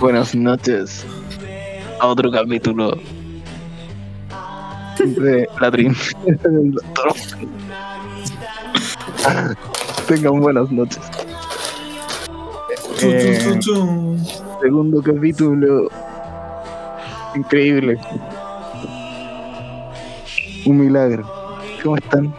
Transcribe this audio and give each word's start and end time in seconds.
Buenas 0.00 0.34
noches 0.34 1.06
a 2.00 2.06
otro 2.06 2.30
capítulo 2.30 2.98
de 4.98 5.48
la 5.60 5.70
trinchera 5.70 6.18
del 6.42 6.72
doctor. 6.72 7.12
Tengan 10.06 10.40
buenas 10.40 10.70
noches. 10.70 11.00
Eh, 13.02 13.58
segundo 14.60 15.02
capítulo. 15.02 15.88
Increíble. 17.34 17.98
Un 20.66 20.78
milagro. 20.78 21.24
¿Cómo 21.82 21.96
están? 21.96 22.34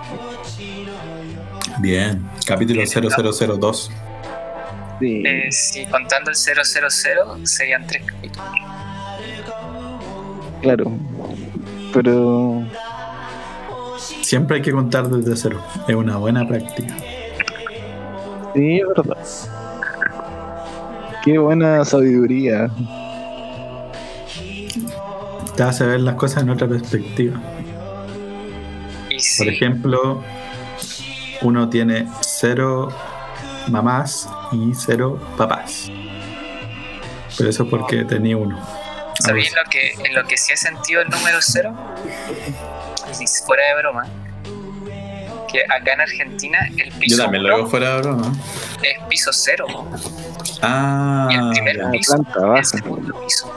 Bien, 1.79 2.23
capítulo 2.45 2.81
0002. 2.85 3.91
Sí. 4.99 5.23
Eh, 5.25 5.51
si 5.51 5.85
contando 5.85 6.31
el 6.31 6.35
000 6.35 6.63
serían 7.45 7.85
tres 7.85 8.03
capítulos. 8.05 8.47
Claro. 10.61 10.91
Pero 11.93 12.63
Siempre 14.27 14.57
hay 14.57 14.61
que 14.61 14.71
contar 14.71 15.07
desde 15.07 15.37
cero. 15.37 15.61
Es 15.87 15.95
una 15.95 16.17
buena 16.17 16.47
práctica. 16.47 16.95
sí, 18.53 18.79
es 18.79 18.87
verdad. 18.87 19.17
Qué 21.23 21.37
buena 21.37 21.85
sabiduría. 21.85 22.69
Te 25.55 25.63
hace 25.63 25.85
ver 25.85 26.01
las 26.01 26.15
cosas 26.15 26.43
en 26.43 26.49
otra 26.49 26.67
perspectiva. 26.67 27.39
Y 29.09 29.19
sí, 29.19 29.43
Por 29.43 29.53
ejemplo, 29.53 30.23
uno 31.41 31.69
tiene 31.69 32.07
cero 32.21 32.89
mamás 33.69 34.29
y 34.51 34.73
cero 34.73 35.19
papás. 35.37 35.89
Pero 37.37 37.49
eso 37.49 37.63
es 37.63 37.69
porque 37.69 38.03
tenía 38.05 38.37
uno. 38.37 38.57
¿sabéis 39.19 39.51
lo 39.55 39.67
que, 39.69 39.93
en 40.07 40.13
lo 40.13 40.23
que 40.25 40.37
sí 40.37 40.53
he 40.53 40.57
sentido 40.57 41.01
el 41.01 41.09
número 41.09 41.37
0? 41.41 41.73
Si 43.11 43.25
fuera 43.45 43.63
de 43.73 43.81
broma, 43.81 44.05
que 45.51 45.63
acá 45.63 45.93
en 45.93 46.01
Argentina 46.01 46.59
el 46.77 46.91
piso 46.93 47.27
uno 47.27 47.65
fuera 47.67 47.95
de 47.95 48.01
broma. 48.01 48.31
es 48.83 49.03
piso 49.09 49.31
0 49.33 49.65
Ah, 50.61 51.27
y 51.31 51.35
el 51.35 51.49
primer 51.51 51.77
ya. 51.77 51.91
piso 51.91 52.13
planta 52.17 52.31
es 52.31 52.43
el 52.43 52.47
baja. 52.49 52.63
segundo 52.63 53.21
piso. 53.25 53.53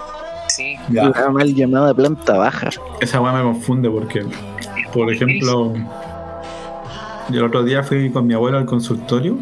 Sí, 0.48 0.76
Ya. 0.88 1.10
Mal 1.30 1.54
llamada 1.54 1.94
planta 1.94 2.32
baja. 2.36 2.68
Esa 3.00 3.20
weá 3.20 3.32
me 3.32 3.42
confunde 3.42 3.88
porque, 3.90 4.24
por 4.92 5.12
ejemplo, 5.12 5.74
yo 7.30 7.40
el 7.40 7.44
otro 7.44 7.64
día 7.64 7.82
fui 7.82 8.10
con 8.10 8.26
mi 8.26 8.34
abuelo 8.34 8.58
al 8.58 8.66
consultorio, 8.66 9.38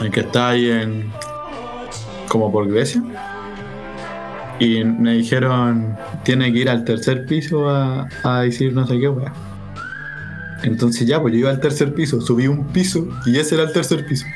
el 0.00 0.10
que 0.10 0.20
está 0.20 0.50
ahí 0.50 0.70
en. 0.70 1.10
como 2.28 2.50
por 2.50 2.68
Grecia, 2.68 3.02
y 4.58 4.84
me 4.84 5.14
dijeron, 5.14 5.96
tiene 6.24 6.52
que 6.52 6.60
ir 6.60 6.70
al 6.70 6.84
tercer 6.84 7.26
piso 7.26 7.68
a, 7.68 8.08
a 8.22 8.40
decir 8.40 8.72
no 8.72 8.86
sé 8.86 8.98
qué 8.98 9.08
weá. 9.08 9.32
Entonces 10.62 11.06
ya, 11.06 11.20
pues 11.20 11.34
yo 11.34 11.40
iba 11.40 11.50
al 11.50 11.60
tercer 11.60 11.94
piso, 11.94 12.20
subí 12.20 12.46
un 12.48 12.66
piso 12.68 13.06
y 13.26 13.38
ese 13.38 13.54
era 13.54 13.64
el 13.64 13.72
tercer 13.72 14.06
piso. 14.06 14.26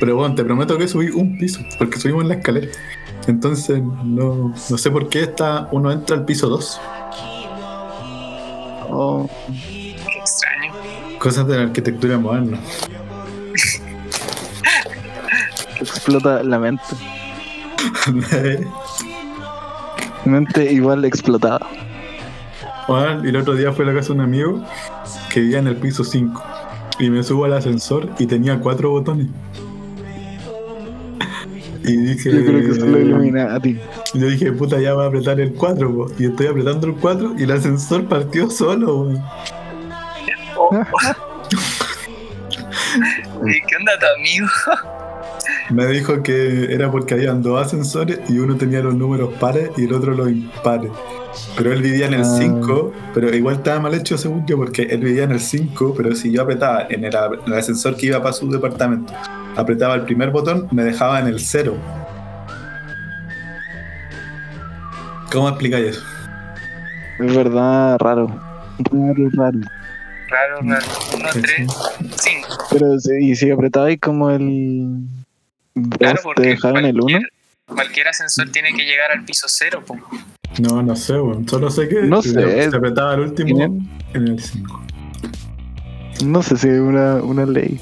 Pero 0.00 0.16
bueno, 0.16 0.34
te 0.34 0.44
prometo 0.44 0.76
que 0.76 0.88
subí 0.88 1.10
un 1.10 1.38
piso, 1.38 1.60
porque 1.78 1.98
subimos 1.98 2.24
la 2.26 2.34
escalera. 2.34 2.66
Entonces 3.28 3.80
no, 3.80 4.52
no 4.70 4.78
sé 4.78 4.90
por 4.90 5.08
qué 5.08 5.22
está, 5.22 5.68
uno 5.70 5.92
entra 5.92 6.16
al 6.16 6.24
piso 6.24 6.48
2. 6.48 6.80
Oh. 8.94 9.30
Cosas 11.22 11.46
de 11.46 11.56
la 11.56 11.62
arquitectura 11.62 12.18
moderna. 12.18 12.58
explota 15.80 16.42
la 16.42 16.58
mente. 16.58 16.82
Mente 20.24 20.72
igual 20.72 21.04
explotada. 21.04 21.60
Bueno, 22.88 23.24
y 23.24 23.28
el 23.28 23.36
otro 23.36 23.54
día 23.54 23.72
fue 23.72 23.84
a 23.84 23.88
la 23.88 23.94
casa 23.94 24.08
de 24.08 24.14
un 24.14 24.20
amigo 24.22 24.64
que 25.32 25.38
vivía 25.38 25.60
en 25.60 25.68
el 25.68 25.76
piso 25.76 26.02
5. 26.02 26.42
Y 26.98 27.08
me 27.08 27.22
subo 27.22 27.44
al 27.44 27.52
ascensor 27.52 28.10
y 28.18 28.26
tenía 28.26 28.58
cuatro 28.58 28.90
botones. 28.90 29.28
Y 31.84 31.96
dije. 31.98 32.32
Yo 32.32 32.44
creo 32.44 32.60
que 32.68 32.74
son 32.80 32.90
los 32.90 33.00
Illuminati. 33.00 33.78
Yo 34.14 34.26
dije, 34.26 34.50
puta, 34.50 34.80
ya 34.80 34.94
voy 34.94 35.04
a 35.04 35.06
apretar 35.06 35.38
el 35.38 35.52
4, 35.54 36.06
Y 36.18 36.26
estoy 36.26 36.48
apretando 36.48 36.88
el 36.88 36.94
4 36.94 37.34
y 37.38 37.44
el 37.44 37.52
ascensor 37.52 38.06
partió 38.06 38.50
solo, 38.50 39.02
weón. 39.02 39.22
¿Y 43.46 43.60
qué 43.66 43.76
onda 43.76 43.92
tu 43.98 44.06
amigo? 44.18 44.46
Me 45.70 45.86
dijo 45.86 46.22
que 46.22 46.72
era 46.72 46.90
porque 46.90 47.14
habían 47.14 47.42
dos 47.42 47.64
ascensores 47.66 48.20
y 48.28 48.38
uno 48.38 48.56
tenía 48.56 48.80
los 48.80 48.94
números 48.94 49.32
pares 49.40 49.70
y 49.76 49.84
el 49.84 49.92
otro 49.92 50.12
los 50.14 50.28
impares. 50.28 50.90
Pero 51.56 51.72
él 51.72 51.82
vivía 51.82 52.06
en 52.06 52.14
el 52.14 52.22
Ah. 52.22 52.36
5, 52.38 52.92
pero 53.14 53.34
igual 53.34 53.56
estaba 53.56 53.80
mal 53.80 53.94
hecho 53.94 54.16
según 54.18 54.46
yo, 54.46 54.56
porque 54.56 54.82
él 54.82 55.00
vivía 55.00 55.24
en 55.24 55.32
el 55.32 55.40
5, 55.40 55.94
pero 55.96 56.14
si 56.14 56.30
yo 56.30 56.42
apretaba 56.42 56.86
en 56.90 57.04
el, 57.04 57.14
en 57.14 57.52
el 57.52 57.58
ascensor 57.58 57.96
que 57.96 58.06
iba 58.06 58.20
para 58.20 58.32
su 58.34 58.50
departamento, 58.50 59.12
apretaba 59.56 59.94
el 59.94 60.02
primer 60.02 60.30
botón, 60.30 60.68
me 60.72 60.84
dejaba 60.84 61.20
en 61.20 61.26
el 61.28 61.40
0. 61.40 61.74
¿Cómo 65.32 65.48
explicáis 65.48 65.96
eso? 65.96 66.02
Es 67.18 67.34
verdad, 67.34 67.96
raro. 67.98 68.26
Raro, 68.90 69.30
raro. 69.34 69.58
Raro, 70.32 70.60
raro. 70.62 70.86
1, 71.14 71.28
3, 71.32 71.66
5. 72.16 72.48
Pero 72.70 72.98
si, 72.98 73.14
y 73.30 73.36
si 73.36 73.50
apretabais 73.50 74.00
como 74.00 74.30
el. 74.30 74.98
Claro, 75.98 76.14
dos, 76.14 76.20
te 76.20 76.22
porque 76.22 76.48
dejaban 76.48 76.84
el 76.86 77.00
1. 77.00 77.18
cualquier, 77.66 78.08
ascensor 78.08 78.48
tiene 78.50 78.72
que 78.72 78.82
llegar 78.84 79.10
al 79.10 79.24
piso 79.24 79.46
0. 79.48 79.82
Po. 79.86 79.96
No, 80.60 80.82
no 80.82 80.96
sé, 80.96 81.12
weón. 81.20 81.46
Solo 81.48 81.70
sé 81.70 81.88
que 81.88 82.02
No 82.02 82.22
sé. 82.22 82.70
se 82.70 82.76
apretaba 82.76 83.14
el 83.14 83.20
último 83.20 83.46
Tienen- 83.56 83.88
en 84.14 84.28
el 84.28 84.40
5. 84.40 84.82
No 86.24 86.42
sé 86.42 86.56
si 86.56 86.68
es 86.68 86.78
una, 86.80 87.16
una 87.16 87.44
ley. 87.46 87.78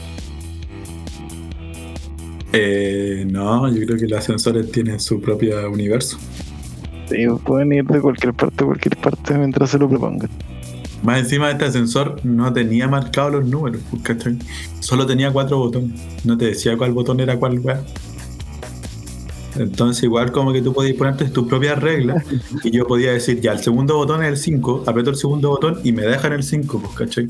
Eh, 2.53 3.25
no, 3.31 3.69
yo 3.73 3.87
creo 3.87 3.99
que 3.99 4.07
los 4.09 4.19
ascensores 4.19 4.71
tienen 4.73 4.99
su 4.99 5.21
propio 5.21 5.71
universo. 5.71 6.19
Sí, 7.09 7.27
pueden 7.45 7.73
ir 7.73 7.85
de 7.85 8.01
cualquier 8.01 8.35
parte 8.35 8.65
a 8.65 8.67
cualquier 8.67 8.97
parte 8.97 9.35
mientras 9.35 9.71
se 9.71 9.79
lo 9.79 9.89
propongan. 9.89 10.31
Más 11.03 11.21
encima 11.21 11.51
este 11.51 11.65
ascensor 11.65 12.21
no 12.25 12.53
tenía 12.53 12.87
marcados 12.87 13.33
los 13.33 13.47
números, 13.47 13.81
pues, 13.91 14.03
¿cachai? 14.03 14.39
Solo 14.81 15.07
tenía 15.07 15.33
cuatro 15.33 15.59
botones. 15.59 16.01
No 16.25 16.37
te 16.37 16.47
decía 16.47 16.77
cuál 16.77 16.93
botón 16.93 17.21
era 17.21 17.39
cuál 17.39 17.59
weá. 17.61 17.83
Entonces 19.57 20.05
igual 20.05 20.31
como 20.31 20.53
que 20.53 20.63
tú 20.63 20.73
podías 20.73 20.97
ponerte 20.97 21.25
tus 21.27 21.49
propias 21.49 21.79
reglas 21.79 22.25
y 22.63 22.71
yo 22.71 22.87
podía 22.87 23.13
decir, 23.13 23.41
ya, 23.41 23.53
el 23.53 23.59
segundo 23.59 23.97
botón 23.97 24.23
es 24.23 24.29
el 24.29 24.37
5, 24.37 24.85
aprieto 24.87 25.11
el 25.11 25.17
segundo 25.17 25.51
botón 25.51 25.81
y 25.83 25.93
me 25.93 26.03
dejan 26.03 26.33
el 26.33 26.43
5, 26.43 26.81
pues, 26.81 26.95
¿cachai? 26.95 27.29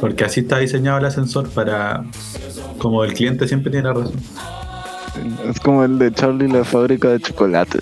Porque 0.00 0.24
así 0.24 0.40
está 0.40 0.58
diseñado 0.58 0.98
el 0.98 1.04
ascensor 1.06 1.48
para... 1.50 2.04
Como 2.78 3.02
el 3.04 3.14
cliente 3.14 3.48
siempre 3.48 3.70
tiene 3.70 3.88
la 3.88 3.94
razón. 3.94 4.20
Es 5.48 5.60
como 5.60 5.84
el 5.84 5.98
de 5.98 6.12
Charlie 6.12 6.48
la 6.48 6.64
fábrica 6.64 7.08
de 7.08 7.20
chocolates. 7.20 7.80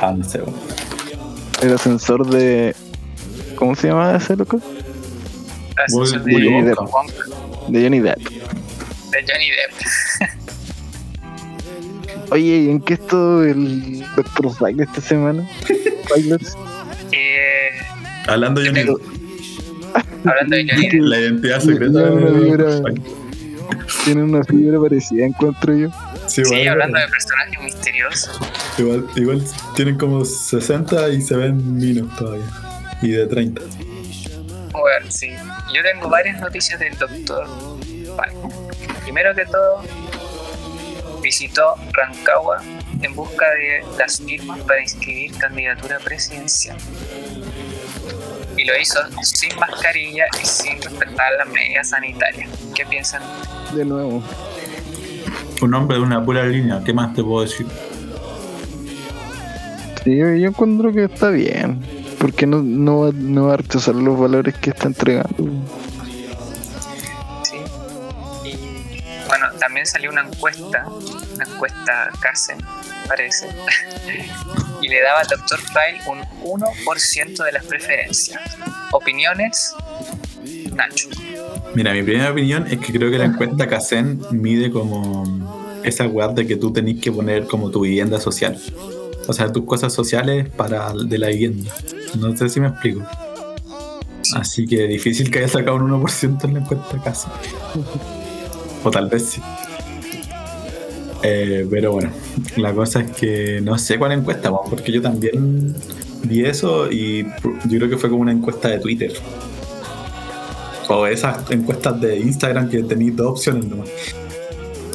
Ah, 0.00 0.14
sé, 0.22 0.38
weón. 0.38 0.71
El 1.62 1.72
ascensor 1.74 2.26
de. 2.28 2.74
¿Cómo 3.56 3.74
se 3.76 3.88
llama 3.88 4.16
ese 4.16 4.36
loco? 4.36 4.60
Ascensor 5.84 6.24
de, 6.24 6.34
Willy 6.34 6.62
de 6.62 6.72
Wonka. 6.72 6.82
Wonka, 6.82 7.14
De 7.68 7.82
Johnny 7.82 8.00
Depp. 8.00 8.18
de 8.18 9.24
Johnny 9.28 9.50
Depp. 9.50 10.30
Oye, 12.32 12.56
¿y 12.56 12.70
en 12.70 12.80
qué 12.80 12.94
estuvo 12.94 13.42
el 13.42 14.00
Dr. 14.16 14.50
File 14.54 14.82
esta 14.84 15.00
semana? 15.00 15.48
Eh, 17.14 17.70
Hablando 18.26 18.60
de 18.60 18.68
Johnny 18.68 18.82
Depp, 18.84 19.00
hablando 20.26 20.56
de 20.56 20.66
Johnny 20.68 20.88
Depp. 20.88 21.02
la 21.02 21.20
identidad 21.20 21.60
secreta 21.60 21.98
de- 22.02 22.32
vibra. 22.32 22.80
Tiene 24.04 24.22
una 24.24 24.42
fibra 24.44 24.80
parecida, 24.80 25.24
encuentro 25.26 25.74
yo. 25.76 25.88
Sí, 26.26 26.44
Sí, 26.44 26.54
igual, 26.54 26.68
hablando 26.68 26.98
de 26.98 27.08
personajes 27.08 27.60
misteriosos. 27.60 28.40
Igual, 28.78 29.06
igual 29.16 29.44
tienen 29.74 29.98
como 29.98 30.24
60 30.24 31.08
y 31.10 31.22
se 31.22 31.36
ven 31.36 31.76
minos 31.76 32.14
todavía. 32.16 32.46
Y 33.02 33.10
de 33.10 33.26
30. 33.26 33.60
Bueno, 34.72 35.10
sí. 35.10 35.30
Yo 35.74 35.82
tengo 35.82 36.08
varias 36.08 36.40
noticias 36.40 36.78
del 36.80 36.96
doctor. 36.96 37.46
Primero 39.02 39.34
que 39.34 39.44
todo, 39.46 39.82
visitó 41.20 41.74
Rancagua 41.92 42.62
en 43.02 43.14
busca 43.14 43.50
de 43.50 43.84
las 43.98 44.20
firmas 44.20 44.60
para 44.60 44.80
inscribir 44.80 45.36
candidatura 45.38 45.98
presidencial. 45.98 46.76
Y 48.56 48.64
lo 48.64 48.78
hizo 48.78 48.98
sin 49.22 49.58
mascarilla 49.58 50.26
y 50.42 50.46
sin 50.46 50.80
respetar 50.80 51.32
las 51.38 51.48
medidas 51.48 51.88
sanitarias. 51.88 52.48
¿Qué 52.74 52.86
piensan? 52.86 53.22
De 53.74 53.84
nuevo. 53.84 54.22
Un 55.62 55.74
hombre 55.74 55.96
de 55.96 56.02
una 56.02 56.24
pura 56.24 56.44
línea, 56.44 56.82
¿qué 56.84 56.92
más 56.92 57.14
te 57.14 57.22
puedo 57.22 57.42
decir? 57.44 57.66
Sí, 60.02 60.16
yo, 60.18 60.26
encuentro 60.48 60.92
que 60.92 61.04
está 61.04 61.30
bien. 61.30 61.80
¿Por 62.18 62.32
qué 62.32 62.46
no, 62.46 62.62
no, 62.62 63.00
va- 63.02 63.12
no 63.14 63.46
va 63.46 63.54
a 63.54 63.56
rechazar 63.58 63.94
los 63.94 64.18
valores 64.18 64.54
que 64.56 64.70
está 64.70 64.88
entregando? 64.88 65.44
Sí. 67.44 67.58
Y 68.44 69.28
bueno, 69.28 69.46
también 69.60 69.86
salió 69.86 70.10
una 70.10 70.22
encuesta, 70.22 70.84
una 71.36 71.44
encuesta 71.44 72.10
Carsen, 72.20 72.58
parece, 73.06 73.46
y 74.82 74.88
le 74.88 75.00
daba 75.00 75.20
al 75.20 75.26
Dr. 75.28 75.60
File 75.60 76.00
un 76.06 76.20
1% 76.60 77.44
de 77.44 77.52
las 77.52 77.64
preferencias. 77.64 78.40
Opiniones, 78.90 79.74
Nacho. 80.74 81.08
Mira, 81.74 81.94
mi 81.94 82.02
primera 82.02 82.30
opinión 82.30 82.66
es 82.70 82.78
que 82.78 82.92
creo 82.92 83.10
que 83.10 83.18
la 83.18 83.24
encuesta 83.24 83.66
Casen 83.66 84.20
mide 84.30 84.70
como 84.70 85.24
esa 85.84 86.06
weá 86.06 86.28
de 86.28 86.46
que 86.46 86.56
tú 86.56 86.72
tenés 86.72 87.00
que 87.00 87.10
poner 87.10 87.46
como 87.46 87.70
tu 87.70 87.80
vivienda 87.80 88.20
social. 88.20 88.58
O 89.26 89.32
sea, 89.32 89.50
tus 89.50 89.64
cosas 89.64 89.92
sociales 89.92 90.48
para 90.50 90.92
de 90.92 91.18
la 91.18 91.28
vivienda. 91.28 91.72
No 92.18 92.36
sé 92.36 92.48
si 92.48 92.60
me 92.60 92.68
explico. 92.68 93.02
Así 94.34 94.66
que 94.66 94.86
difícil 94.86 95.30
que 95.30 95.38
haya 95.38 95.48
sacado 95.48 95.76
un 95.76 95.90
1% 95.90 96.44
en 96.44 96.54
la 96.54 96.60
encuesta 96.60 97.02
Casen. 97.02 97.32
O 98.84 98.90
tal 98.90 99.08
vez 99.08 99.24
sí. 99.24 99.42
Eh, 101.22 101.66
pero 101.70 101.92
bueno, 101.92 102.10
la 102.56 102.74
cosa 102.74 103.00
es 103.00 103.12
que 103.12 103.60
no 103.62 103.78
sé 103.78 103.96
cuál 103.96 104.12
encuesta, 104.12 104.50
porque 104.50 104.90
yo 104.90 105.00
también 105.00 105.74
vi 106.24 106.44
eso 106.44 106.90
y 106.90 107.24
yo 107.68 107.78
creo 107.78 107.88
que 107.88 107.96
fue 107.96 108.10
como 108.10 108.22
una 108.22 108.32
encuesta 108.32 108.68
de 108.68 108.78
Twitter. 108.78 109.12
O 110.88 111.06
esas 111.06 111.50
encuestas 111.50 112.00
de 112.00 112.18
Instagram 112.18 112.68
que 112.68 112.82
tenéis 112.82 113.16
dos 113.16 113.30
opciones 113.32 113.64
nomás. 113.64 113.88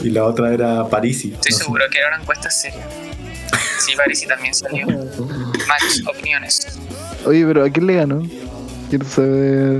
Y 0.04 0.10
la 0.10 0.26
otra 0.26 0.54
era 0.54 0.88
Parisi. 0.88 1.34
Estoy 1.34 1.52
no 1.52 1.58
sé. 1.58 1.64
seguro 1.64 1.86
que 1.92 1.98
era 2.00 2.08
una 2.10 2.22
encuesta 2.22 2.50
seria. 2.50 2.88
Sí, 3.80 3.96
Parisi 3.96 4.28
también 4.28 4.54
salió. 4.54 4.86
Max, 4.88 6.04
opiniones. 6.08 6.80
Oye, 7.26 7.46
pero 7.46 7.66
¿a 7.66 7.70
quién 7.70 7.88
le 7.88 7.96
ganó? 7.96 8.22
Quiero 8.90 9.06
saber. 9.06 9.80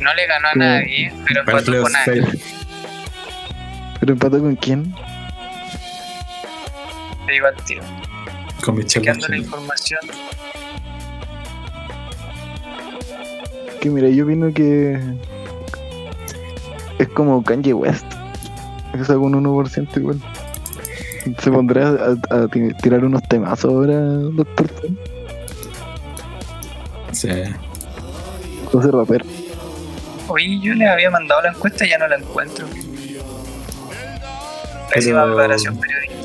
No 0.00 0.14
le 0.14 0.26
ganó 0.26 0.48
a 0.48 0.54
nadie, 0.54 1.12
pero 1.26 1.40
empató 1.40 1.82
con 1.82 1.96
alguien. 1.96 2.40
¿Pero 4.00 4.12
empató 4.14 4.40
con 4.40 4.56
quién? 4.56 4.94
Te 7.26 7.32
digo 7.32 7.46
al 7.46 7.56
tiro. 7.64 7.82
Con 8.64 8.76
Michelle 8.76 8.88
Chequeando 8.88 9.28
la 9.28 9.36
información. 9.36 10.00
Que 13.80 13.88
mira, 13.90 14.08
yo 14.08 14.24
opino 14.24 14.52
que. 14.52 14.98
Es 16.98 17.08
como 17.08 17.42
Kanye 17.42 17.72
West. 17.72 18.04
Sacó 19.06 19.20
un 19.20 19.34
1% 19.44 19.96
igual. 19.96 20.20
Se 21.38 21.50
pondrá 21.50 21.88
a, 22.30 22.34
a 22.34 22.48
ti- 22.48 22.72
tirar 22.82 23.04
unos 23.04 23.22
temazos 23.22 23.72
ahora, 23.72 23.94
doctor. 24.00 24.70
Sí. 27.12 27.28
Sea, 27.28 27.56
rapero. 28.90 29.24
Oye, 30.28 30.60
yo 30.60 30.74
le 30.74 30.88
había 30.88 31.10
mandado 31.10 31.42
la 31.42 31.50
encuesta 31.50 31.86
y 31.86 31.90
ya 31.90 31.98
no 31.98 32.08
la 32.08 32.16
encuentro. 32.16 32.66
Pésima 34.92 35.22
Pero- 35.22 35.34
preparación 35.36 35.78
periodística. 35.78 36.20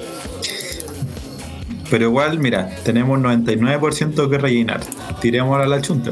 Pero 1.90 2.06
igual, 2.06 2.40
mira, 2.40 2.70
tenemos 2.84 3.20
99% 3.20 4.30
que 4.30 4.38
rellenar. 4.40 4.82
Tiremos 5.22 5.60
a 5.64 5.68
la 5.68 5.82
chunta. 5.82 6.12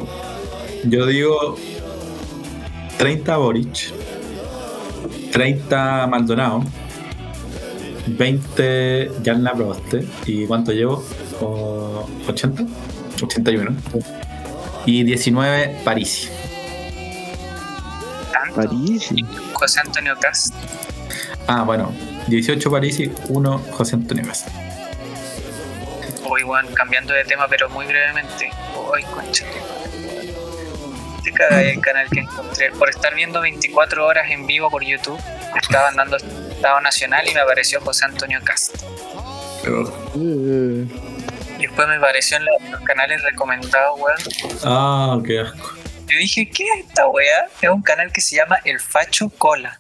Yo 0.83 1.06
digo 1.06 1.57
30 2.97 3.38
Boric, 3.38 3.91
30 5.31 6.07
Maldonado, 6.07 6.63
20 8.07 9.12
Jan 9.24 9.44
Proboste. 9.56 10.06
¿Y 10.25 10.45
cuánto 10.45 10.71
llevo? 10.71 11.03
O- 11.41 12.07
¿80? 12.27 12.68
81. 13.24 13.71
Y 14.85 15.03
19 15.03 15.80
Parisi. 15.85 16.27
Tanto. 18.31 18.56
París. 18.56 19.09
José 19.53 19.80
Antonio 19.80 20.15
Cast. 20.19 20.53
Ah, 21.47 21.63
bueno, 21.63 21.91
18 22.27 22.69
Parisi, 22.69 23.12
1 23.30 23.57
José 23.71 23.95
Antonio 23.95 24.25
Cast. 24.25 24.50
O 26.25 26.38
igual, 26.38 26.68
cambiando 26.74 27.13
de 27.13 27.24
tema, 27.25 27.47
pero 27.50 27.69
muy 27.69 27.85
brevemente. 27.85 28.50
Uy, 28.94 29.03
concha. 29.03 29.45
Te 31.24 31.31
cagáis 31.31 31.75
el 31.78 31.81
canal 31.81 32.08
que 32.10 32.20
encontré. 32.20 32.72
Por 32.72 32.90
estar 32.90 33.16
viendo 33.16 33.40
24 33.42 34.06
horas 34.06 34.30
en 34.30 34.46
vivo 34.46 34.70
por 34.70 34.84
YouTube, 34.84 35.20
estaban 35.62 35.96
dando 35.96 36.18
Estado 36.18 36.81
Nacional 36.81 37.28
y 37.30 37.34
me 37.34 37.40
apareció 37.40 37.80
José 37.81 38.06
Antonio 38.06 38.40
Cast. 38.44 38.75
Pero- 39.64 39.88
Eh, 40.16 40.86
Y 41.60 41.62
después 41.68 41.88
me 41.88 41.96
apareció 41.96 42.38
en 42.38 42.46
los, 42.46 42.81
canales 42.81 43.24
recomendados, 43.24 43.98
weón. 44.00 44.18
Ah, 44.66 45.18
qué 45.25 45.40
asco. 45.40 45.72
Yo 46.08 46.18
dije, 46.18 46.50
¿qué 46.50 46.64
es 46.66 46.86
esta 46.88 47.08
weá? 47.08 47.46
Es 47.62 47.69
un 47.69 47.81
canal 47.81 48.12
que 48.12 48.19
se 48.22 48.36
llama 48.36 48.58
El 48.66 48.80
Facho 48.81 49.30
Cola. 49.30 49.80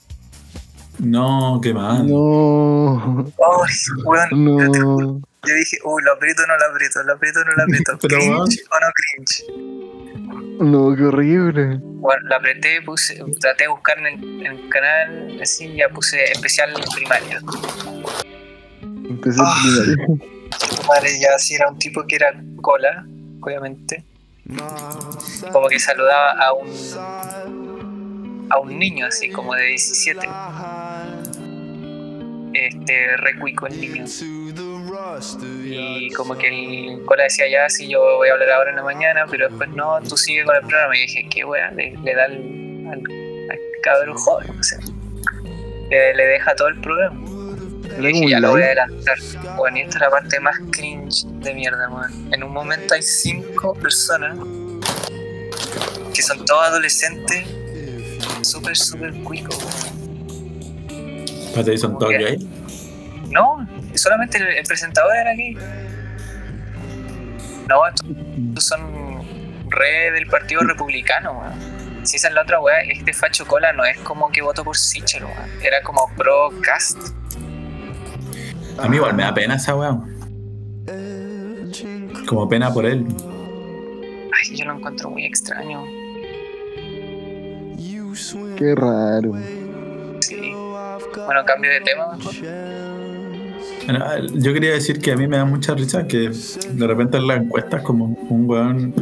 No, 0.99 1.59
qué 1.61 1.73
mal. 1.73 2.07
no. 2.07 3.25
Ay, 3.27 3.73
weón. 4.05 4.29
Yo, 4.31 4.37
No. 4.37 5.21
dije, 5.43 5.77
uy, 5.83 6.01
lo 6.03 6.13
aprieto 6.13 6.43
o 6.43 6.47
no 6.47 6.57
lo 6.57 6.65
aprieto, 6.71 7.03
lo 7.03 7.13
aprieto 7.13 7.39
o 7.41 7.43
no 7.43 7.51
lo 7.51 7.63
aprieto. 7.63 7.97
Pero, 8.01 8.15
¿Cringe 8.15 8.29
weón. 8.31 8.41
o 8.71 8.79
no 8.79 8.87
cringe? 8.95 9.43
No, 10.59 10.95
qué 10.95 11.03
horrible. 11.03 11.79
Bueno, 11.81 12.21
lo 12.27 12.35
apreté, 12.35 12.81
puse, 12.81 13.23
traté 13.39 13.63
de 13.63 13.69
buscar 13.69 13.97
en 13.99 14.05
el, 14.07 14.45
en 14.45 14.51
el 14.57 14.69
canal, 14.69 15.39
así, 15.41 15.73
ya 15.75 15.89
puse 15.89 16.23
especial 16.31 16.73
primaria. 16.93 17.39
Empecé 19.09 19.39
Ah. 19.43 19.55
primario. 19.63 20.19
Vale, 20.87 21.19
ya 21.19 21.37
si 21.39 21.55
era 21.55 21.69
un 21.69 21.77
tipo 21.79 22.05
que 22.05 22.15
era 22.17 22.33
cola, 22.61 23.05
obviamente. 23.41 24.03
Como 25.51 25.67
que 25.67 25.79
saludaba 25.79 26.31
a 26.33 26.53
un 26.53 26.69
a 28.49 28.59
un 28.59 28.77
niño 28.77 29.07
así 29.07 29.29
como 29.31 29.55
de 29.55 29.63
17. 29.63 30.27
Este, 32.53 33.17
re 33.17 33.39
cuico 33.39 33.65
el 33.67 33.79
niño. 33.81 34.05
Y 35.63 36.09
como 36.11 36.37
que 36.37 36.47
el 36.47 37.03
cola 37.05 37.23
decía 37.23 37.47
ya, 37.47 37.69
sí, 37.69 37.87
yo 37.87 38.17
voy 38.17 38.29
a 38.29 38.33
hablar 38.33 38.49
ahora 38.51 38.69
en 38.69 38.75
la 38.77 38.83
mañana, 38.83 39.25
pero 39.29 39.47
después 39.49 39.69
no, 39.69 39.99
tú 40.07 40.17
sigue 40.17 40.43
con 40.43 40.55
el 40.55 40.61
programa. 40.61 40.95
Y 40.97 41.01
dije, 41.01 41.27
qué 41.29 41.43
wea, 41.45 41.71
le, 41.71 41.95
le 42.03 42.15
da 42.15 42.25
al, 42.25 42.33
al, 42.91 42.99
al 43.51 43.59
cabrón 43.81 44.15
joven, 44.17 44.49
o 44.59 44.63
sea, 44.63 44.79
le, 45.89 46.13
le 46.15 46.25
deja 46.25 46.55
todo 46.55 46.67
el 46.67 46.79
programa. 46.81 47.19
Como 47.25 48.07
dije, 48.07 48.29
ya 48.29 48.39
lo 48.39 48.51
voy 48.51 48.61
a 48.63 48.65
live. 48.73 48.81
adelantar. 48.81 49.17
Bueno, 49.57 49.77
y 49.77 49.81
esta 49.81 49.97
es 49.97 50.01
la 50.01 50.09
parte 50.09 50.39
más 50.39 50.55
cringe 50.71 51.25
de 51.25 51.53
mierda, 51.53 51.89
man. 51.89 52.11
En 52.31 52.43
un 52.43 52.51
momento 52.51 52.93
hay 52.93 53.01
cinco 53.01 53.73
personas 53.75 54.37
que 56.13 56.21
son 56.21 56.45
todos 56.45 56.65
adolescentes, 56.67 57.45
súper, 58.41 58.75
súper 58.77 59.13
cuicos. 59.23 59.57
Espérate, 61.45 61.77
¿son 61.77 61.97
todos 61.99 62.11
Ya. 62.13 62.19
gay? 62.19 62.37
No, 63.29 63.67
solamente 63.97 64.37
el, 64.37 64.47
el 64.47 64.63
presentador 64.65 65.15
era 65.15 65.31
aquí. 65.31 65.57
No, 67.67 67.87
estos, 67.87 68.07
estos 68.49 68.63
son 68.65 69.23
re 69.69 70.11
del 70.11 70.27
Partido 70.27 70.61
Republicano, 70.61 71.33
man. 71.33 71.53
Si 72.05 72.17
esa 72.17 72.27
es 72.27 72.33
la 72.33 72.41
otra 72.41 72.59
weá, 72.59 72.81
este 72.81 73.13
facho 73.13 73.45
cola 73.47 73.71
no 73.71 73.85
es 73.85 73.97
como 73.99 74.29
que 74.29 74.41
voto 74.41 74.63
por 74.63 74.75
Sichel, 74.75 75.23
weón. 75.23 75.49
Era 75.61 75.81
como 75.83 76.09
pro 76.17 76.49
cast. 76.61 76.97
A 78.77 78.89
mí 78.89 78.97
igual 78.97 79.13
me 79.13 79.23
da 79.23 79.33
pena 79.33 79.55
esa 79.55 79.75
weá. 79.75 79.97
Como 82.27 82.49
pena 82.49 82.73
por 82.73 82.85
él. 82.85 83.05
Ay, 84.33 84.55
yo 84.55 84.65
lo 84.65 84.75
encuentro 84.75 85.09
muy 85.09 85.25
extraño. 85.25 85.83
Qué 88.57 88.75
raro. 88.75 89.33
Sí. 90.21 90.53
Bueno, 91.25 91.45
cambio 91.45 91.71
de 91.71 91.81
tema 91.81 92.15
mejor. 92.15 92.33
Bueno, 93.85 94.05
Yo 94.35 94.53
quería 94.53 94.71
decir 94.71 94.99
que 94.99 95.11
a 95.11 95.15
mí 95.17 95.27
me 95.27 95.37
da 95.37 95.45
mucha 95.45 95.73
risa 95.75 96.07
que 96.07 96.29
de 96.29 96.87
repente 96.87 97.17
en 97.17 97.27
las 97.27 97.41
encuestas 97.41 97.81
como 97.81 98.05
un 98.29 98.49
weón 98.49 98.93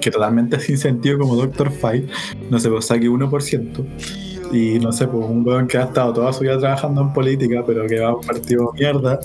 que 0.00 0.10
totalmente 0.10 0.60
sin 0.60 0.78
sentido 0.78 1.18
como 1.18 1.34
Dr. 1.36 1.70
Five, 1.70 2.06
no 2.50 2.58
sé, 2.58 2.68
pues 2.70 2.86
saque 2.86 3.08
1%. 3.08 3.84
Y 4.52 4.78
no 4.78 4.92
sé, 4.92 5.06
pues 5.08 5.26
un 5.28 5.46
weón 5.46 5.66
que 5.66 5.76
ha 5.78 5.84
estado 5.84 6.12
toda 6.12 6.32
su 6.32 6.40
vida 6.40 6.58
trabajando 6.58 7.02
en 7.02 7.12
política, 7.12 7.62
pero 7.66 7.86
que 7.86 8.00
va 8.00 8.08
a 8.10 8.14
un 8.16 8.24
partido 8.24 8.72
mierda. 8.78 9.18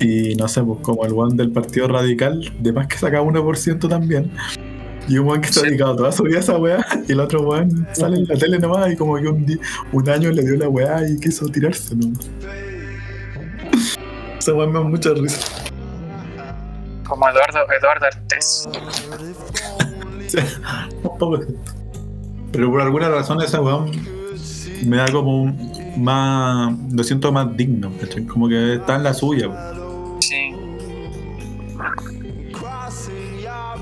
Y 0.00 0.34
no 0.36 0.46
sé, 0.48 0.62
pues 0.62 0.78
como 0.82 1.04
el 1.04 1.12
weón 1.12 1.36
del 1.36 1.50
Partido 1.50 1.88
Radical, 1.88 2.52
de 2.60 2.72
más 2.72 2.86
que 2.86 2.96
saca 2.98 3.20
1% 3.22 3.88
también. 3.88 4.30
Y 5.08 5.18
un 5.18 5.26
weón 5.28 5.40
que 5.40 5.48
se 5.52 5.60
ha 5.60 5.62
Sí. 5.62 5.68
dedicado 5.70 5.96
toda 5.96 6.12
su 6.12 6.22
vida 6.24 6.36
a 6.36 6.40
esa 6.40 6.56
weá, 6.58 6.84
y 7.08 7.12
el 7.12 7.20
otro 7.20 7.40
weón 7.48 7.86
sale 7.94 8.18
en 8.18 8.26
la 8.26 8.34
tele 8.36 8.58
nomás 8.58 8.92
y 8.92 8.96
como 8.96 9.16
que 9.16 9.26
un, 9.28 9.58
un 9.92 10.08
año 10.10 10.30
le 10.30 10.42
dio 10.42 10.56
la 10.56 10.68
weá 10.68 11.08
y 11.08 11.18
quiso 11.18 11.46
tirarse, 11.48 11.96
¿no? 11.96 12.12
Esa 14.48 14.56
weá 14.56 14.66
me 14.66 14.78
da 14.78 14.80
mucha 14.80 15.10
risa. 15.12 15.46
Como 17.06 17.28
Eduardo, 17.28 17.58
Eduardo 17.70 18.06
Artés. 18.06 18.66
Poco. 21.02 21.40
Pero 22.52 22.70
por 22.70 22.80
alguna 22.80 23.10
razón 23.10 23.42
esa 23.42 23.60
weón 23.60 23.90
me 24.86 24.96
da 24.96 25.12
como 25.12 25.42
un 25.42 26.02
más. 26.02 26.74
Lo 26.90 27.04
siento 27.04 27.30
más 27.30 27.54
digno, 27.58 27.92
¿cachai? 28.00 28.24
Como 28.24 28.48
que 28.48 28.76
está 28.76 28.96
en 28.96 29.02
la 29.02 29.12
suya. 29.12 29.48
weón. 29.48 30.22
Sí. 30.22 30.54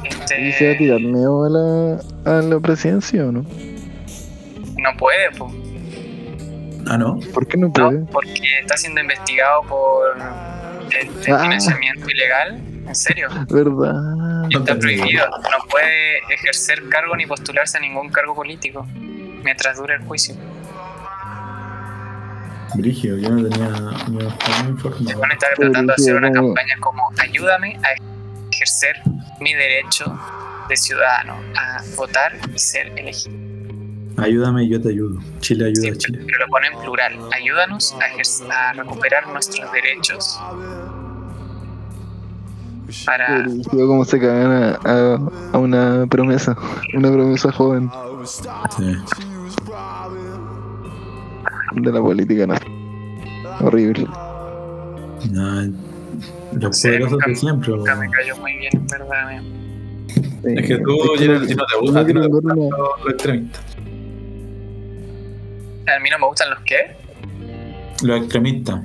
Este. 0.03 0.49
¿Y 0.49 0.53
se 0.53 0.67
va 0.67 0.75
a 0.75 0.79
tirar 0.79 1.01
miedo 1.01 1.45
a 1.45 1.49
la, 1.49 2.01
a 2.25 2.43
la 2.43 2.59
presidencia 2.59 3.25
o 3.25 3.31
no? 3.31 3.43
no 4.79 4.97
puede, 4.99 5.31
po. 5.39 5.49
Ah, 6.89 6.99
no. 6.99 7.21
¿Por 7.33 7.47
qué 7.47 7.57
no 7.57 7.73
puede? 7.73 8.01
No, 8.01 8.07
porque 8.07 8.43
está 8.61 8.77
siendo 8.77 9.01
investigado 9.01 9.63
por 9.63 10.17
este 11.01 11.33
Ah. 11.33 11.41
financiamiento 11.43 12.09
ilegal. 12.09 12.61
En 12.87 12.95
serio. 12.95 13.29
¿Verdad? 13.51 14.47
Y 14.49 14.57
está 14.57 14.79
prohibido. 14.79 15.27
No 15.29 15.69
puede 15.69 16.19
ejercer 16.31 16.89
cargo 16.89 17.17
ni 17.17 17.27
postularse 17.27 17.79
a 17.79 17.81
ningún 17.81 18.11
cargo 18.11 18.35
político 18.35 18.87
mientras 18.95 19.77
dure 19.77 19.95
el 19.97 20.03
juicio. 20.03 20.35
Brigio, 22.75 23.17
yo 23.19 23.31
no 23.31 23.49
tenía. 23.49 23.69
No 24.09 24.29
estaba 24.29 24.69
informado. 24.69 25.21
Van 25.21 25.31
a 25.31 25.35
estar 25.35 25.55
tratando 25.55 25.93
de 25.93 26.03
hacer 26.03 26.15
una 26.17 26.31
campaña 26.31 26.75
como 26.81 27.11
ayúdame 27.19 27.77
a 27.83 28.51
ejercer 28.53 28.97
mi 29.41 29.55
derecho 29.55 30.19
de 30.69 30.77
ciudadano 30.77 31.37
a 31.59 31.83
votar 31.97 32.37
y 32.55 32.59
ser 32.59 32.89
elegido. 32.97 33.46
Ayúdame 34.19 34.65
y 34.65 34.69
yo 34.71 34.81
te 34.81 34.89
ayudo. 34.91 35.21
Chile 35.41 35.67
ayuda 35.67 35.83
Sí, 35.83 35.89
a 35.89 35.97
Chile. 35.97 36.19
pero 36.25 36.39
lo 36.47 36.47
pone 36.51 36.67
en 36.69 36.79
plural. 36.81 37.13
Ayúdanos 37.35 37.95
a, 38.51 38.73
recuperar 38.73 39.27
nuestros 39.29 39.71
derechos 39.73 40.41
para 43.05 43.47
Yo 43.47 43.87
como 43.87 44.05
se 44.05 44.19
cagan 44.21 44.53
a, 44.53 44.79
a, 44.85 45.19
a 45.53 45.59
una 45.59 46.07
promesa, 46.07 46.57
una 46.95 47.13
promesa 47.13 47.53
joven 47.53 47.91
Sí. 48.25 48.97
de 51.75 51.93
la 51.93 52.01
política 52.01 52.47
nacional. 52.47 52.77
Horrible. 53.61 54.07
No, 55.31 55.63
los 56.61 56.77
Sí, 56.77 56.89
poderosos 56.89 57.13
nunca- 57.13 57.27
de 57.29 57.35
siempre. 57.37 57.73
nunca 57.77 57.95
me 57.97 58.11
cayó 58.11 58.37
muy 58.39 58.57
bien, 58.57 58.71
en 58.75 58.87
verdad. 58.87 59.27
me- 59.29 60.57
Es 60.61 60.67
que 60.69 60.79
tú, 60.79 60.97
Gerald, 61.19 61.47
ti 61.49 61.55
no 61.55 61.65
te 61.67 61.77
gusta, 61.81 62.07
ti 62.07 62.15
no 62.15 62.21
te 62.23 62.29
A 65.95 65.99
mí 66.01 66.11
no 66.11 66.19
me 66.19 66.27
gustan 66.27 66.51
los 66.51 66.61
que. 66.61 66.97
Los 68.03 68.21
extremistas. 68.23 68.81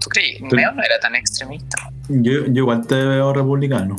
¿Tú 0.00 0.08
creí? 0.10 0.38
Tú- 0.38 0.56
Meo 0.56 0.72
no 0.72 0.82
era 0.82 0.98
tan 1.00 1.14
extremista. 1.14 1.90
Yo, 2.08 2.46
yo 2.46 2.52
igual 2.62 2.86
te 2.86 2.94
veo 2.96 3.32
republicano. 3.32 3.96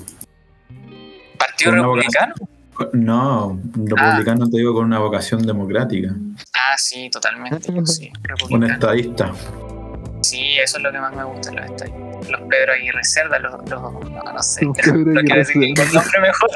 ¿Partido 1.38 1.72
republicano? 1.72 2.33
No, 2.93 3.60
republicano 3.75 4.50
te 4.50 4.57
digo 4.57 4.74
con 4.74 4.86
una 4.86 5.00
vocación 5.00 5.45
democrática. 5.45 6.10
Ah, 6.55 6.75
sí, 6.77 7.10
totalmente. 7.12 7.72
Sí, 7.86 8.12
Un 8.50 8.63
estadista. 8.63 9.31
Sí, 10.22 10.57
eso 10.57 10.77
es 10.77 10.83
lo 10.83 10.91
que 10.91 11.00
más 11.00 11.15
me 11.15 11.24
gusta 11.24 11.51
los 11.51 11.65
estadios. 11.65 12.29
Los 12.29 12.41
Pedro 12.50 12.74
Aguirre 12.74 13.03
Cerda, 13.03 13.38
los, 13.39 13.53
los 13.69 13.81
no, 13.81 14.00
no 14.33 14.41
sé. 14.43 14.65
Los 14.65 14.77
Pedro 14.77 14.95
No 15.05 15.22
quiero 15.22 15.39
decir 15.39 15.74
Cerda. 15.77 16.01
nombre 16.01 16.19
mejor. 16.22 16.50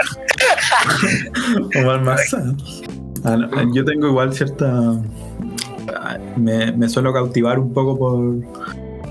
Omar 1.84 2.02
Maza. 2.02 2.44
Ah, 3.24 3.66
yo 3.74 3.84
tengo 3.86 4.08
igual 4.08 4.34
cierta. 4.34 5.02
ah, 5.96 6.18
Me, 6.36 6.72
me 6.72 6.88
suelo 6.90 7.14
cautivar 7.14 7.60
un 7.60 7.74
poco 7.74 7.98
por, 7.98 8.36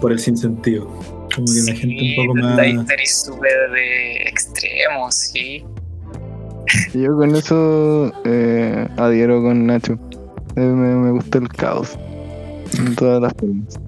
por 0.01 0.13
el 0.13 0.19
sinsentido. 0.19 0.87
Como 1.35 1.47
que 1.47 1.71
la 1.73 1.79
gente 1.79 2.21
un 2.21 2.27
poco 2.27 2.39
más. 2.41 2.57
La 2.57 2.67
histeria 2.69 3.07
súper 3.07 3.71
de 3.73 4.17
extremo, 4.29 5.11
sí. 5.11 5.65
Yo 6.95 7.17
con 7.17 7.35
eso 7.37 8.13
eh, 8.25 8.89
adhiero 8.97 9.43
con 9.43 9.67
Nacho. 9.67 9.95
Eh, 10.57 10.61
me, 10.61 10.95
me 10.97 11.11
gusta 11.13 11.39
el 11.39 11.49
caos. 11.49 11.99
En 12.79 12.95
todas 12.97 13.21
las 13.23 13.33
formas. 13.35 13.79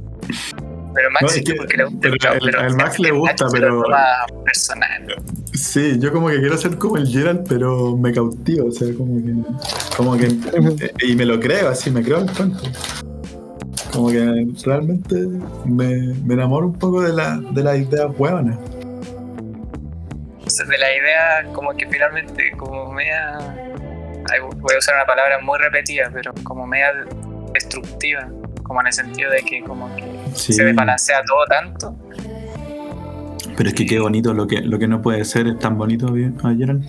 Pero 0.99 1.11
Max 1.13 1.23
No, 1.23 1.29
es 1.29 1.43
que- 1.45 1.55
porque 1.55 1.77
le 1.77 1.85
gusta 1.85 1.99
pero 2.03 2.13
el 2.15 2.19
caos, 2.19 2.35
el- 2.35 2.41
pero 2.43 2.61
al 2.61 2.75
Max 2.77 2.99
le 2.99 3.11
gusta, 3.13 3.33
Nacho 3.33 3.49
se 3.51 3.57
pero- 3.57 3.69
lo 3.77 3.83
toma 3.85 4.05
personal. 4.45 5.23
Sí, 5.55 5.97
yo 6.01 6.13
como 6.13 6.29
que 6.29 6.41
quiero 6.41 6.59
ser 6.59 6.77
como 6.77 6.97
el 6.97 7.07
Gerald, 7.07 7.47
pero 7.49 7.97
me 7.97 8.13
cautivo, 8.13 8.67
o 8.67 8.73
sea, 8.73 8.89
como 8.97 9.17
que. 9.25 9.97
Como 9.97 10.17
que. 10.17 10.93
Y 11.07 11.15
me 11.15 11.25
lo 11.25 11.39
creo, 11.39 11.69
así, 11.69 11.93
me 11.93 12.03
creo 12.03 12.19
el 12.19 12.33
cuento. 12.33 12.59
Como 13.93 14.11
que 14.11 14.47
realmente 14.65 15.15
me, 15.67 16.15
me 16.25 16.35
enamoro 16.35 16.67
un 16.67 16.73
poco 16.79 17.01
de, 17.03 17.13
la, 17.13 17.37
de 17.53 17.63
las 17.63 17.79
ideas 17.79 18.09
hueonas. 18.19 18.59
O 20.45 20.51
sea, 20.51 20.67
de 20.67 20.79
la 20.79 20.97
idea 20.97 21.53
como 21.55 21.77
que 21.77 21.87
finalmente 21.87 22.51
como 22.57 22.91
media 22.93 23.39
ay, 23.39 24.41
voy 24.41 24.75
a 24.75 24.79
usar 24.79 24.97
una 24.97 25.07
palabra 25.07 25.39
muy 25.43 25.59
repetida 25.59 26.11
pero 26.13 26.33
como 26.43 26.67
media 26.67 26.91
destructiva 27.53 28.29
como 28.63 28.81
en 28.81 28.87
el 28.89 28.93
sentido 28.93 29.31
de 29.31 29.43
que 29.43 29.63
como 29.63 29.95
que 29.97 30.05
Sí. 30.39 30.53
se 30.53 30.65
desbalancea 30.65 31.23
todo 31.27 31.45
tanto 31.47 31.97
Pero 33.57 33.69
es 33.69 33.75
que 33.75 33.85
qué 33.87 33.99
bonito, 33.99 34.33
lo 34.35 34.47
que, 34.47 34.61
lo 34.63 34.79
que 34.79 34.87
no 34.89 35.03
puede 35.03 35.25
ser 35.25 35.47
es 35.49 35.59
tan 35.59 35.77
bonito, 35.77 36.13
¿vi- 36.13 36.33
ah, 36.43 36.55
Gerald. 36.57 36.85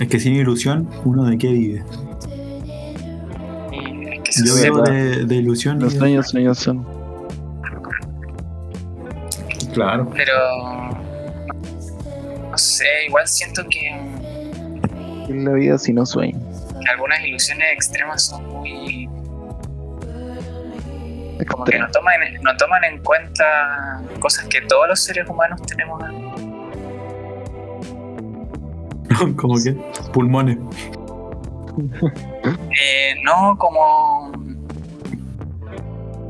Es 0.00 0.08
que 0.08 0.18
sin 0.20 0.34
ilusión, 0.34 0.88
¿uno 1.04 1.24
de 1.24 1.36
qué 1.38 1.48
vive? 1.48 1.84
es 4.24 4.42
que 4.42 4.46
Yo 4.48 4.54
vivo 4.62 4.82
de, 4.82 5.24
de 5.26 5.34
ilusión. 5.36 5.78
Los 5.80 5.94
sueños, 5.94 6.28
sueños 6.28 6.58
son. 6.58 6.86
Claro. 9.74 10.10
pero 10.14 10.32
no 12.50 12.58
sé 12.58 12.84
igual 13.06 13.26
siento 13.28 13.62
que, 13.68 13.88
En 15.28 15.44
la 15.44 15.52
vida 15.52 15.78
si 15.78 15.92
no 15.92 16.04
sueño. 16.06 16.38
que 16.82 16.90
algunas 16.90 17.20
ilusiones 17.24 17.66
extremas 17.74 18.22
son 18.24 18.46
muy 18.48 19.08
como 21.46 21.64
que 21.64 21.78
no 21.78 21.88
toman, 21.90 22.20
no 22.42 22.56
toman 22.56 22.84
en 22.84 22.98
cuenta 23.02 24.00
cosas 24.20 24.46
que 24.46 24.60
todos 24.62 24.88
los 24.88 25.00
seres 25.00 25.28
humanos 25.28 25.60
tenemos 25.62 26.02
como 29.36 29.54
que 29.62 29.72
pulmones. 30.12 30.58
Eh, 32.80 33.14
no 33.24 33.56
como 33.56 34.32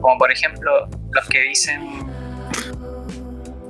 como 0.00 0.18
por 0.18 0.30
ejemplo 0.30 0.70
los 1.12 1.26
que 1.28 1.40
dicen 1.42 1.80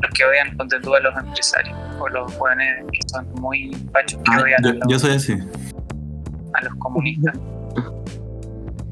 los 0.03 0.11
que 0.13 0.25
odian 0.25 0.57
ponte 0.57 0.79
tú 0.81 0.95
a 0.95 1.01
los 1.01 1.17
empresarios 1.17 1.77
o 2.01 2.09
los 2.09 2.35
jóvenes 2.35 2.85
que 2.93 2.99
son 3.09 3.33
muy 3.41 3.71
pachos 3.93 4.21
que 4.25 4.31
Ah, 4.33 4.41
odian 4.43 4.63
yo, 4.63 4.71
a, 4.71 4.73
los, 4.75 4.83
yo 4.89 4.99
soy 4.99 5.11
así. 5.13 5.33
a 6.55 6.65
los 6.65 6.75
comunistas 6.77 7.35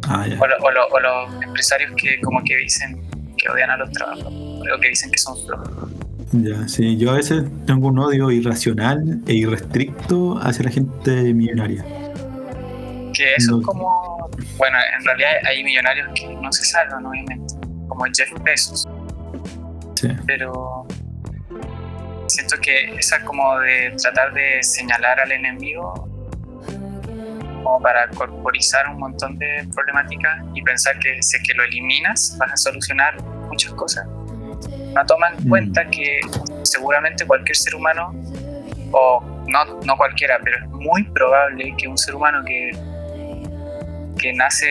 Ah, 0.08 0.24
o, 0.38 0.46
lo- 0.46 0.56
o 0.58 0.70
lo- 0.70 0.86
o 0.88 1.00
los 1.00 1.42
empresarios 1.42 1.92
que 1.96 2.20
como 2.20 2.42
que 2.44 2.56
dicen 2.56 3.00
que 3.36 3.48
odian 3.50 3.70
a 3.70 3.76
los 3.76 3.90
trabajadores 3.90 4.72
o 4.74 4.80
que 4.80 4.88
dicen 4.88 5.10
que 5.10 5.18
son 5.18 5.36
flojos 5.46 5.90
Ya, 6.32 6.66
sí. 6.68 6.96
Yo 6.96 7.10
a 7.10 7.14
veces 7.14 7.44
tengo 7.66 7.88
un 7.88 7.98
odio 7.98 8.30
irracional 8.30 9.20
e 9.26 9.34
irrestricto 9.34 10.38
hacia 10.38 10.64
la 10.64 10.70
gente 10.70 11.32
millonaria. 11.34 11.84
que 13.14 13.34
eso 13.36 13.52
No. 13.52 13.60
es 13.60 13.66
como 13.66 14.30
bueno 14.58 14.76
en 14.98 15.04
realidad 15.04 15.30
hay 15.48 15.64
millonarios 15.64 16.08
que 16.14 16.28
no 16.34 16.52
se 16.52 16.64
salvan 16.66 17.04
obviamente 17.06 17.54
como 17.88 18.04
Jeff 18.14 18.30
Bezos 18.44 18.86
Sí. 19.94 20.08
pero 20.26 20.86
siento 22.26 22.56
que 22.60 22.94
esa 22.98 23.24
como 23.24 23.58
de 23.60 23.94
tratar 24.02 24.34
de 24.34 24.62
señalar 24.62 25.18
al 25.20 25.32
enemigo 25.32 26.06
como 27.66 27.80
para 27.80 28.06
corporizar 28.10 28.88
un 28.88 29.00
montón 29.00 29.36
de 29.38 29.66
problemáticas 29.74 30.44
y 30.54 30.62
pensar 30.62 30.96
que 31.00 31.20
si 31.20 31.36
es 31.36 31.42
que 31.42 31.52
lo 31.54 31.64
eliminas 31.64 32.36
vas 32.38 32.52
a 32.52 32.56
solucionar 32.56 33.20
muchas 33.48 33.72
cosas 33.72 34.06
no 34.94 35.04
toman 35.06 35.34
en 35.34 35.46
Mm. 35.46 35.48
cuenta 35.48 35.84
que 35.86 36.20
seguramente 36.62 37.26
cualquier 37.26 37.56
ser 37.56 37.74
humano 37.74 38.14
o 38.92 39.20
no, 39.48 39.64
no 39.84 39.96
cualquiera 39.96 40.38
pero 40.44 40.58
es 40.58 40.70
muy 40.70 41.02
probable 41.02 41.74
que 41.76 41.88
un 41.88 41.98
ser 41.98 42.14
humano 42.14 42.44
que 42.44 42.70
que 44.16 44.32
nace 44.32 44.66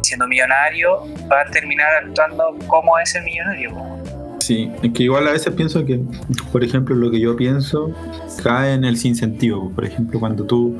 siendo 0.00 0.26
millonario 0.26 1.04
va 1.30 1.42
a 1.42 1.44
terminar 1.50 1.88
actuando 2.02 2.56
como 2.66 2.98
ese 2.98 3.20
millonario. 3.20 3.70
Sí, 4.40 4.70
es 4.82 4.92
que 4.92 5.02
igual 5.02 5.26
a 5.26 5.32
veces 5.32 5.52
pienso 5.54 5.84
que, 5.84 6.00
por 6.52 6.62
ejemplo, 6.62 6.94
lo 6.94 7.10
que 7.10 7.18
yo 7.18 7.34
pienso 7.34 7.92
cae 8.44 8.74
en 8.74 8.84
el 8.84 8.96
sinsentido. 8.96 9.70
Por 9.70 9.84
ejemplo, 9.84 10.20
cuando 10.20 10.44
tú 10.44 10.78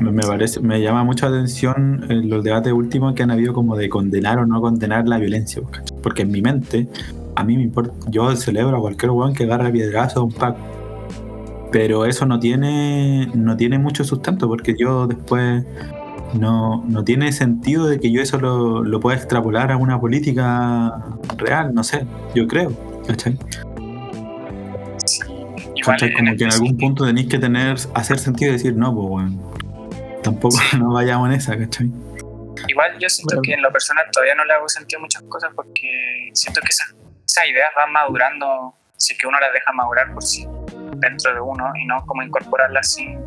me 0.00 0.22
parece, 0.22 0.60
me 0.60 0.80
llama 0.80 1.04
mucho 1.04 1.28
la 1.28 1.36
atención 1.36 2.04
eh, 2.08 2.14
los 2.24 2.42
debates 2.42 2.72
últimos 2.72 3.14
que 3.14 3.22
han 3.22 3.30
habido 3.30 3.52
como 3.52 3.76
de 3.76 3.88
condenar 3.88 4.38
o 4.38 4.46
no 4.46 4.60
condenar 4.60 5.06
la 5.06 5.18
violencia, 5.18 5.62
¿cachai? 5.70 5.96
porque 6.02 6.22
en 6.22 6.30
mi 6.32 6.42
mente 6.42 6.88
a 7.36 7.44
mí 7.44 7.56
me 7.56 7.62
importa, 7.62 7.92
yo 8.10 8.34
celebro 8.36 8.76
a 8.76 8.80
cualquier 8.80 9.10
weón 9.12 9.34
que 9.34 9.44
agarre 9.44 9.70
piedrazo 9.70 10.20
a 10.20 10.22
un 10.24 10.32
pack, 10.32 10.56
pero 11.70 12.04
eso 12.06 12.26
no 12.26 12.38
tiene 12.38 13.28
no 13.34 13.56
tiene 13.56 13.78
mucho 13.78 14.04
sustento 14.04 14.48
porque 14.48 14.74
yo 14.78 15.06
después 15.06 15.64
no, 16.38 16.84
no 16.88 17.04
tiene 17.04 17.30
sentido 17.32 17.86
de 17.86 18.00
que 18.00 18.10
yo 18.10 18.20
eso 18.22 18.38
lo, 18.40 18.82
lo 18.82 19.00
pueda 19.00 19.16
extrapolar 19.16 19.70
a 19.72 19.76
una 19.76 20.00
política 20.00 21.04
real, 21.38 21.74
no 21.74 21.84
sé, 21.84 22.04
yo 22.34 22.46
creo, 22.48 22.72
¿cachai? 23.06 23.38
Igual 25.74 25.98
¿Cachai? 25.98 26.12
Como 26.14 26.36
que 26.36 26.44
en 26.44 26.52
algún 26.52 26.68
específico- 26.68 26.78
punto 26.80 27.06
tenéis 27.06 27.28
que 27.28 27.38
tener, 27.38 27.76
hacer 27.94 28.18
sentido 28.18 28.50
y 28.50 28.52
decir, 28.54 28.76
no, 28.76 28.94
pues 28.94 29.08
bueno, 29.08 29.32
tampoco 30.22 30.56
nos 30.78 30.94
vayamos 30.94 31.28
en 31.28 31.34
esa, 31.34 31.58
¿cachai? 31.58 31.90
Igual 32.68 32.98
yo 32.98 33.08
siento 33.08 33.36
Bueno. 33.36 33.42
que 33.42 33.52
en 33.54 33.62
lo 33.62 33.72
personal 33.72 34.04
todavía 34.12 34.34
no 34.34 34.44
le 34.44 34.52
hago 34.54 34.68
sentido 34.68 35.00
muchas 35.00 35.22
cosas 35.24 35.50
porque 35.54 36.30
siento 36.34 36.60
que 36.60 36.68
esas, 36.68 36.94
esas 37.26 37.48
ideas 37.48 37.70
van 37.76 37.92
madurando 37.92 38.74
si 38.96 39.14
es 39.14 39.18
que 39.18 39.26
uno 39.26 39.38
las 39.40 39.52
deja 39.52 39.72
madurar 39.72 40.12
por 40.12 40.22
sí. 40.22 40.46
dentro 40.96 41.34
de 41.34 41.40
uno 41.40 41.72
y 41.74 41.84
no 41.86 42.04
como 42.06 42.22
incorporarla 42.22 42.82
sin, 42.84 43.18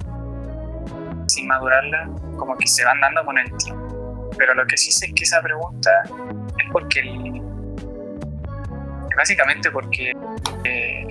sin 1.27 1.47
madurarla, 1.47 2.07
como 2.37 2.55
que 2.57 2.65
se 2.67 2.85
van 2.85 3.01
dando 3.01 3.25
con 3.25 3.37
el 3.37 3.51
tiempo. 3.57 4.29
Pero 4.37 4.53
lo 4.53 4.65
que 4.65 4.77
sí 4.77 4.91
sé 4.91 5.07
es 5.07 5.13
que 5.13 5.23
esa 5.23 5.41
pregunta 5.41 5.91
es 6.57 6.65
porque 6.71 6.99
el- 7.01 7.41
básicamente 9.17 9.71
porque 9.71 10.11
eh, 10.63 11.07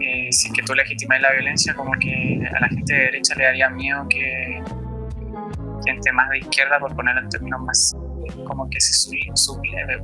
eh, 0.00 0.28
si 0.32 0.48
es 0.48 0.52
que 0.54 0.62
tú 0.62 0.74
legitimas 0.74 1.20
la 1.20 1.32
violencia, 1.32 1.74
como 1.74 1.92
que 2.00 2.40
a 2.54 2.60
la 2.60 2.68
gente 2.68 2.92
de 2.94 3.00
derecha 3.00 3.34
le 3.34 3.44
daría 3.44 3.68
miedo 3.70 4.06
que 4.08 4.62
gente 5.92 6.12
más 6.12 6.30
de 6.30 6.38
izquierda, 6.38 6.78
por 6.80 6.94
ponerlo 6.94 7.22
en 7.22 7.28
términos 7.28 7.60
más 7.62 7.96
como 8.44 8.68
que 8.70 8.80
se 8.80 8.92
sub- 8.92 9.36
subleve, 9.36 10.02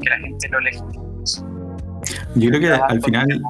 que 0.00 0.10
la 0.10 0.18
gente 0.18 0.48
lo 0.48 0.60
legitime. 0.60 1.04
Yo 2.34 2.50
creo 2.50 2.60
que 2.60 2.72
al 2.72 3.02
final, 3.02 3.42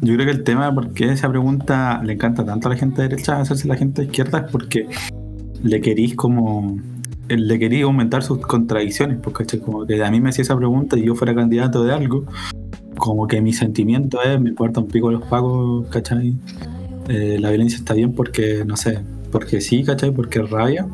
yo 0.00 0.14
creo 0.14 0.26
que 0.26 0.32
el 0.32 0.44
tema 0.44 0.66
de 0.66 0.72
por 0.72 0.92
qué 0.92 1.10
esa 1.12 1.28
pregunta 1.28 2.00
le 2.02 2.14
encanta 2.14 2.44
tanto 2.44 2.68
a 2.68 2.72
la 2.72 2.76
gente 2.76 3.02
de 3.02 3.08
derecha 3.08 3.40
hacerse 3.40 3.66
la 3.68 3.76
gente 3.76 4.02
de 4.02 4.06
izquierda 4.08 4.38
es 4.38 4.50
porque 4.50 4.86
le 5.62 5.80
querís 5.80 6.14
como 6.14 6.78
le 7.28 7.58
quería 7.58 7.84
aumentar 7.84 8.22
sus 8.22 8.38
contradicciones, 8.38 9.18
porque 9.22 9.44
¿cachai? 9.44 9.60
como 9.60 9.86
que 9.86 10.04
a 10.04 10.10
mí 10.10 10.20
me 10.20 10.30
hacía 10.30 10.42
esa 10.42 10.56
pregunta 10.56 10.98
y 10.98 11.06
yo 11.06 11.14
fuera 11.14 11.34
candidato 11.34 11.82
de 11.82 11.94
algo, 11.94 12.24
como 12.96 13.26
que 13.26 13.40
mi 13.40 13.52
sentimiento 13.52 14.22
es, 14.22 14.38
me 14.40 14.50
importa 14.50 14.80
un 14.80 14.88
pico 14.88 15.10
los 15.10 15.24
pagos, 15.24 15.86
¿cachai? 15.88 16.34
Eh, 17.08 17.38
la 17.40 17.48
violencia 17.48 17.78
está 17.78 17.94
bien 17.94 18.12
porque, 18.12 18.64
no 18.66 18.76
sé, 18.76 19.00
porque 19.32 19.60
sí, 19.60 19.82
¿cachai? 19.82 20.12
Porque 20.12 20.38
es 20.40 20.50
rabia, 20.50 20.86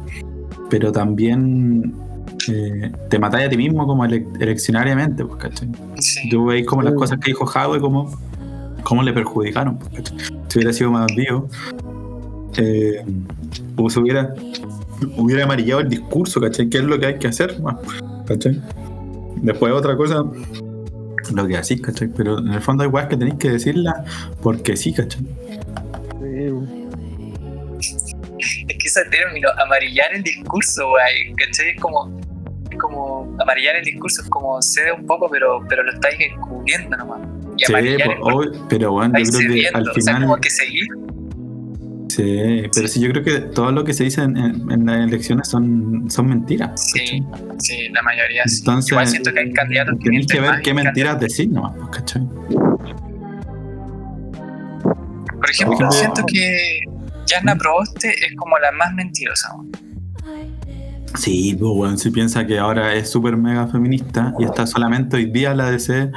pero 0.70 0.90
también 0.92 1.94
eh, 2.48 2.90
te 3.10 3.18
matáis 3.18 3.46
a 3.48 3.50
ti 3.50 3.56
mismo 3.56 3.86
como 3.86 4.04
ele- 4.04 4.26
eleccionariamente, 4.40 5.24
pues, 5.24 5.40
¿cachai? 5.42 5.68
Sí. 5.98 6.30
Yo 6.30 6.44
veis 6.46 6.64
como 6.66 6.82
las 6.82 6.94
cosas 6.94 7.18
que 7.18 7.32
dijo 7.32 7.44
Jadwe, 7.44 7.80
como 7.80 8.10
cómo 8.84 9.02
le 9.02 9.12
perjudicaron. 9.12 9.78
pues, 9.78 9.90
¿cachai? 9.94 10.18
Si 10.48 10.58
hubiera 10.58 10.72
sido 10.72 10.90
más 10.92 11.08
vivo, 11.14 11.48
eh, 12.56 13.04
o 13.76 13.90
se 13.90 14.00
hubiera, 14.00 14.32
hubiera 15.16 15.44
amarillado 15.44 15.80
el 15.80 15.88
discurso, 15.88 16.40
¿cachai? 16.40 16.68
¿Qué 16.70 16.78
es 16.78 16.84
lo 16.84 16.98
que 16.98 17.06
hay 17.06 17.18
que 17.18 17.28
hacer? 17.28 17.60
más, 17.60 17.76
¿cachai? 18.26 18.60
Después 19.42 19.72
otra 19.72 19.96
cosa, 19.96 20.24
lo 21.34 21.46
que 21.46 21.56
así, 21.56 21.80
¿cachai? 21.80 22.08
Pero 22.08 22.38
en 22.38 22.48
el 22.48 22.60
fondo 22.60 22.82
hay 22.84 22.88
weas 22.88 23.08
que 23.08 23.16
tenéis 23.16 23.36
que 23.38 23.50
decirla 23.50 24.04
porque 24.42 24.76
sí, 24.76 24.92
¿cachai? 24.92 25.22
Sí, 26.20 26.77
que 28.92 29.00
ese 29.00 29.10
término, 29.10 29.48
amarillar 29.64 30.14
el 30.14 30.22
discurso, 30.22 30.88
güey, 30.90 31.32
¿cachai? 31.34 31.70
Es 31.70 31.80
como, 31.80 32.18
es 32.70 32.78
como 32.78 33.36
amarillar 33.40 33.76
el 33.76 33.84
discurso, 33.84 34.22
es 34.22 34.28
como 34.28 34.60
cede 34.62 34.92
un 34.92 35.06
poco, 35.06 35.28
pero, 35.30 35.60
pero 35.68 35.82
lo 35.82 35.92
estáis 35.92 36.16
encubriendo 36.20 36.96
nomás. 36.96 37.20
Y 37.56 37.64
Sí, 37.66 37.72
amarillar 37.72 38.08
pues, 38.20 38.48
pero 38.68 38.92
bueno, 38.92 39.18
yo 39.18 39.24
creo 39.24 39.38
que 39.40 39.46
cediendo, 39.46 39.78
al 39.78 39.88
o 39.88 39.92
sea, 39.94 40.14
final. 40.14 40.22
como 40.22 40.36
que 40.40 40.50
seguir. 40.50 40.86
Sí, 42.08 42.62
pero 42.74 42.88
sí, 42.88 43.00
yo 43.00 43.10
creo 43.10 43.22
que 43.22 43.38
todo 43.54 43.70
lo 43.70 43.84
que 43.84 43.92
se 43.92 44.04
dice 44.04 44.22
en, 44.22 44.36
en- 44.36 44.70
en 44.72 44.86
las 44.86 45.08
elecciones 45.08 45.46
son, 45.48 46.10
son 46.10 46.26
mentiras. 46.26 46.90
Sí, 46.90 46.98
¿cachai? 47.00 47.22
sí, 47.58 47.88
la 47.90 48.02
mayoría 48.02 48.42
sí. 48.46 48.58
Entonces, 48.60 48.90
Igual 48.92 49.06
siento 49.06 49.32
que 49.32 49.40
hay 49.40 49.52
candidatos 49.52 49.94
que 49.98 50.04
Tenéis 50.04 50.26
que 50.26 50.40
ver 50.40 50.60
qué 50.62 50.74
mentiras 50.74 51.20
decir 51.20 51.50
nomás, 51.50 51.74
¿cachai? 51.92 52.22
Por 55.38 55.50
ejemplo, 55.50 55.74
ejemplo- 55.76 55.90
siento 55.92 56.22
que 56.26 56.80
Yana 57.28 57.56
Proboste 57.56 58.08
es 58.08 58.34
como 58.36 58.58
la 58.58 58.72
más 58.72 58.92
mentirosa. 58.94 59.50
Sí, 61.14 61.56
pues 61.58 61.72
bueno, 61.74 61.96
si 61.96 62.10
piensa 62.10 62.46
que 62.46 62.58
ahora 62.58 62.94
es 62.94 63.10
súper 63.10 63.36
mega 63.36 63.66
feminista 63.66 64.34
y 64.38 64.44
está 64.44 64.66
solamente 64.66 65.16
hoy 65.16 65.26
día 65.26 65.54
la 65.54 65.70
DC, 65.70 66.10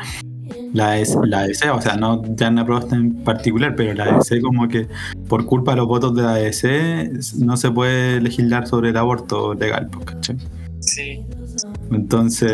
la 0.73 0.91
DC, 0.91 1.17
la 1.25 1.47
DC, 1.47 1.69
o 1.69 1.81
sea, 1.81 1.95
no 1.95 2.21
Jana 2.37 2.65
Prost 2.65 2.91
en 2.91 3.23
particular, 3.23 3.73
pero 3.75 3.93
la 3.93 4.17
DC 4.17 4.41
como 4.41 4.67
que 4.67 4.87
por 5.29 5.45
culpa 5.45 5.71
de 5.71 5.77
los 5.77 5.87
votos 5.87 6.13
de 6.15 6.23
la 6.23 6.35
DC 6.35 7.09
no 7.39 7.55
se 7.55 7.71
puede 7.71 8.19
legislar 8.19 8.67
sobre 8.67 8.89
el 8.89 8.97
aborto 8.97 9.53
legal, 9.53 9.87
pues, 9.91 10.05
¿cachai? 10.05 10.37
Sí, 10.79 11.23
Entonces, 11.91 12.51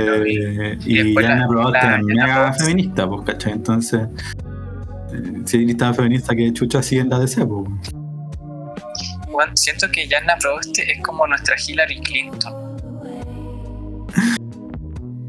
Y 0.85 0.99
y 0.99 1.15
Jana 1.15 1.47
la 1.71 1.97
es 1.97 2.03
mega 2.03 2.53
feminista, 2.53 3.09
pues, 3.09 3.21
¿cachai? 3.25 3.53
Entonces, 3.53 4.01
eh, 5.11 5.41
si 5.45 5.73
tan 5.73 5.95
feminista 5.95 6.35
que 6.35 6.53
chucha 6.53 6.79
así 6.79 6.99
en 6.99 7.09
la 7.09 7.19
DC, 7.19 7.45
pues. 7.45 7.96
Bueno, 9.37 9.51
siento 9.55 9.87
que 9.91 10.07
Yana 10.07 10.35
Proboste 10.37 10.91
es 10.91 10.99
como 11.03 11.27
nuestra 11.27 11.55
Hillary 11.55 12.01
Clinton. 12.01 12.75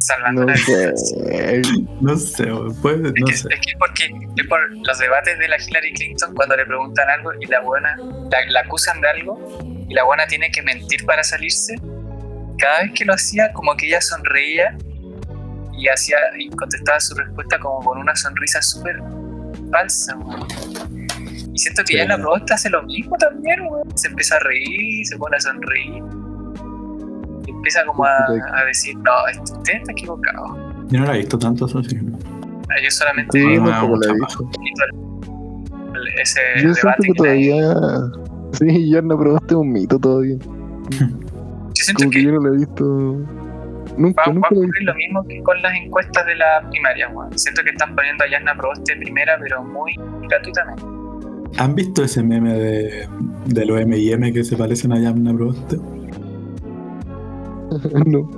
Salvando 0.01 0.47
No 0.47 0.51
la 0.51 0.57
sé. 0.57 0.95
No 2.01 2.17
sé, 2.17 2.47
pues, 2.81 2.99
no 3.01 3.09
Es 3.11 3.15
que, 3.27 3.37
sé. 3.37 3.49
es 3.51 3.61
que 3.61 3.73
porque 3.79 4.11
es 4.35 4.47
por 4.47 4.61
los 4.79 4.99
debates 4.99 5.39
de 5.39 5.47
la 5.47 5.59
Hillary 5.59 5.93
Clinton 5.93 6.35
cuando 6.35 6.57
le 6.57 6.65
preguntan 6.65 7.07
algo 7.11 7.33
y 7.39 7.45
la 7.49 7.61
buena 7.61 7.99
la, 7.99 8.39
la 8.49 8.61
acusan 8.61 8.99
de 9.03 9.11
algo 9.11 9.59
y 9.87 9.93
la 9.93 10.05
buena 10.05 10.27
tiene 10.27 10.51
que 10.53 10.63
mentir 10.63 11.05
para 11.05 11.23
salirse. 11.23 11.75
Cada 12.57 12.85
vez 12.85 12.93
que 12.95 13.05
lo 13.05 13.13
hacía, 13.13 13.53
como 13.53 13.77
que 13.77 13.89
ella 13.89 14.01
sonreía 14.01 14.75
y 15.77 15.87
hacía 15.87 16.17
y 16.39 16.49
contestaba 16.49 16.99
su 16.99 17.15
respuesta 17.15 17.59
como 17.59 17.85
con 17.85 17.99
una 17.99 18.17
sonrisa 18.17 18.63
súper 18.63 19.03
falsa. 19.71 20.17
Y 21.59 21.61
siento 21.61 21.83
que 21.83 21.95
Sí. 21.95 21.99
ya 21.99 22.07
la 22.07 22.21
hace 22.55 22.71
lo 22.71 22.85
mismo 22.85 23.17
también, 23.19 23.61
weón. 23.69 23.83
Se 23.99 24.07
empieza 24.07 24.37
a 24.37 24.39
reír, 24.39 25.05
se 25.05 25.17
pone 25.19 25.37
a 25.37 25.41
sonreír. 25.41 26.05
Y 27.47 27.51
empieza 27.51 27.85
como 27.85 28.05
a, 28.05 28.11
a 28.55 28.65
decir, 28.65 28.97
no, 28.99 29.11
usted 29.43 29.73
está 29.75 29.91
equivocado. 29.91 30.57
Yo 30.87 31.01
no 31.01 31.07
la 31.07 31.17
he 31.17 31.19
visto 31.19 31.37
tanto 31.37 31.67
eso, 31.67 31.83
sí. 31.83 31.99
Ah, 32.71 32.75
Yo 32.81 32.91
solamente 32.93 33.41
Sí, 33.41 33.55
yo 33.57 33.65
tampoco 33.65 33.97
la 33.97 34.13
he 34.13 34.15
visto. 34.15 34.51
ese 36.23 36.41
Yo 36.63 36.75
siento 36.75 36.97
que 37.03 37.13
todavía. 37.15 37.65
Sí, 38.53 38.91
ya 38.91 39.03
no 39.03 39.19
probaste 39.19 39.55
un 39.57 39.73
mito 39.73 39.99
todavía. 39.99 40.37
yo 40.39 40.47
siento 41.75 41.99
Como 41.99 42.11
que 42.11 42.19
que 42.19 42.25
yo 42.25 42.33
no 42.33 42.41
lo 42.41 42.55
he 42.55 42.57
visto. 42.59 42.85
Nunca, 43.97 44.23
va, 44.23 44.27
va 44.27 44.31
a 44.31 44.35
nunca 44.35 44.49
lo 44.53 44.61
he 44.61 44.65
ocurrir 44.65 44.83
lo 44.85 44.95
mismo 44.95 45.27
que 45.27 45.43
con 45.43 45.61
las 45.61 45.75
encuestas 45.75 46.25
de 46.25 46.37
la 46.37 46.63
primaria, 46.71 47.09
weón. 47.09 47.37
Siento 47.37 47.63
que 47.65 47.71
están 47.71 47.97
poniendo 47.97 48.23
a 48.25 48.31
Yasna 48.31 48.55
Proboste 48.57 48.95
primera, 48.97 49.37
pero 49.41 49.65
muy 49.65 49.93
gratuitamente. 50.29 50.98
¿Han 51.57 51.75
visto 51.75 52.05
ese 52.05 52.23
meme 52.23 52.53
de, 52.53 53.09
de 53.47 53.67
los 53.67 53.81
M&M 53.81 54.33
que 54.33 54.45
se 54.45 54.57
parecen 54.57 54.93
a 54.93 55.01
Yamna 55.01 55.35
Proboste? 55.35 55.79
no. 58.07 58.31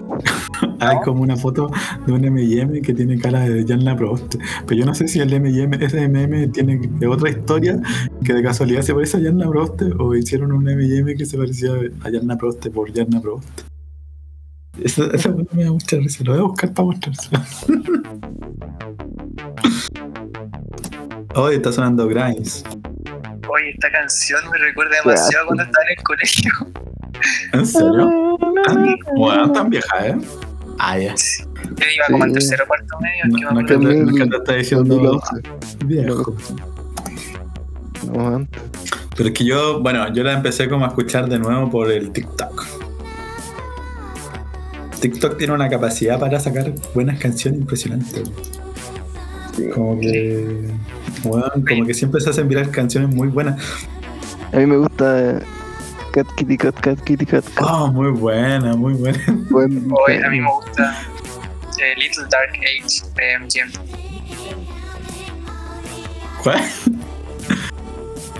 Hay 0.81 0.97
como 1.05 1.23
una 1.23 1.37
foto 1.37 1.71
de 2.07 2.13
un 2.13 2.25
M&M 2.25 2.81
que 2.83 2.95
tiene 2.95 3.19
cara 3.19 3.41
de 3.41 3.65
Yamna 3.65 3.97
Proboste. 3.97 4.39
Pero 4.67 4.81
yo 4.81 4.87
no 4.87 4.95
sé 4.95 5.09
si 5.09 5.21
el 5.21 5.33
M&M, 5.33 5.77
ese 5.81 6.03
M&M 6.03 6.49
tiene 6.49 6.81
otra 7.07 7.31
historia 7.31 7.81
que 8.25 8.35
de 8.35 8.43
casualidad 8.43 8.83
se 8.83 8.95
parece 8.95 9.19
a 9.19 9.21
Yamna 9.21 9.49
Proboste 9.49 9.87
o 9.99 10.15
hicieron 10.15 10.53
un 10.53 10.69
M&M 10.69 11.15
que 11.15 11.27
se 11.27 11.37
parecía 11.37 11.73
a 12.03 12.11
Yamna 12.11 12.37
Proboste 12.37 12.71
por 12.71 12.93
Yamna 12.93 13.21
Proboste. 13.21 13.65
Eso, 14.83 15.13
eso 15.13 15.37
me 15.53 15.65
da 15.65 15.73
mucha 15.73 15.97
risa. 15.97 16.25
Lo 16.25 16.33
voy 16.33 16.41
a 16.41 16.45
buscar 16.45 16.73
para 16.73 16.87
mostrárselo. 16.87 17.43
Hoy 21.37 21.55
está 21.55 21.73
sonando 21.73 22.09
Grimes. 22.09 22.65
Oye, 23.53 23.71
esta 23.71 23.91
canción 23.91 24.41
me 24.51 24.59
recuerda 24.59 24.97
demasiado 25.05 25.47
cuando 25.47 25.65
estaba 25.65 25.85
en 25.85 25.99
el 25.99 26.05
colegio. 26.05 26.53
¿En 27.53 27.67
serio? 27.67 28.39
¿Tan, 28.67 28.97
bueno, 29.17 29.53
tan 29.53 29.71
vieja, 29.71 30.07
¿eh? 30.09 30.17
Ah, 30.79 30.99
ya. 30.99 31.15
Yo 31.15 31.87
iba 31.95 32.07
como 32.11 32.25
Sí. 32.27 32.33
tercero 32.33 32.65
o 32.65 32.67
cuarto 32.69 32.97
medio, 33.01 33.25
No, 33.27 33.37
que 33.37 33.55
me 33.55 33.63
no, 33.63 33.67
que 33.67 33.75
acuerdo. 33.75 33.91
te, 33.91 33.97
no 34.05 34.15
que 34.15 34.27
te 34.31 34.37
está 34.37 34.53
diciendo 34.55 34.95
2011. 34.97 35.85
viejo. 35.85 36.37
No, 38.13 38.37
antes. 38.37 38.63
Pero 39.17 39.29
es 39.29 39.35
que 39.35 39.45
yo, 39.45 39.81
bueno, 39.83 40.13
yo 40.15 40.23
la 40.23 40.33
empecé 40.33 40.69
como 40.69 40.85
a 40.87 40.89
escuchar 40.89 41.29
de 41.29 41.39
nuevo 41.39 41.71
por 41.71 41.91
el 41.91 42.11
TikTok. 42.13 42.65
TikTok 45.01 45.37
tiene 45.39 45.53
una 45.55 45.69
capacidad 45.69 46.19
para 46.19 46.39
sacar 46.41 46.73
buenas 46.95 47.19
canciones 47.19 47.61
impresionantes. 47.61 48.23
Sí. 49.57 49.69
Como 49.71 49.99
que, 50.01 50.69
bueno, 51.25 51.47
como 51.69 51.87
que 51.87 51.95
siempre 51.95 52.21
se 52.21 52.31
hacen 52.31 52.49
viral 52.49 52.71
canciones 52.71 53.15
muy 53.15 53.29
buenas. 53.29 53.61
A 54.53 54.57
mí 54.57 54.67
me 54.67 54.77
gusta 54.79 55.31
eh, 55.31 55.41
Cat 56.13 56.27
Kitty 56.37 56.57
Cat 56.57 56.75
Cat 56.81 57.01
Kitty 57.03 57.27
Cat 57.27 57.45
Cat. 57.55 57.67
Oh, 57.69 57.89
muy 57.93 58.11
buena, 58.11 58.75
muy 58.75 58.95
buena. 58.95 59.19
Buen- 59.51 60.25
a 60.25 60.29
mí 60.31 60.41
me 60.41 60.49
gusta 60.51 60.97
eh, 61.81 61.95
Little 61.97 62.25
Dark 62.31 62.53
Age 62.55 63.03
de 63.17 63.39
MGM. 63.39 63.71
¿Cuál? 66.43 66.61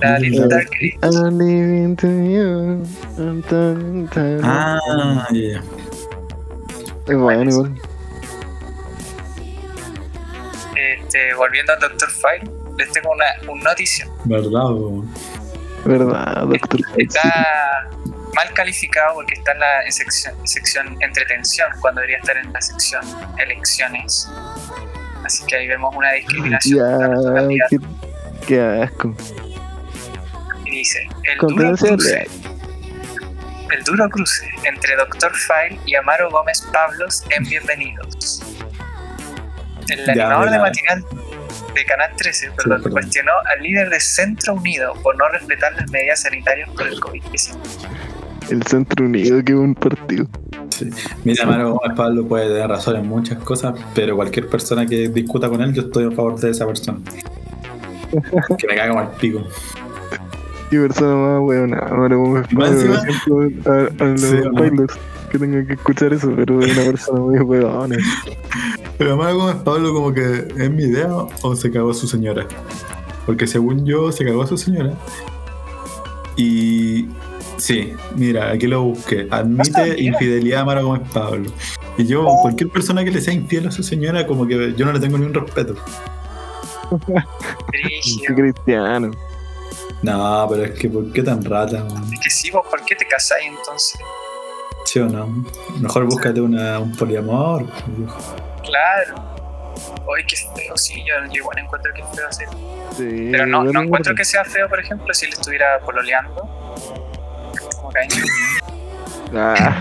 La 0.03 0.19
Little 0.19 0.49
Dark 0.49 0.71
Age. 0.77 0.99
I'm 1.03 1.39
leaving 1.39 1.97
to 1.97 2.07
you. 2.07 2.83
Tan. 3.49 4.09
Ah, 4.43 5.27
ya. 5.33 5.61
Es 7.07 7.17
bueno 7.19 7.51
igual. 7.51 7.75
Este, 11.11 11.35
volviendo 11.35 11.73
al 11.73 11.81
Dr. 11.81 12.09
File, 12.09 12.49
les 12.79 12.93
tengo 12.93 13.11
una, 13.11 13.25
un 13.49 13.59
noticia. 13.59 14.09
¿Verdad? 14.27 14.63
bo? 14.63 15.05
¿Verdad, 15.85 16.47
doctor? 16.47 16.81
Está 16.99 17.91
mal 18.37 18.55
calificado 18.55 19.15
porque 19.15 19.35
está 19.35 19.51
en 19.51 19.59
la 19.59 19.91
sección, 19.91 20.35
sección 20.47 20.97
entretención, 21.01 21.69
cuando 21.81 22.01
debería 22.01 22.19
estar 22.19 22.37
en 22.37 22.53
la 22.53 22.61
sección 22.61 23.03
elecciones. 23.39 24.31
Así 25.25 25.45
que 25.47 25.57
ahí 25.57 25.67
vemos 25.67 25.93
una 25.97 26.13
discriminación. 26.13 26.79
Ya. 26.79 27.69
¿qué, 27.69 27.79
Qué 28.47 28.61
asco. 28.61 29.13
Y 30.65 30.71
dice, 30.71 31.09
el 31.25 31.39
duro 31.39 31.75
cruce. 31.75 32.29
El 33.73 33.83
duro 33.83 34.09
cruce 34.11 34.49
entre 34.63 34.95
Dr. 34.95 35.33
File 35.35 35.81
y 35.87 35.97
Amaro 35.97 36.31
Gómez 36.31 36.61
Pablos 36.73 37.25
en 37.31 37.43
Bienvenidos. 37.43 38.41
El 39.91 40.05
Ya, 40.15 40.27
animador 40.27 40.51
de 40.51 40.59
matinal 40.59 41.05
de 41.75 41.85
Canal 41.85 42.11
13 42.17 42.51
perdón, 42.57 42.83
perdón. 42.83 42.93
cuestionó 42.93 43.33
al 43.55 43.63
líder 43.63 43.91
de 43.91 44.01
Centro 44.01 44.55
Unido 44.55 44.95
por 45.03 45.17
no 45.17 45.29
respetar 45.29 45.73
las 45.75 45.91
medidas 45.91 46.21
sanitarias 46.23 46.69
por 46.71 46.87
el 46.87 47.01
COVID-19. 47.01 47.57
El 48.51 48.63
Centro 48.65 49.05
Unido, 49.07 49.45
que 49.45 49.55
un 49.55 49.75
partido. 49.75 50.27
Sí. 50.71 50.91
Mira, 51.25 51.47
Maro 51.47 51.75
Gómez 51.75 51.97
Pablo 51.97 52.27
puede 52.27 52.49
tener 52.49 52.69
razón 52.69 52.97
en 52.97 53.07
muchas 53.07 53.39
cosas, 53.39 53.75
pero 53.95 54.17
cualquier 54.17 54.49
persona 54.49 54.87
que 54.87 55.09
discuta 55.09 55.49
con 55.49 55.61
él, 55.63 55.73
yo 55.73 55.83
estoy 55.83 56.05
a 56.07 56.11
favor 56.11 56.39
de 56.41 56.51
esa 56.51 56.67
persona. 56.67 56.99
Que 58.59 58.67
me 58.67 58.75
caga 58.75 58.89
como 58.89 59.03
el 59.03 59.09
pico. 59.19 59.47
Qué 60.71 60.79
persona 60.81 61.15
más 61.15 61.41
weona. 61.43 61.79
Ahora 61.79 62.17
como 62.17 62.31
me 62.35 62.41
Más 62.53 62.71
a, 63.67 64.05
a 64.05 64.05
los 64.07 64.21
Sí, 64.21 64.37
que 65.31 65.39
tengan 65.39 65.67
que 65.67 65.75
escuchar 65.75 66.13
eso, 66.13 66.33
pero 66.37 66.61
es 66.61 66.77
una 66.77 66.91
persona 66.91 67.21
muy 67.21 67.39
weona. 67.39 67.97
Pero 68.99 69.17
Maro 69.17 69.39
Gómez 69.39 69.57
Pablo 69.65 69.95
como 69.95 70.13
que 70.13 70.49
es 70.57 70.71
mi 70.71 70.85
idea 70.85 71.09
o 71.43 71.57
se 71.57 71.71
cagó 71.71 71.91
a 71.91 71.95
su 71.95 72.07
señora. 72.07 72.47
Porque 73.25 73.47
según 73.47 73.87
yo 73.87 74.13
se 74.13 74.25
cagó 74.25 74.43
a 74.43 74.47
su 74.47 74.59
señora. 74.59 74.95
Y 76.37 77.07
sí, 77.57 77.95
mira, 78.17 78.51
aquí 78.51 78.67
lo 78.67 78.83
busqué. 78.83 79.27
Admite 79.31 80.03
infidelidad 80.03 80.63
a 80.63 80.65
Maro 80.65 80.87
Gómez 80.87 81.09
Pablo. 81.13 81.51
Y 81.97 82.07
yo, 82.07 82.27
cualquier 82.43 82.71
persona 82.71 83.05
que 83.05 83.11
le 83.11 83.21
sea 83.21 83.35
infiel 83.35 83.69
a 83.69 83.71
su 83.71 83.83
señora, 83.83 84.27
como 84.27 84.47
que 84.47 84.75
yo 84.77 84.87
no 84.87 84.93
le 84.93 85.01
tengo 85.01 85.17
ni 85.19 85.27
un 85.27 85.35
respeto. 85.35 85.77
Cristiano. 88.35 89.11
No, 90.03 90.47
pero 90.49 90.65
es 90.65 90.79
que 90.79 90.89
¿por 90.89 91.13
qué 91.13 91.23
tan 91.23 91.45
rata? 91.45 91.85
man? 91.85 92.05
Es 92.13 92.21
que 92.21 92.31
sí, 92.31 92.51
vos, 92.51 92.67
¿por 92.69 92.85
qué 92.85 92.95
te 92.97 93.07
casáis 93.07 93.49
entonces? 93.49 94.01
¿Sí 94.91 94.99
o 94.99 95.07
no? 95.07 95.29
Mejor 95.79 96.05
búscate 96.07 96.41
una, 96.41 96.81
un 96.81 96.97
poliamor. 96.97 97.65
Claro. 98.65 99.15
Oye, 100.05 100.25
qué 100.27 100.35
feo, 100.35 100.77
sí, 100.77 101.05
yo, 101.07 101.15
yo 101.27 101.43
igual 101.43 101.59
encuentro 101.59 101.95
que 101.95 102.01
es 102.01 102.09
feo 102.13 102.27
hacer. 102.27 102.49
Sí, 102.97 103.29
Pero 103.31 103.47
no, 103.47 103.65
yo 103.65 103.73
no 103.73 103.83
encuentro 103.83 104.17
que 104.17 104.25
sea 104.25 104.45
feo, 104.45 104.69
por 104.69 104.81
ejemplo, 104.81 105.15
si 105.15 105.27
él 105.27 105.33
estuviera 105.33 105.79
pololeando. 105.79 106.43
Como 107.77 107.93
cariño. 107.93 108.25
Ah, 109.33 109.81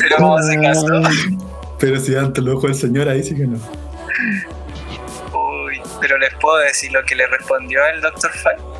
Pero 0.00 0.16
como 0.16 0.42
se 0.42 0.60
casó. 0.60 1.02
Pero 1.78 2.00
si 2.00 2.16
antes 2.16 2.42
lo 2.42 2.54
dejó 2.56 2.66
el 2.66 2.74
señor, 2.74 3.08
ahí 3.08 3.22
sí 3.22 3.36
que 3.36 3.46
no. 3.46 3.56
Uy, 5.32 5.80
pero 6.00 6.18
les 6.18 6.34
puedo 6.40 6.56
decir 6.58 6.90
lo 6.90 7.04
que 7.04 7.14
le 7.14 7.28
respondió 7.28 7.86
el 7.86 8.00
Dr. 8.00 8.32
File. 8.32 8.71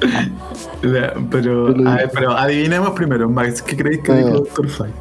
Pero, 1.30 1.68
a 1.88 1.96
ver, 1.96 2.10
pero 2.14 2.32
adivinemos 2.36 2.90
primero, 2.92 3.28
Max, 3.28 3.60
¿qué 3.62 3.76
creéis 3.76 4.02
que 4.02 4.12
Ah. 4.12 4.16
dijo 4.16 4.30
Doctor 4.30 4.68
File? 4.68 4.92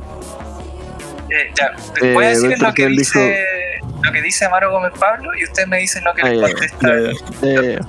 Eh, 1.29 1.51
ya, 1.55 1.71
Eh, 2.01 2.13
voy 2.13 2.25
a 2.25 2.29
decirles 2.29 2.59
Dr. 2.59 2.67
lo 2.69 2.73
que 2.73 2.87
dice 2.87 3.45
lo 4.03 4.11
que 4.11 4.21
dice 4.21 4.45
Amaro 4.45 4.71
Gómez 4.71 4.93
Pablo 4.99 5.29
y 5.37 5.43
ustedes 5.43 5.67
me 5.67 5.77
dicen 5.77 6.03
lo 6.03 6.13
que 6.13 6.21
Ah, 6.23 6.29
les 6.29 6.51
contesta 6.51 6.87
eh. 7.43 7.79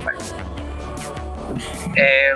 Eh, 1.97 2.35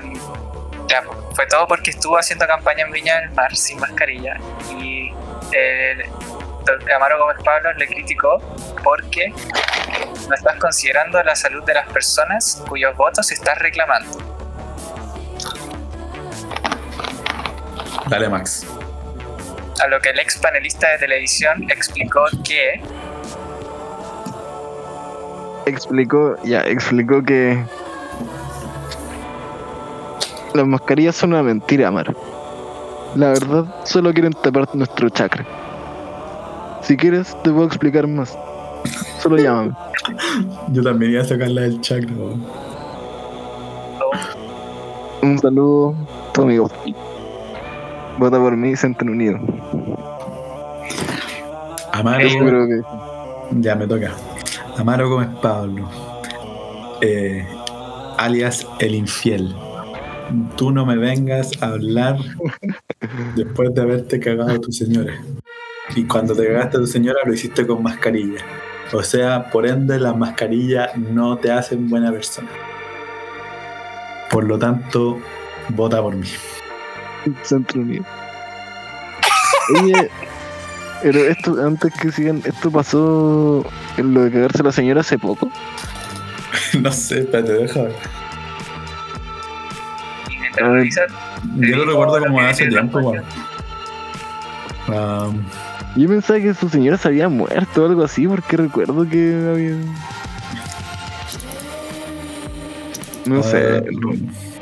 ya, 0.88 1.02
pues, 1.02 1.18
fue 1.34 1.46
todo 1.46 1.66
porque 1.66 1.90
estuvo 1.90 2.16
haciendo 2.18 2.46
campaña 2.46 2.84
en 2.84 2.92
Viña 2.92 3.20
del 3.20 3.30
Mar 3.32 3.54
sin 3.54 3.78
mascarilla 3.80 4.36
y 4.78 5.12
el 5.52 6.04
Dr. 6.66 6.92
Amaro 6.92 7.18
Gómez 7.18 7.36
Pablo 7.44 7.72
le 7.74 7.86
criticó 7.86 8.38
porque 8.82 9.32
no 10.28 10.34
estás 10.34 10.56
considerando 10.56 11.22
la 11.22 11.36
salud 11.36 11.62
de 11.64 11.74
las 11.74 11.88
personas 11.88 12.62
cuyos 12.68 12.96
votos 12.96 13.30
estás 13.32 13.58
reclamando. 13.58 14.43
Dale, 18.08 18.28
Max. 18.28 18.66
A 19.82 19.88
lo 19.88 20.00
que 20.00 20.10
el 20.10 20.18
ex 20.18 20.38
panelista 20.38 20.88
de 20.92 20.98
televisión 20.98 21.70
explicó 21.70 22.24
que 22.44 22.80
explicó, 25.66 26.36
ya, 26.44 26.60
explicó 26.62 27.22
que 27.22 27.58
las 30.54 30.66
mascarillas 30.66 31.16
son 31.16 31.32
una 31.32 31.42
mentira, 31.42 31.88
Amar. 31.88 32.14
La 33.16 33.28
verdad, 33.28 33.64
solo 33.84 34.12
quieren 34.12 34.32
tapar 34.32 34.68
nuestro 34.74 35.08
chakra. 35.08 35.44
Si 36.82 36.96
quieres, 36.96 37.36
te 37.42 37.50
puedo 37.50 37.66
explicar 37.66 38.06
más. 38.06 38.36
Solo 39.20 39.38
llámame. 39.38 39.72
Yo 40.68 40.82
también 40.82 41.12
iba 41.12 41.22
a 41.22 41.24
sacarla 41.24 41.62
del 41.62 41.80
chakra. 41.80 42.12
Un 45.22 45.38
saludo, 45.38 45.94
tu 46.34 46.42
amigo. 46.42 46.70
Vota 48.18 48.38
por 48.38 48.56
mí, 48.56 48.76
Centro 48.76 49.10
Unido. 49.10 49.38
Amaro, 51.92 52.26
Yo 52.26 52.38
creo 52.40 52.68
que 52.68 53.60
ya 53.60 53.74
me 53.74 53.86
toca. 53.86 54.12
Amaro 54.76 55.08
Gómez 55.08 55.28
Pablo, 55.40 55.88
eh, 57.00 57.46
alias 58.18 58.66
El 58.80 58.94
Infiel. 58.94 59.54
Tú 60.56 60.70
no 60.72 60.84
me 60.84 60.96
vengas 60.96 61.50
a 61.62 61.68
hablar 61.68 62.16
después 63.36 63.72
de 63.74 63.82
haberte 63.82 64.18
cagado 64.18 64.50
a 64.50 64.58
tu 64.58 64.72
señora. 64.72 65.14
Y 65.94 66.04
cuando 66.04 66.34
te 66.34 66.46
cagaste 66.46 66.78
a 66.78 66.80
tu 66.80 66.86
señora 66.86 67.18
lo 67.24 67.34
hiciste 67.34 67.66
con 67.66 67.82
mascarilla. 67.82 68.40
O 68.92 69.02
sea, 69.02 69.50
por 69.50 69.66
ende, 69.66 69.98
las 69.98 70.16
mascarillas 70.16 70.96
no 70.96 71.36
te 71.36 71.52
hacen 71.52 71.88
buena 71.88 72.10
persona. 72.10 72.48
Por 74.30 74.44
lo 74.44 74.58
tanto, 74.58 75.18
vota 75.70 76.02
por 76.02 76.16
mí. 76.16 76.28
Centro 77.42 77.80
Unido. 77.80 78.04
Oye, 79.80 80.10
pero 81.02 81.18
esto, 81.18 81.56
antes 81.64 81.92
que 81.94 82.12
sigan, 82.12 82.42
esto 82.44 82.70
pasó 82.70 83.64
en 83.96 84.14
lo 84.14 84.24
de 84.24 84.30
cagarse 84.30 84.62
a 84.62 84.64
la 84.64 84.72
señora 84.72 85.00
hace 85.00 85.18
poco. 85.18 85.50
no 86.80 86.92
sé, 86.92 87.20
espérate, 87.20 87.52
deja 87.52 87.82
ver. 87.82 87.94
ver. 90.60 90.88
Yo 91.56 91.76
lo 91.76 91.84
recuerdo 91.84 92.26
como 92.26 92.40
hace 92.40 92.68
tiempo, 92.68 92.98
weón. 92.98 93.24
Um, 94.86 95.42
Yo 95.96 96.08
pensaba 96.08 96.40
que 96.40 96.52
su 96.52 96.68
señora 96.68 96.98
se 96.98 97.08
había 97.08 97.28
muerto 97.28 97.82
o 97.82 97.86
algo 97.86 98.04
así, 98.04 98.26
porque 98.26 98.56
recuerdo 98.56 99.08
que 99.08 99.50
había. 99.50 99.76
No 103.26 103.42
sé. 103.42 103.78
ah, 103.78 104.53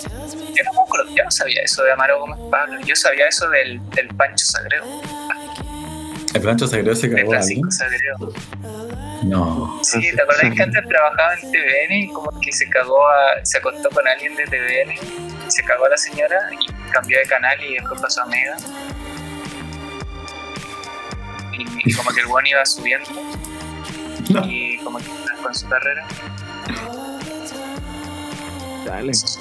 sabía 1.43 1.63
eso 1.63 1.83
de 1.83 1.93
Amaro 1.93 2.21
Gómez 2.21 2.39
Pablo, 2.51 2.81
yo 2.87 2.95
sabía 2.97 3.27
eso 3.29 3.49
del, 3.51 3.81
del 3.91 4.09
Pancho 4.09 4.45
Sagreo, 4.47 4.85
¿El 6.35 6.41
Plancho 6.41 6.67
Sagrado 6.67 6.95
se 6.95 7.11
cagó? 7.11 7.31
Francisco 7.31 7.71
Sagreo. 7.71 8.33
No. 9.25 9.79
Sí, 9.83 10.01
¿te 10.17 10.23
acordás 10.23 10.55
que 10.55 10.63
antes 10.63 10.89
trabajaba 10.89 11.35
en 11.35 11.53
TVN 11.53 11.93
y 11.93 12.09
como 12.09 12.41
que 12.41 12.51
se 12.53 12.69
cagó 12.71 13.07
a, 13.07 13.45
se 13.45 13.59
acostó 13.59 13.91
con 13.91 14.07
alguien 14.09 14.35
de 14.37 14.45
TVN, 14.47 15.51
se 15.51 15.63
cagó 15.63 15.85
a 15.85 15.91
la 15.91 15.97
señora 15.99 16.39
y 16.59 16.91
cambió 16.91 17.19
de 17.19 17.27
canal 17.27 17.63
y 17.63 17.75
después 17.75 18.01
pasó 18.01 18.23
a 18.23 18.27
Mega? 18.27 18.57
Y, 21.53 21.91
y 21.91 21.93
como 21.95 22.11
que 22.13 22.21
el 22.21 22.27
buen 22.27 22.47
iba 22.47 22.65
subiendo 22.65 23.11
No. 24.31 24.43
y 24.47 24.79
como 24.79 24.99
que 24.99 25.05
con 25.43 25.55
su 25.55 25.69
carrera. 25.69 26.07
Dale. 28.87 29.11
Eso 29.13 29.27
es 29.27 29.37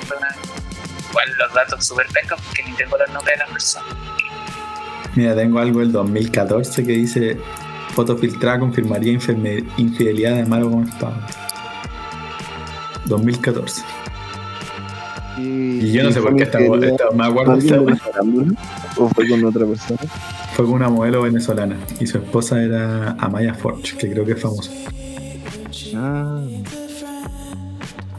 Igual 1.12 1.28
los 1.38 1.54
datos 1.54 1.86
súper 1.86 2.08
pencas 2.08 2.40
porque 2.46 2.64
ni 2.64 2.76
tengo 2.76 2.98
los 2.98 3.10
nombres 3.10 3.38
de 3.38 3.44
las 3.44 3.50
personas. 3.52 3.90
Mira, 5.16 5.36
tengo 5.36 5.60
algo 5.60 5.80
del 5.82 5.92
2014 5.92 6.86
que 6.86 6.92
dice 6.94 7.38
foto 7.94 8.18
filtrada 8.18 8.60
confirmaría 8.60 9.12
infidelidad 9.78 10.36
de 10.36 10.42
Amaro 10.44 10.70
Gómez 10.70 10.90
Pablo. 11.00 11.22
2014. 13.06 13.82
Y 15.38 15.92
yo 15.92 16.04
no 16.04 16.12
sé 16.12 16.22
por 16.22 16.36
qué 16.36 16.44
esta, 16.44 16.60
esta- 16.60 17.12
me 17.14 17.26
acuerdo. 17.26 17.54
¿O 18.98 19.10
fue 19.10 19.28
con 19.28 19.44
otra 19.46 19.66
persona? 19.66 20.00
fue 20.56 20.66
con 20.66 20.76
una 20.76 20.90
modelo 20.90 21.22
venezolana 21.24 21.78
y 22.00 22.06
su 22.08 22.18
esposa 22.18 22.62
era 22.62 23.12
Amaya 23.20 23.54
Forge, 23.54 23.98
que 23.98 24.12
creo 24.12 24.26
que 24.26 24.34
es 24.34 24.42
famosa. 24.42 24.72
Ah, 25.96 26.42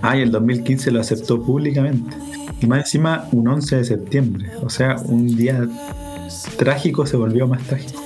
Ah, 0.05 0.17
y 0.17 0.23
el 0.23 0.33
2015 0.33 0.91
lo 0.91 1.01
aceptó 1.01 1.41
públicamente. 1.41 2.17
Y 2.63 2.67
más 2.67 2.79
encima, 2.81 3.29
un 3.33 3.49
11 3.49 3.77
de 3.77 3.85
septiembre. 3.85 4.51
O 4.63 4.71
sea, 4.71 4.97
un 5.05 5.27
día 5.37 5.67
trágico 6.57 7.05
se 7.07 7.17
volvió 7.17 7.47
más 7.49 7.63
trágico. 7.65 8.01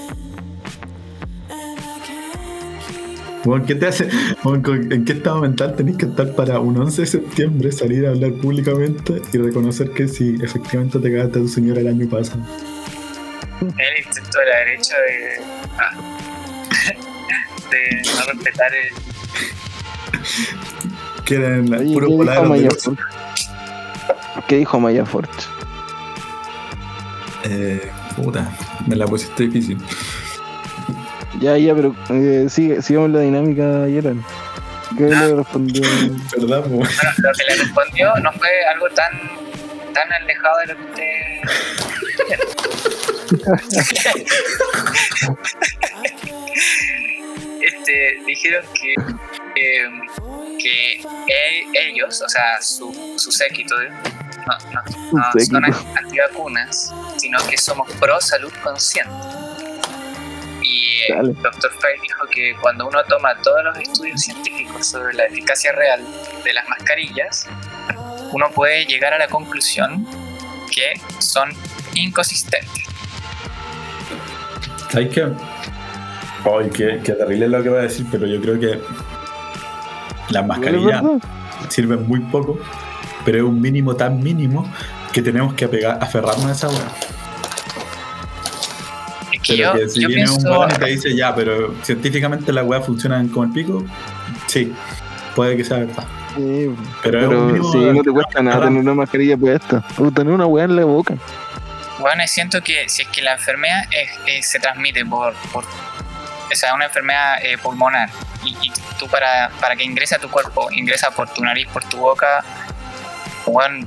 Bueno, 3.44 3.64
¿qué 3.64 3.74
te 3.76 3.86
hace? 3.86 4.08
bueno, 4.42 4.62
¿con- 4.62 4.92
¿En 4.92 5.04
qué 5.04 5.12
estado 5.12 5.40
mental 5.40 5.76
tenés 5.76 5.96
que 5.96 6.06
estar 6.06 6.34
para 6.34 6.58
un 6.58 6.76
11 6.78 7.02
de 7.02 7.06
septiembre 7.06 7.70
salir 7.70 8.04
a 8.06 8.10
hablar 8.10 8.32
públicamente 8.32 9.22
y 9.32 9.38
reconocer 9.38 9.90
que 9.90 10.08
sí, 10.08 10.34
efectivamente 10.42 10.98
te 10.98 11.12
cagaste 11.12 11.38
a 11.38 11.42
tu 11.42 11.48
señora 11.48 11.80
el 11.80 11.86
año 11.88 12.08
pasado? 12.08 12.40
El 13.60 14.04
intento 14.04 14.38
de 14.38 14.46
la 14.46 14.56
derecha 14.58 14.94
de. 14.96 15.44
ah, 15.78 15.90
de 17.70 18.02
no 18.14 18.32
respetar 18.32 18.70
el. 18.74 18.88
Quieren 21.24 21.72
Oye, 21.74 21.92
puro 21.92 22.06
¿qué 22.08 22.12
dijo 22.12 22.16
voladero 22.16 22.54
de. 22.54 22.70
Forge? 22.70 23.02
¿Qué 24.48 24.56
dijo 24.56 24.78
Maya 24.78 25.04
Forge? 25.04 25.30
Eh, 27.44 27.90
puta, 28.16 28.50
me 28.86 28.96
la 28.96 29.06
pusiste 29.06 29.44
difícil. 29.44 29.78
Ya, 31.40 31.58
ya, 31.58 31.74
pero 31.74 31.94
eh, 32.10 32.46
sigue, 32.48 32.80
sigamos 32.82 33.10
la 33.10 33.20
dinámica 33.20 33.84
ayer. 33.84 34.14
¿Qué 34.96 35.04
le 35.04 35.34
respondió? 35.34 35.82
¿Verdad? 36.38 36.64
Bueno, 36.68 36.90
lo 37.18 37.32
que 37.32 37.44
le 37.48 37.56
respondió 37.62 38.14
no 38.16 38.32
fue 38.32 38.48
algo 38.72 38.88
tan, 38.90 39.12
tan 39.92 40.12
alejado 40.12 40.58
de 40.60 40.66
lo 40.66 40.76
que 40.76 40.84
usted. 40.90 41.16
este, 47.62 48.18
dijeron 48.26 48.64
que, 48.74 48.94
eh, 49.56 49.88
que 50.58 51.00
e- 51.00 51.64
ellos, 51.72 52.20
o 52.22 52.28
sea, 52.28 52.60
su, 52.60 53.14
su 53.16 53.30
séquito, 53.32 53.74
no, 54.46 54.72
no, 54.72 54.82
no 55.12 55.44
son 55.44 55.64
antivacunas, 55.64 56.92
sino 57.16 57.38
que 57.48 57.56
somos 57.56 57.90
pro 57.92 58.20
salud 58.20 58.52
consciente. 58.62 59.12
Y 60.62 61.02
eh, 61.02 61.14
Dale. 61.14 61.32
Dr. 61.42 61.70
Fry 61.78 62.00
dijo 62.02 62.26
que 62.30 62.54
cuando 62.60 62.86
uno 62.86 63.02
toma 63.04 63.34
todos 63.42 63.64
los 63.64 63.78
estudios 63.78 64.20
científicos 64.20 64.86
sobre 64.86 65.14
la 65.14 65.24
eficacia 65.24 65.72
real 65.72 66.04
de 66.44 66.52
las 66.52 66.68
mascarillas, 66.68 67.48
uno 68.32 68.50
puede 68.50 68.84
llegar 68.84 69.14
a 69.14 69.18
la 69.18 69.28
conclusión 69.28 70.06
que 70.70 71.00
son 71.20 71.50
inconsistentes. 71.94 72.84
¿Sabes 74.90 75.14
qué? 75.14 75.28
Ay, 76.44 76.70
qué, 76.70 77.00
qué 77.02 77.12
terrible 77.12 77.48
lo 77.48 77.62
que 77.62 77.68
voy 77.68 77.78
a 77.78 77.82
decir, 77.82 78.06
pero 78.10 78.26
yo 78.26 78.40
creo 78.40 78.60
que 78.60 78.80
las 80.30 80.42
¿Es 80.42 80.48
mascarillas 80.48 81.02
sirven 81.68 82.06
muy 82.06 82.20
poco, 82.20 82.58
pero 83.24 83.38
es 83.38 83.44
un 83.44 83.60
mínimo 83.60 83.94
tan 83.96 84.22
mínimo 84.22 84.70
que 85.12 85.22
tenemos 85.22 85.54
que 85.54 85.64
apegar, 85.64 85.98
aferrarnos 86.00 86.46
a 86.46 86.52
esa 86.52 86.68
hueá. 86.68 86.88
Es 89.32 89.40
que 89.42 89.56
Pero 89.56 89.56
yo, 89.56 89.72
que 89.74 89.88
si 89.88 90.00
yo 90.02 90.08
viene 90.08 90.22
un 90.30 90.36
pienso, 90.36 90.50
weón 90.58 90.70
y 90.70 90.74
te 90.74 90.86
dice 90.86 91.16
ya, 91.16 91.34
pero 91.34 91.74
científicamente 91.82 92.52
las 92.52 92.64
weas 92.64 92.84
funcionan 92.84 93.28
como 93.28 93.44
el 93.44 93.50
pico, 93.52 93.84
sí, 94.46 94.72
puede 95.34 95.56
que 95.56 95.64
sea 95.64 95.78
verdad. 95.78 96.04
Sí, 96.36 96.70
Pero, 97.02 97.18
es 97.20 97.24
un 97.26 97.30
pero 97.30 97.40
mínimo 97.46 97.72
sí, 97.72 97.78
no 97.78 98.02
te 98.02 98.10
cuesta 98.10 98.42
nada 98.42 98.64
tener 98.66 98.80
una 98.80 98.94
mascarilla 98.94 99.36
puesta. 99.36 99.82
O 99.98 100.10
tener 100.10 100.32
una 100.32 100.46
weá 100.46 100.64
en 100.64 100.76
la 100.76 100.84
boca. 100.84 101.14
bueno, 101.98 102.22
siento 102.26 102.60
que 102.62 102.88
si 102.88 103.02
es 103.02 103.08
que 103.08 103.22
la 103.22 103.32
enfermedad 103.32 103.84
es- 103.90 104.10
es- 104.26 104.46
se 104.50 104.58
transmite 104.60 105.04
por, 105.06 105.32
por 105.52 105.64
o 106.50 106.54
sea, 106.54 106.74
una 106.74 106.86
enfermedad 106.86 107.44
eh, 107.44 107.58
pulmonar 107.58 108.10
y, 108.44 108.56
y 108.62 108.72
tú 108.98 109.08
para, 109.08 109.50
para 109.60 109.76
que 109.76 109.84
ingrese 109.84 110.14
a 110.14 110.18
tu 110.18 110.30
cuerpo, 110.30 110.70
ingresa 110.70 111.10
por 111.10 111.32
tu 111.32 111.42
nariz, 111.42 111.66
por 111.68 111.84
tu 111.84 111.98
boca, 111.98 112.44
bueno, 113.46 113.86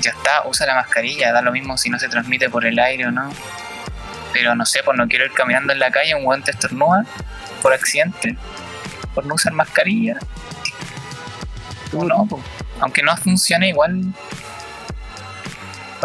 ya 0.00 0.10
está, 0.10 0.46
usa 0.46 0.66
la 0.66 0.74
mascarilla, 0.74 1.32
da 1.32 1.42
lo 1.42 1.52
mismo 1.52 1.76
si 1.76 1.90
no 1.90 1.98
se 1.98 2.08
transmite 2.08 2.50
por 2.50 2.66
el 2.66 2.78
aire 2.78 3.06
o 3.06 3.10
no. 3.10 3.30
Pero 4.32 4.54
no 4.54 4.66
sé, 4.66 4.82
pues 4.84 4.96
no 4.98 5.08
quiero 5.08 5.24
ir 5.24 5.32
caminando 5.32 5.72
en 5.72 5.78
la 5.78 5.90
calle, 5.90 6.14
un 6.14 6.24
guante 6.24 6.50
estornuda 6.50 7.04
por 7.62 7.72
accidente, 7.72 8.36
por 9.14 9.24
no 9.24 9.34
usar 9.34 9.52
mascarilla. 9.52 10.18
O 11.92 12.04
no, 12.04 12.26
pues, 12.28 12.42
aunque 12.80 13.02
no 13.02 13.16
funcione 13.16 13.68
igual. 13.68 14.02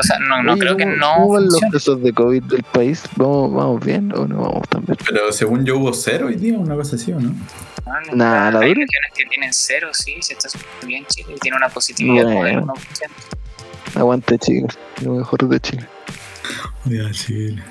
O 0.01 0.03
sea, 0.03 0.17
no, 0.19 0.41
no 0.41 0.53
Oye, 0.53 0.61
creo 0.61 0.75
que 0.77 0.83
¿cómo- 0.85 0.95
no 0.95 1.13
¿Cómo 1.15 1.33
van 1.33 1.45
los 1.45 1.59
casos 1.71 2.01
de 2.01 2.11
COVID 2.11 2.43
del 2.43 2.63
país? 2.63 3.03
¿Vamos, 3.17 3.53
vamos 3.53 3.85
bien 3.85 4.11
o 4.15 4.25
no 4.27 4.37
vamos 4.41 4.67
tan 4.67 4.83
bien? 4.83 4.97
Pero 5.05 5.31
según 5.31 5.63
yo 5.63 5.77
hubo 5.77 5.93
cero 5.93 6.25
hoy 6.27 6.35
día, 6.37 6.57
una 6.57 6.75
cosa 6.75 6.95
así, 6.95 7.11
¿o 7.13 7.19
no? 7.19 7.29
No, 7.29 7.35
no, 8.07 8.15
Nah, 8.15 8.49
la 8.51 8.59
hay 8.61 8.69
dura. 8.73 8.81
regiones 8.85 9.11
que 9.15 9.25
tienen 9.25 9.53
cero, 9.53 9.89
sí, 9.91 10.15
si 10.21 10.33
está 10.33 10.49
súper 10.49 10.67
bien 10.87 11.05
Chile 11.05 11.33
y 11.35 11.39
tiene 11.39 11.57
una 11.57 11.69
positividad 11.69 12.23
como 12.23 12.43
del 12.43 12.57
Bueno. 12.61 12.73
1%. 12.73 13.11
Aguante, 13.99 14.39
chicos. 14.39 14.79
Lo 15.03 15.13
mejor 15.13 15.47
de 15.49 15.59
Chile. 15.59 15.85
Ya, 16.85 17.11
Chile. 17.11 17.61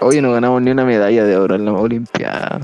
Hoy 0.00 0.20
no 0.20 0.32
ganamos 0.32 0.60
ni 0.62 0.70
una 0.70 0.84
medalla 0.84 1.24
de 1.24 1.36
oro 1.36 1.54
en 1.54 1.64
la 1.64 1.72
Olimpiada. 1.72 2.60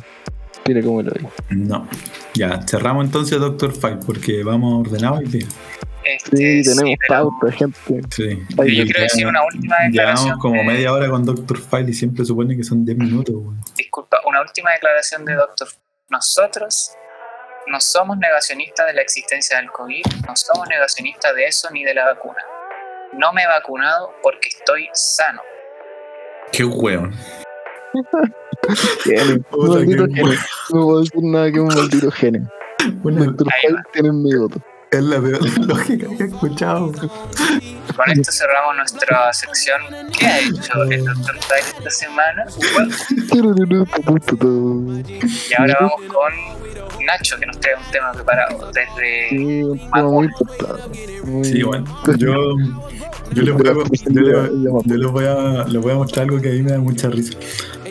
Mira 0.66 0.82
cómo 0.82 1.02
lo 1.02 1.10
digo. 1.10 1.30
No. 1.50 1.88
Ya, 2.34 2.60
cerramos 2.66 3.06
entonces 3.06 3.38
Doctor 3.40 3.72
Fight 3.72 4.04
porque 4.04 4.42
vamos 4.44 4.86
ordenados 4.86 5.20
hoy 5.20 5.26
día. 5.26 5.46
Este, 6.04 6.36
Sí, 6.36 6.62
tenemos 6.70 6.98
pero 7.06 7.30
pauta, 7.38 7.52
gente. 7.56 7.78
Sí. 8.10 8.42
Ay, 8.58 8.76
Yo 8.76 8.82
Y 8.82 8.84
quiero 8.86 9.02
decir 9.02 9.26
una 9.26 9.44
última 9.44 9.76
declaración. 9.86 10.26
Llevamos 10.26 10.42
como 10.42 10.54
de- 10.56 10.64
media 10.64 10.92
hora 10.92 11.08
con 11.08 11.24
Doctor 11.24 11.58
Fight 11.58 11.88
y 11.88 11.92
siempre 11.92 12.24
supone 12.24 12.56
que 12.56 12.64
son 12.64 12.84
10 12.84 12.96
minutos, 12.98 13.34
weón. 13.34 13.60
Disculpa, 13.76 14.20
una 14.26 14.40
última 14.40 14.72
declaración 14.72 15.24
de 15.24 15.34
Doctor. 15.34 15.68
Nosotros 16.10 16.92
no 17.66 17.80
somos 17.80 18.16
negacionistas 18.16 18.86
de 18.86 18.94
la 18.94 19.02
existencia 19.02 19.58
del 19.58 19.70
COVID, 19.70 20.02
no 20.26 20.34
somos 20.36 20.66
negacionistas 20.68 21.34
de 21.34 21.44
eso 21.46 21.68
ni 21.70 21.84
de 21.84 21.92
la 21.94 22.06
vacuna. 22.06 22.42
No 23.12 23.32
me 23.32 23.42
he 23.42 23.46
vacunado 23.46 24.14
porque 24.22 24.48
estoy 24.48 24.88
sano. 24.94 25.42
Qué 26.52 26.64
weón. 26.64 27.14
Genio. 29.04 29.44
Un 29.52 29.68
maldito 29.68 30.06
genio. 30.06 30.34
No 30.70 30.80
puedo 30.86 31.00
decir 31.00 31.22
nada 31.22 31.52
que 31.52 31.60
un 31.60 31.68
maldito 31.74 32.10
genio. 32.10 32.48
Una- 33.02 33.24
Doctor 33.24 33.46
Ahí 33.52 33.60
Fight 33.62 33.76
va. 33.76 33.82
tiene 33.92 34.12
mi 34.12 34.34
voto. 34.36 34.60
es 34.90 35.02
la 35.02 35.20
peor 35.20 35.58
lógica 35.66 36.06
que 36.16 36.22
he 36.22 36.26
escuchado. 36.26 36.92
Con 36.92 38.10
esto 38.12 38.30
cerramos 38.32 38.76
nuestra 38.76 39.32
sección. 39.32 39.80
¿Qué 40.18 40.26
ha 40.26 40.38
hecho 40.40 40.82
el 40.84 41.04
Doctor 41.04 41.36
Fry 41.40 41.58
esta 41.78 41.90
semana? 41.90 42.44
Y 45.50 45.54
ahora 45.58 45.76
vamos 45.80 46.02
con 46.12 46.32
Nacho, 47.06 47.36
que 47.38 47.46
nos 47.46 47.58
trae 47.60 47.74
un 47.76 47.90
tema 47.90 48.12
preparado 48.12 48.70
desde 48.72 49.28
Sí, 49.30 49.62
un 49.64 49.78
tema 49.78 50.02
muy 50.04 50.26
importante. 50.26 51.20
Muy- 51.24 51.44
Sí, 51.44 51.62
bueno. 51.62 51.84
Yo, 52.16 52.32
yo 53.34 53.42
les 53.42 53.54
voy 53.54 53.68
a, 53.68 53.72
yo 53.72 54.20
les- 54.20 54.84
yo 54.86 54.96
les 54.96 55.10
voy 55.10 55.24
a, 55.24 55.64
les 55.68 55.82
voy 55.82 55.92
a 55.92 55.94
mostrar 55.96 56.24
algo 56.26 56.40
que 56.40 56.48
a 56.50 56.52
mí 56.52 56.62
me 56.62 56.72
da 56.72 56.78
mucha 56.78 57.08
risa. 57.08 57.34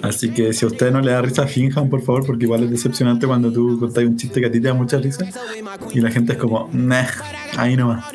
Así 0.02 0.30
que 0.32 0.54
si 0.54 0.64
a 0.66 0.68
ustedes 0.68 0.94
no 0.94 1.02
les 1.02 1.14
da 1.14 1.22
risa, 1.22 1.48
finjan 1.48 1.90
por 1.90 2.02
favor, 2.02 2.26
porque 2.26 2.46
igual 2.46 2.64
es 2.64 2.70
decepcionante 2.72 3.26
cuando 3.28 3.52
tú 3.52 3.80
contás 3.80 4.04
un 4.04 4.16
chiste 4.18 4.40
que 4.40 4.48
a 4.48 4.52
ti 4.52 4.60
te 4.62 4.68
da 4.68 4.74
mucha 4.74 4.98
risa 4.98 5.26
y 5.94 6.02
la 6.02 6.12
gente 6.12 6.34
es 6.34 6.38
como, 6.40 6.70
meh, 6.72 7.06
ahí 7.58 7.76
nomás. 7.76 8.06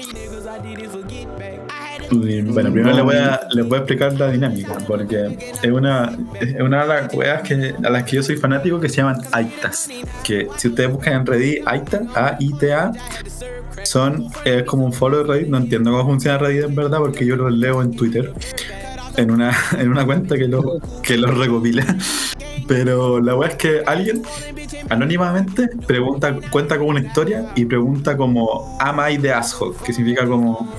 Y, 2.11 2.43
bueno, 2.43 2.71
primero 2.73 2.95
les 2.95 3.05
voy, 3.05 3.17
a, 3.17 3.41
les 3.53 3.67
voy 3.67 3.77
a 3.77 3.79
explicar 3.79 4.13
la 4.19 4.31
dinámica, 4.31 4.77
porque 4.87 5.39
es 5.63 5.71
una, 5.71 6.13
es 6.41 6.61
una 6.61 6.83
de 6.83 6.89
las 6.89 7.15
weas 7.15 7.41
que, 7.43 7.75
a 7.83 7.89
las 7.91 8.05
que 8.05 8.17
yo 8.17 8.23
soy 8.23 8.37
fanático 8.37 8.79
que 8.81 8.89
se 8.91 8.97
llaman 8.97 9.17
Aitas. 9.33 9.89
Que 10.23 10.47
si 10.59 10.69
ustedes 10.69 10.91
buscan 10.93 11.15
en 11.15 11.27
Reddit, 11.27 11.63
Aita, 11.67 12.03
A-I-T-A, 12.15 12.93
son 13.85 14.27
es 14.45 14.63
como 14.65 14.85
un 14.87 14.93
follow 14.93 15.25
de 15.25 15.33
Reddit. 15.33 15.49
No 15.49 15.59
entiendo 15.59 15.91
cómo 15.93 16.05
funciona 16.05 16.39
Reddit 16.39 16.65
en 16.65 16.75
verdad, 16.75 16.99
porque 16.99 17.27
yo 17.27 17.37
lo 17.37 17.51
leo 17.51 17.83
en 17.83 17.93
Twitter, 17.93 18.33
en 19.17 19.31
una, 19.31 19.57
en 19.79 19.91
una 19.91 20.05
cuenta 20.05 20.37
que 20.37 20.49
lo, 20.49 20.79
que 21.03 21.17
lo 21.17 21.29
recopila. 21.29 21.85
Pero 22.69 23.21
la 23.21 23.35
wea 23.35 23.51
es 23.51 23.57
que 23.57 23.83
alguien 23.85 24.23
anónimamente 24.89 25.69
pregunta, 25.87 26.39
cuenta 26.51 26.79
como 26.79 26.91
una 26.91 27.01
historia 27.01 27.47
y 27.57 27.65
pregunta 27.65 28.17
como 28.17 28.79
Am 28.81 29.01
I 29.11 29.19
the 29.19 29.33
asshole? 29.33 29.77
Que 29.85 29.93
significa 29.93 30.27
como 30.27 30.73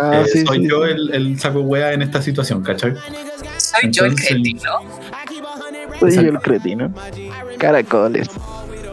Ah, 0.00 0.22
eh, 0.22 0.28
sí, 0.28 0.46
soy 0.46 0.58
sí. 0.58 0.68
yo 0.68 0.84
el, 0.84 1.12
el 1.12 1.38
saco 1.40 1.60
wea 1.60 1.92
en 1.92 2.02
esta 2.02 2.22
situación, 2.22 2.62
¿cachai? 2.62 2.94
Soy 3.56 3.90
yo 3.90 4.04
el 4.04 4.14
cretino. 4.14 4.70
Soy 5.98 6.14
yo 6.14 6.20
el 6.20 6.38
cretino. 6.38 6.92
Caracoles. 7.58 8.28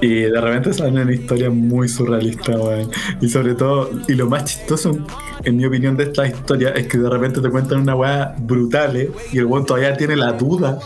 Y 0.02 0.22
de 0.22 0.42
repente 0.42 0.74
salen 0.74 1.10
historias 1.10 1.54
muy 1.54 1.88
surrealistas, 1.88 2.56
weón. 2.56 2.90
Y 3.22 3.30
sobre 3.30 3.56
todo, 3.56 3.90
y 4.08 4.14
lo 4.14 4.28
más 4.28 4.46
chistoso, 4.46 4.98
en 5.44 5.58
mi 5.58 5.66
opinión, 5.66 5.96
de 5.98 6.06
estas 6.06 6.30
historias 6.30 6.74
es 6.76 6.88
que 6.88 6.98
de 6.98 7.10
repente 7.10 7.42
te 7.42 7.50
cuentan 7.50 7.82
una 7.82 7.96
weá 7.96 8.36
brutal. 8.38 9.10
Y 9.32 9.38
el 9.38 9.46
weón 9.46 9.66
todavía 9.66 9.96
tiene 9.96 10.16
la 10.16 10.34
duda, 10.34 10.80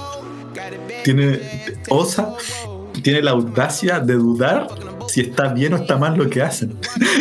tiene, 1.04 1.39
osa, 1.89 2.34
tiene 3.02 3.22
la 3.22 3.32
audacia 3.32 4.00
de 4.00 4.13
dudar 4.13 4.67
si 5.08 5.22
está 5.22 5.54
bien 5.54 5.74
o 5.74 5.78
está 5.78 5.98
mal 5.98 6.17
lo 6.17 6.30
que 6.30 6.41
hacen. 6.41 6.76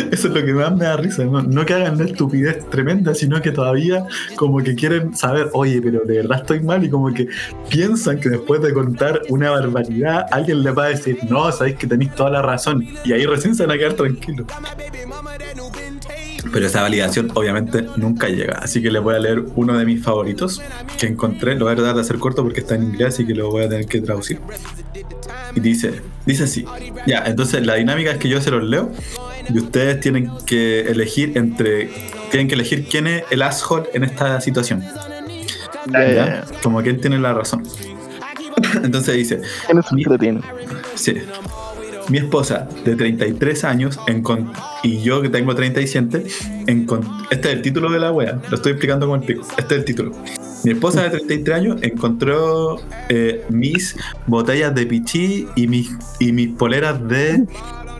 Eso 0.11 0.27
es 0.27 0.33
lo 0.33 0.43
que 0.43 0.53
más 0.53 0.75
me 0.75 0.85
da 0.85 0.97
risa. 0.97 1.23
No, 1.25 1.41
no 1.41 1.65
que 1.65 1.73
hagan 1.73 1.95
una 1.95 2.05
estupidez 2.05 2.67
tremenda, 2.69 3.13
sino 3.13 3.41
que 3.41 3.51
todavía 3.51 4.05
como 4.35 4.59
que 4.59 4.75
quieren 4.75 5.15
saber, 5.15 5.49
oye, 5.53 5.81
pero 5.81 6.01
de 6.05 6.17
verdad 6.17 6.39
estoy 6.41 6.61
mal 6.61 6.83
y 6.83 6.89
como 6.89 7.13
que 7.13 7.27
piensan 7.69 8.19
que 8.19 8.29
después 8.29 8.61
de 8.61 8.73
contar 8.73 9.21
una 9.29 9.51
barbaridad, 9.51 10.25
alguien 10.31 10.63
le 10.63 10.71
va 10.71 10.85
a 10.85 10.89
decir, 10.89 11.19
no, 11.29 11.51
sabéis 11.51 11.77
que 11.77 11.87
tenéis 11.87 12.15
toda 12.15 12.29
la 12.31 12.41
razón. 12.41 12.85
Y 13.03 13.13
ahí 13.13 13.25
recién 13.25 13.55
se 13.55 13.65
van 13.65 13.75
a 13.75 13.77
quedar 13.77 13.93
tranquilos. 13.93 14.47
Pero 16.51 16.65
esa 16.65 16.81
validación 16.81 17.31
obviamente 17.35 17.85
nunca 17.97 18.27
llega. 18.27 18.59
Así 18.59 18.81
que 18.81 18.89
les 18.89 19.01
voy 19.01 19.15
a 19.15 19.19
leer 19.19 19.43
uno 19.55 19.77
de 19.77 19.85
mis 19.85 20.03
favoritos 20.03 20.61
que 20.97 21.07
encontré. 21.07 21.55
Lo 21.55 21.65
voy 21.65 21.73
a 21.73 21.75
tratar 21.75 21.95
de 21.95 22.01
hacer 22.01 22.17
corto 22.17 22.43
porque 22.43 22.61
está 22.61 22.75
en 22.75 22.83
inglés, 22.83 23.15
así 23.15 23.25
que 23.25 23.35
lo 23.35 23.51
voy 23.51 23.65
a 23.65 23.69
tener 23.69 23.85
que 23.85 24.01
traducir. 24.01 24.39
Y 25.55 25.59
dice, 25.59 26.01
dice 26.25 26.45
así. 26.45 26.65
Ya, 27.05 27.23
entonces 27.25 27.65
la 27.65 27.75
dinámica 27.75 28.11
es 28.11 28.17
que 28.17 28.29
yo 28.29 28.41
se 28.41 28.51
los 28.51 28.63
leo 28.63 28.91
y 29.53 29.57
ustedes 29.59 29.99
tienen 29.99 30.29
que 30.45 30.81
elegir 30.81 31.37
entre. 31.37 31.89
Tienen 32.31 32.47
que 32.47 32.55
elegir 32.55 32.85
quién 32.89 33.07
es 33.07 33.23
el 33.31 33.41
asshole 33.41 33.89
en 33.93 34.03
esta 34.03 34.39
situación. 34.41 34.83
Ya. 35.91 36.45
Como 36.61 36.81
quién 36.81 36.99
tiene 37.01 37.17
la 37.19 37.33
razón. 37.33 37.63
Entonces 38.83 39.15
dice, 39.15 39.41
¿Quién 39.65 39.79
es 39.79 39.85
el 39.91 40.03
cretino? 40.03 40.41
Sí. 40.95 41.15
Mi 42.09 42.17
esposa 42.17 42.67
de 42.85 42.95
33 42.95 43.63
años 43.65 43.99
y 44.81 45.01
yo 45.01 45.21
que 45.21 45.29
tengo 45.29 45.53
37, 45.53 46.23
encon- 46.65 47.27
este 47.29 47.49
es 47.49 47.55
el 47.55 47.61
título 47.61 47.91
de 47.91 47.99
la 47.99 48.11
wea, 48.11 48.39
lo 48.49 48.55
estoy 48.55 48.71
explicando 48.71 49.05
como 49.05 49.17
el 49.21 49.21
pico. 49.27 49.45
Este 49.59 49.75
es 49.75 49.79
el 49.81 49.85
título. 49.85 50.11
Mi 50.63 50.71
esposa 50.71 51.03
de 51.03 51.11
33 51.11 51.55
años 51.55 51.77
encontró 51.83 52.81
eh, 53.09 53.45
mis 53.49 53.95
botellas 54.25 54.73
de 54.73 54.87
pichí 54.87 55.47
y 55.55 55.67
mis, 55.67 55.91
y 56.19 56.31
mis 56.31 56.49
poleras 56.49 57.07
de. 57.07 57.45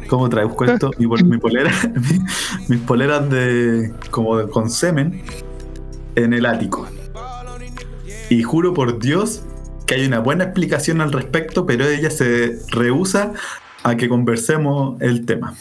¿Cómo 0.09 0.27
traduzco 0.29 0.65
esto? 0.65 0.91
Mi, 0.97 1.05
mi 1.07 1.37
polera, 1.37 1.71
mi- 1.95 2.19
mis 2.67 2.79
poleras 2.81 3.29
de. 3.29 3.93
como 4.09 4.37
de, 4.37 4.49
con 4.49 4.69
semen 4.69 5.21
en 6.15 6.33
el 6.33 6.45
ático. 6.45 6.87
Y 8.29 8.43
juro 8.43 8.73
por 8.73 8.99
Dios 8.99 9.43
que 9.85 9.95
hay 9.95 10.05
una 10.05 10.19
buena 10.19 10.43
explicación 10.45 11.01
al 11.01 11.11
respecto, 11.11 11.65
pero 11.65 11.87
ella 11.87 12.11
se 12.11 12.59
rehúsa 12.71 13.33
a 13.83 13.95
que 13.97 14.07
conversemos 14.09 15.01
el 15.01 15.25
tema. 15.25 15.55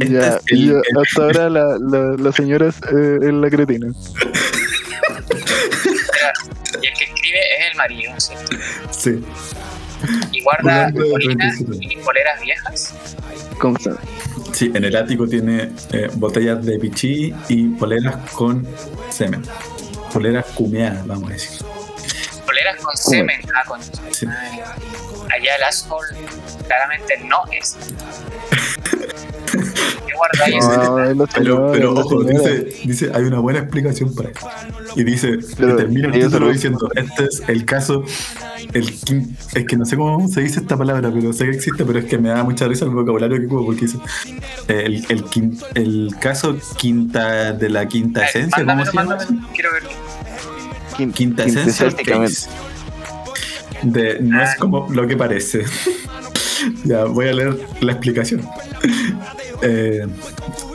Este 0.00 0.08
Ya, 0.12 0.28
es 0.36 0.42
el- 0.46 0.58
y 0.58 0.68
el- 0.70 0.82
hasta 1.02 1.22
ahora 1.22 1.50
la, 1.50 1.78
la, 1.78 2.16
la 2.18 2.32
señora 2.32 2.68
es, 2.68 2.76
eh, 2.92 3.18
es 3.22 3.32
la 3.34 3.50
cretina. 3.50 3.88
Y 6.82 6.86
el 6.86 6.92
que 6.94 7.04
escribe 7.04 7.38
es 7.38 7.70
el 7.70 7.76
marido, 7.76 8.12
¿cierto? 8.18 8.56
Sí. 8.90 9.24
Y 10.32 10.42
guarda 10.42 10.86
Hablando 10.86 11.02
de 11.02 11.10
bolinas 11.10 11.56
37. 11.56 11.94
y 11.94 11.96
poleras 12.02 12.40
viejas. 12.40 12.94
¿Cómo 13.58 13.78
llama? 13.78 14.00
Sí, 14.52 14.70
en 14.74 14.84
el 14.84 14.94
ático 14.96 15.26
tiene 15.26 15.72
eh, 15.92 16.08
botellas 16.14 16.64
de 16.64 16.78
pichí 16.78 17.34
y 17.48 17.68
poleras 17.70 18.16
con 18.32 18.66
semen. 19.10 19.42
Poleras 20.12 20.46
cumeadas, 20.54 21.06
vamos 21.06 21.30
a 21.30 21.32
decir. 21.32 21.66
Poleras 22.46 22.76
con 22.80 22.96
semen. 22.96 23.40
Ah, 23.54 23.64
con... 23.66 23.80
Sí. 24.12 24.26
Allá 24.26 25.56
el 25.56 25.62
asshole 25.64 26.16
claramente 26.66 27.18
no 27.24 27.42
es. 27.50 27.76
No, 31.14 31.26
Pero, 31.34 31.70
pero 31.72 31.92
ojo, 31.94 32.24
dice, 32.24 32.64
dice, 32.84 33.10
hay 33.14 33.24
una 33.24 33.38
buena 33.38 33.60
explicación 33.60 34.14
para 34.14 34.30
eso. 34.30 34.48
Y 34.96 35.04
dice, 35.04 35.38
Pero 35.56 35.74
y 35.74 35.76
termina 35.76 36.06
el 36.08 36.12
título 36.12 36.46
lo- 36.46 36.52
diciendo, 36.52 36.88
este 36.94 37.24
es 37.24 37.42
el 37.48 37.64
caso, 37.64 38.04
el 38.72 38.86
quin- 38.92 39.34
es 39.54 39.64
que 39.64 39.76
no 39.76 39.84
sé 39.84 39.96
cómo 39.96 40.26
se 40.28 40.40
dice 40.42 40.60
esta 40.60 40.76
palabra, 40.76 41.10
pero 41.12 41.32
sé 41.32 41.44
que 41.44 41.50
existe, 41.52 41.84
pero 41.84 41.98
es 41.98 42.04
que 42.06 42.18
me 42.18 42.28
da 42.30 42.42
mucha 42.42 42.66
risa 42.66 42.84
el 42.84 42.90
vocabulario 42.92 43.38
que 43.38 43.46
ocupo 43.46 43.66
porque 43.66 43.82
dice, 43.82 43.98
eh, 44.68 44.82
el, 44.86 45.04
el, 45.08 45.24
el 45.74 46.14
caso 46.20 46.56
quinta 46.78 47.52
de 47.52 47.68
la 47.68 47.86
quinta 47.86 48.20
Ay, 48.22 48.26
esencia, 48.28 48.64
¿cómo 48.64 48.84
mándamelo, 48.84 49.20
se 49.20 49.26
llama? 49.26 49.48
Quiero 49.54 49.70
Quinta 51.12 51.44
esencia. 51.44 51.88
De, 53.82 54.18
no 54.20 54.42
es 54.42 54.54
como 54.56 54.86
lo 54.90 55.06
que 55.06 55.16
parece. 55.16 55.64
ya, 56.84 57.04
voy 57.04 57.28
a 57.28 57.32
leer 57.32 57.58
la 57.80 57.92
explicación. 57.92 58.42
Eh, 59.62 60.06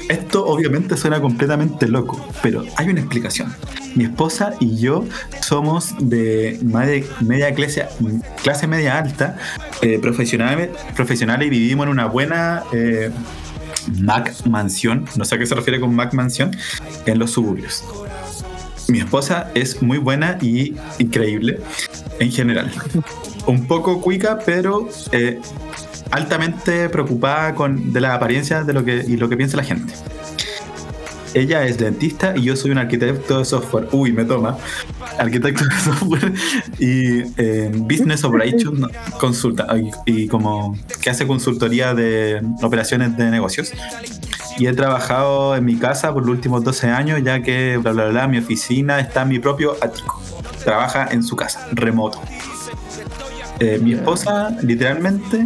esto 0.10 0.46
obviamente 0.46 0.98
suena 0.98 1.22
completamente 1.22 1.88
loco, 1.88 2.26
pero 2.42 2.64
hay 2.78 2.90
una 2.90 3.00
explicación. 3.00 3.54
Mi 3.96 4.06
esposa 4.06 4.54
y 4.60 4.78
yo 4.78 5.06
somos 5.42 5.94
de 6.00 6.60
media, 6.62 7.54
clase, 7.54 8.68
media 8.68 8.98
alta, 8.98 9.38
eh, 9.82 10.00
profesionales, 10.00 10.70
profesionales 10.96 11.48
y 11.48 11.50
vivimos 11.50 11.86
en 11.86 11.92
una 11.92 12.06
buena 12.06 12.64
eh, 12.72 13.12
Mac 14.02 14.34
mansión, 14.46 15.06
no 15.16 15.26
sé 15.26 15.36
a 15.36 15.40
qué 15.40 15.46
se 15.46 15.56
refiere 15.56 15.80
con 15.80 15.94
Mac 15.96 16.14
mansión, 16.14 16.56
en 17.06 17.20
los 17.20 17.32
suburbios. 17.32 17.84
Mi 18.88 19.00
esposa 19.00 19.52
es 19.54 19.82
muy 19.82 20.00
buena 20.00 20.38
y 20.42 20.76
increíble 20.98 21.60
en 22.20 22.32
general. 22.32 22.72
Un 23.46 23.68
poco 23.68 24.02
cuica, 24.02 24.40
pero 24.46 24.88
eh, 25.12 25.40
altamente 26.12 26.90
preocupada 26.90 27.56
con, 27.56 27.94
de 27.94 28.02
la 28.02 28.14
apariencia 28.16 28.64
de 28.64 28.74
lo 28.74 28.84
que, 28.84 29.04
y 29.08 29.18
lo 29.18 29.30
que 29.30 29.38
piensa 29.38 29.58
la 29.58 29.64
gente. 29.64 29.94
Ella 31.34 31.64
es 31.66 31.78
dentista 31.78 32.36
y 32.36 32.44
yo 32.44 32.56
soy 32.56 32.72
un 32.72 32.80
arquitecto 32.80 33.40
de 33.40 33.46
software. 33.46 33.88
Uy, 33.92 34.12
me 34.12 34.26
toma. 34.26 34.58
Arquitecto 35.18 35.64
de 35.64 35.72
software 35.80 36.34
y 36.80 37.20
eh, 37.38 37.72
business 37.74 38.24
operations 38.24 38.80
no, 38.80 38.90
consulta 39.20 39.68
y, 39.78 39.92
y 40.06 40.28
como 40.28 40.78
que 41.02 41.10
hace 41.10 41.28
consultoría 41.28 41.94
de 41.94 42.42
operaciones 42.64 43.16
de 43.16 43.30
negocios. 43.30 43.74
Y 44.58 44.68
he 44.68 44.74
trabajado 44.74 45.56
en 45.56 45.66
mi 45.66 45.78
casa 45.78 46.14
por 46.14 46.24
los 46.24 46.32
últimos 46.32 46.64
12 46.64 46.88
años, 46.88 47.22
ya 47.24 47.42
que 47.42 47.78
bla 47.78 47.92
bla 47.92 48.08
bla, 48.08 48.28
mi 48.28 48.40
oficina 48.40 49.00
está 49.00 49.22
en 49.22 49.30
mi 49.30 49.40
propio 49.40 49.78
ático. 49.82 50.22
Trabaja 50.64 51.08
en 51.12 51.24
su 51.24 51.36
casa, 51.36 51.68
remoto. 51.72 52.20
Eh, 53.60 53.80
mi 53.82 53.94
esposa, 53.94 54.56
literalmente, 54.62 55.46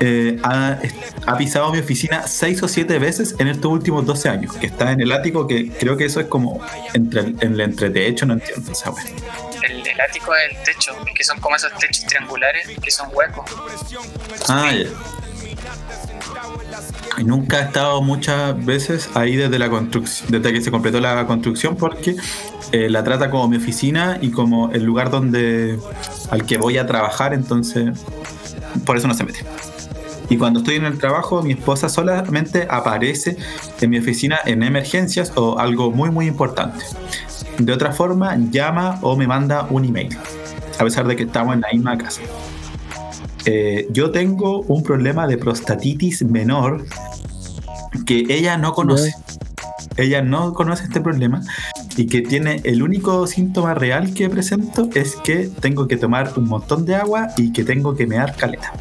eh, 0.00 0.38
ha, 0.42 0.78
ha 1.26 1.36
pisado 1.36 1.70
mi 1.72 1.78
oficina 1.78 2.26
seis 2.26 2.62
o 2.62 2.68
siete 2.68 2.98
veces 2.98 3.34
en 3.38 3.48
estos 3.48 3.70
últimos 3.70 4.06
12 4.06 4.28
años, 4.30 4.56
que 4.56 4.66
está 4.66 4.92
en 4.92 5.00
el 5.00 5.12
ático, 5.12 5.46
que 5.46 5.68
creo 5.70 5.96
que 5.96 6.06
eso 6.06 6.20
es 6.20 6.26
como 6.26 6.60
entre 6.94 7.20
el, 7.20 7.36
en 7.40 7.52
el 7.52 7.60
entretecho, 7.60 8.24
no 8.24 8.34
entiendo 8.34 8.72
esa 8.72 8.90
wea. 8.90 9.04
El, 9.62 9.86
el 9.86 10.00
ático 10.00 10.32
del 10.32 10.56
techo, 10.64 10.96
que 11.14 11.22
son 11.22 11.38
como 11.40 11.56
esos 11.56 11.72
techos 11.78 12.06
triangulares 12.06 12.66
que 12.82 12.90
son 12.90 13.10
huecos. 13.12 13.44
Ah, 14.48 14.72
ya. 14.72 14.86
Nunca 17.24 17.60
he 17.60 17.62
estado 17.64 18.02
muchas 18.02 18.64
veces 18.64 19.10
ahí 19.14 19.36
desde 19.36 19.58
la 19.58 19.68
construcción, 19.68 20.30
desde 20.30 20.52
que 20.52 20.60
se 20.60 20.70
completó 20.70 21.00
la 21.00 21.26
construcción, 21.26 21.76
porque 21.76 22.16
eh, 22.72 22.88
la 22.88 23.04
trata 23.04 23.30
como 23.30 23.48
mi 23.48 23.56
oficina 23.56 24.18
y 24.20 24.30
como 24.30 24.70
el 24.70 24.84
lugar 24.84 25.10
donde 25.10 25.78
al 26.30 26.46
que 26.46 26.58
voy 26.58 26.78
a 26.78 26.86
trabajar, 26.86 27.34
entonces 27.34 27.98
por 28.84 28.96
eso 28.96 29.08
no 29.08 29.14
se 29.14 29.24
mete. 29.24 29.40
Y 30.28 30.36
cuando 30.36 30.60
estoy 30.60 30.76
en 30.76 30.84
el 30.84 30.98
trabajo, 30.98 31.42
mi 31.42 31.52
esposa 31.52 31.88
solamente 31.88 32.66
aparece 32.70 33.36
en 33.80 33.90
mi 33.90 33.98
oficina 33.98 34.38
en 34.46 34.62
emergencias 34.62 35.32
o 35.34 35.58
algo 35.58 35.90
muy 35.90 36.10
muy 36.10 36.26
importante. 36.26 36.84
De 37.58 37.72
otra 37.72 37.92
forma, 37.92 38.36
llama 38.50 38.98
o 39.02 39.16
me 39.16 39.26
manda 39.26 39.66
un 39.70 39.84
email, 39.84 40.16
a 40.78 40.84
pesar 40.84 41.06
de 41.06 41.16
que 41.16 41.24
estamos 41.24 41.54
en 41.54 41.62
la 41.62 41.68
misma 41.72 41.98
casa. 41.98 42.22
Eh, 43.44 43.88
yo 43.90 44.10
tengo 44.10 44.60
un 44.62 44.82
problema 44.82 45.26
de 45.26 45.38
prostatitis 45.38 46.22
menor 46.22 46.84
que 48.06 48.24
ella 48.28 48.56
no 48.56 48.72
conoce. 48.72 49.14
Ella 49.96 50.22
no 50.22 50.54
conoce 50.54 50.84
este 50.84 51.00
problema 51.00 51.42
y 51.96 52.06
que 52.06 52.22
tiene 52.22 52.60
el 52.64 52.82
único 52.82 53.26
síntoma 53.26 53.74
real 53.74 54.14
que 54.14 54.30
presento 54.30 54.88
es 54.94 55.16
que 55.16 55.50
tengo 55.60 55.88
que 55.88 55.96
tomar 55.96 56.32
un 56.36 56.48
montón 56.48 56.86
de 56.86 56.94
agua 56.94 57.28
y 57.36 57.52
que 57.52 57.64
tengo 57.64 57.94
que 57.96 58.06
mear 58.06 58.36
caleta. 58.36 58.72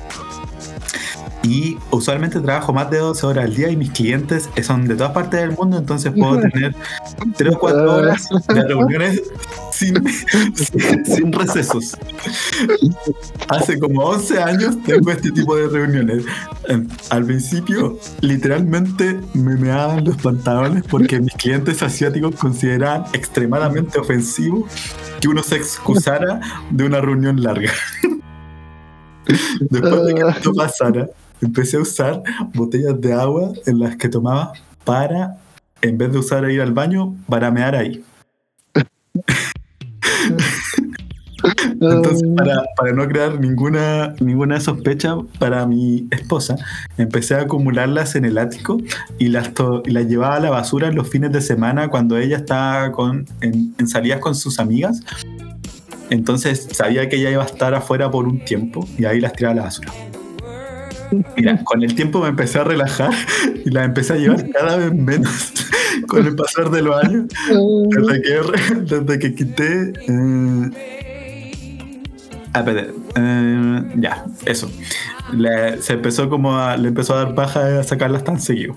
Y 1.43 1.77
usualmente 1.91 2.39
trabajo 2.41 2.73
más 2.73 2.89
de 2.89 2.97
12 2.97 3.25
horas 3.25 3.45
al 3.45 3.55
día 3.55 3.69
y 3.69 3.77
mis 3.77 3.91
clientes 3.91 4.49
son 4.61 4.87
de 4.87 4.95
todas 4.95 5.13
partes 5.13 5.39
del 5.39 5.51
mundo, 5.51 5.77
entonces 5.77 6.11
puedo 6.11 6.39
tener 6.41 6.75
3 7.37 7.55
o 7.55 7.59
4 7.59 7.95
horas 7.95 8.27
de 8.47 8.63
reuniones 8.63 9.21
sin, 9.71 9.95
sin, 10.53 11.05
sin 11.05 11.31
recesos. 11.31 11.97
Hace 13.47 13.79
como 13.79 14.03
11 14.03 14.41
años 14.41 14.83
tengo 14.83 15.11
este 15.11 15.31
tipo 15.31 15.55
de 15.55 15.67
reuniones. 15.69 16.25
Al 17.09 17.23
principio, 17.23 17.97
literalmente 18.21 19.19
me 19.33 19.55
meaban 19.55 20.03
los 20.03 20.17
pantalones 20.17 20.83
porque 20.83 21.19
mis 21.19 21.33
clientes 21.33 21.81
asiáticos 21.81 22.35
consideraban 22.35 23.05
extremadamente 23.13 23.97
ofensivo 23.97 24.67
que 25.19 25.27
uno 25.27 25.41
se 25.43 25.55
excusara 25.55 26.39
de 26.69 26.83
una 26.83 27.01
reunión 27.01 27.41
larga. 27.41 27.71
Después 29.59 30.05
de 30.05 30.15
que 30.15 30.21
esto 30.21 30.53
pasara, 30.53 31.07
empecé 31.41 31.77
a 31.77 31.81
usar 31.81 32.23
botellas 32.53 32.99
de 32.99 33.13
agua 33.13 33.51
en 33.65 33.79
las 33.79 33.95
que 33.95 34.09
tomaba 34.09 34.53
para, 34.83 35.37
en 35.81 35.97
vez 35.97 36.11
de 36.11 36.19
usar 36.19 36.49
ir 36.49 36.61
al 36.61 36.73
baño, 36.73 37.15
para 37.27 37.51
mear 37.51 37.75
ahí. 37.75 38.03
Entonces, 41.81 42.27
para, 42.35 42.63
para 42.75 42.91
no 42.91 43.07
crear 43.07 43.39
ninguna, 43.39 44.13
ninguna 44.19 44.59
sospecha 44.59 45.15
para 45.39 45.65
mi 45.65 46.05
esposa, 46.11 46.57
empecé 46.97 47.35
a 47.35 47.41
acumularlas 47.41 48.15
en 48.15 48.25
el 48.25 48.37
ático 48.37 48.77
y 49.19 49.29
las, 49.29 49.53
to- 49.53 49.81
y 49.85 49.91
las 49.91 50.05
llevaba 50.07 50.35
a 50.35 50.39
la 50.41 50.49
basura 50.49 50.91
los 50.91 51.07
fines 51.09 51.31
de 51.31 51.39
semana 51.39 51.87
cuando 51.87 52.17
ella 52.17 52.35
estaba 52.35 52.91
con, 52.91 53.25
en, 53.39 53.73
en 53.79 53.87
salidas 53.87 54.19
con 54.19 54.35
sus 54.35 54.59
amigas. 54.59 54.99
Entonces 56.09 56.67
sabía 56.73 57.07
que 57.07 57.15
ella 57.15 57.31
iba 57.31 57.43
a 57.43 57.45
estar 57.45 57.73
afuera 57.73 58.11
por 58.11 58.27
un 58.27 58.43
tiempo 58.43 58.85
y 58.97 59.05
ahí 59.05 59.21
las 59.21 59.31
tiraba 59.31 59.53
a 59.53 59.55
la 59.55 59.63
basura. 59.63 59.93
Mira, 61.35 61.63
con 61.63 61.81
el 61.83 61.95
tiempo 61.95 62.21
me 62.21 62.27
empecé 62.29 62.59
a 62.59 62.63
relajar 62.63 63.11
y 63.65 63.69
las 63.71 63.85
empecé 63.85 64.13
a 64.13 64.15
llevar 64.17 64.49
cada 64.51 64.77
vez 64.77 64.93
menos 64.93 65.53
con 66.07 66.25
el 66.25 66.35
pasar 66.35 66.69
de 66.69 66.81
los 66.81 67.03
años. 67.03 67.25
Desde 67.89 68.21
que, 68.21 68.39
desde 68.95 69.19
que 69.19 69.35
quité. 69.35 69.93
eh, 70.07 70.69
Ah, 72.51 72.65
eh, 72.67 73.83
ya, 73.97 74.25
eso. 74.47 74.71
Le- 75.33 75.79
se 75.83 75.93
empezó 75.93 76.29
como 76.29 76.57
a, 76.57 76.77
le 76.77 76.87
empezó 76.87 77.13
a 77.13 77.25
dar 77.25 77.35
paja 77.35 77.79
a 77.79 77.83
sacarlas 77.83 78.23
tan 78.23 78.41
seguido. 78.41 78.75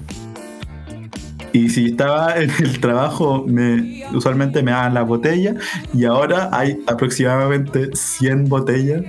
Y 1.54 1.70
si 1.70 1.86
estaba 1.86 2.36
en 2.36 2.50
el 2.60 2.80
trabajo, 2.80 3.44
me, 3.46 4.04
usualmente 4.12 4.62
me 4.62 4.72
daban 4.72 4.92
la 4.94 5.02
botella 5.02 5.54
y 5.94 6.04
ahora 6.04 6.50
hay 6.52 6.78
aproximadamente 6.86 7.90
100 7.94 8.48
botellas 8.50 9.02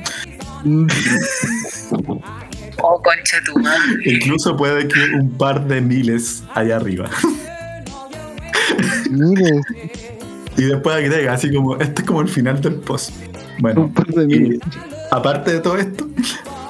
Oh, 2.81 3.01
concha 3.01 3.37
tu 3.45 3.59
madre. 3.59 3.79
Incluso 4.05 4.55
puede 4.55 4.87
que 4.87 4.99
un 5.15 5.31
par 5.37 5.67
de 5.67 5.81
miles 5.81 6.43
allá 6.53 6.77
arriba. 6.77 7.09
Mire, 9.09 9.61
Y 10.57 10.63
después 10.63 10.95
agrega 10.95 11.33
así 11.33 11.51
como, 11.51 11.77
este 11.77 12.01
es 12.01 12.07
como 12.07 12.21
el 12.21 12.27
final 12.27 12.61
del 12.61 12.75
post. 12.75 13.11
Bueno, 13.59 13.85
un 13.85 13.93
par 13.93 14.07
de 14.07 14.27
miles. 14.27 14.59
aparte 15.11 15.53
de 15.53 15.59
todo 15.59 15.77
esto, 15.77 16.07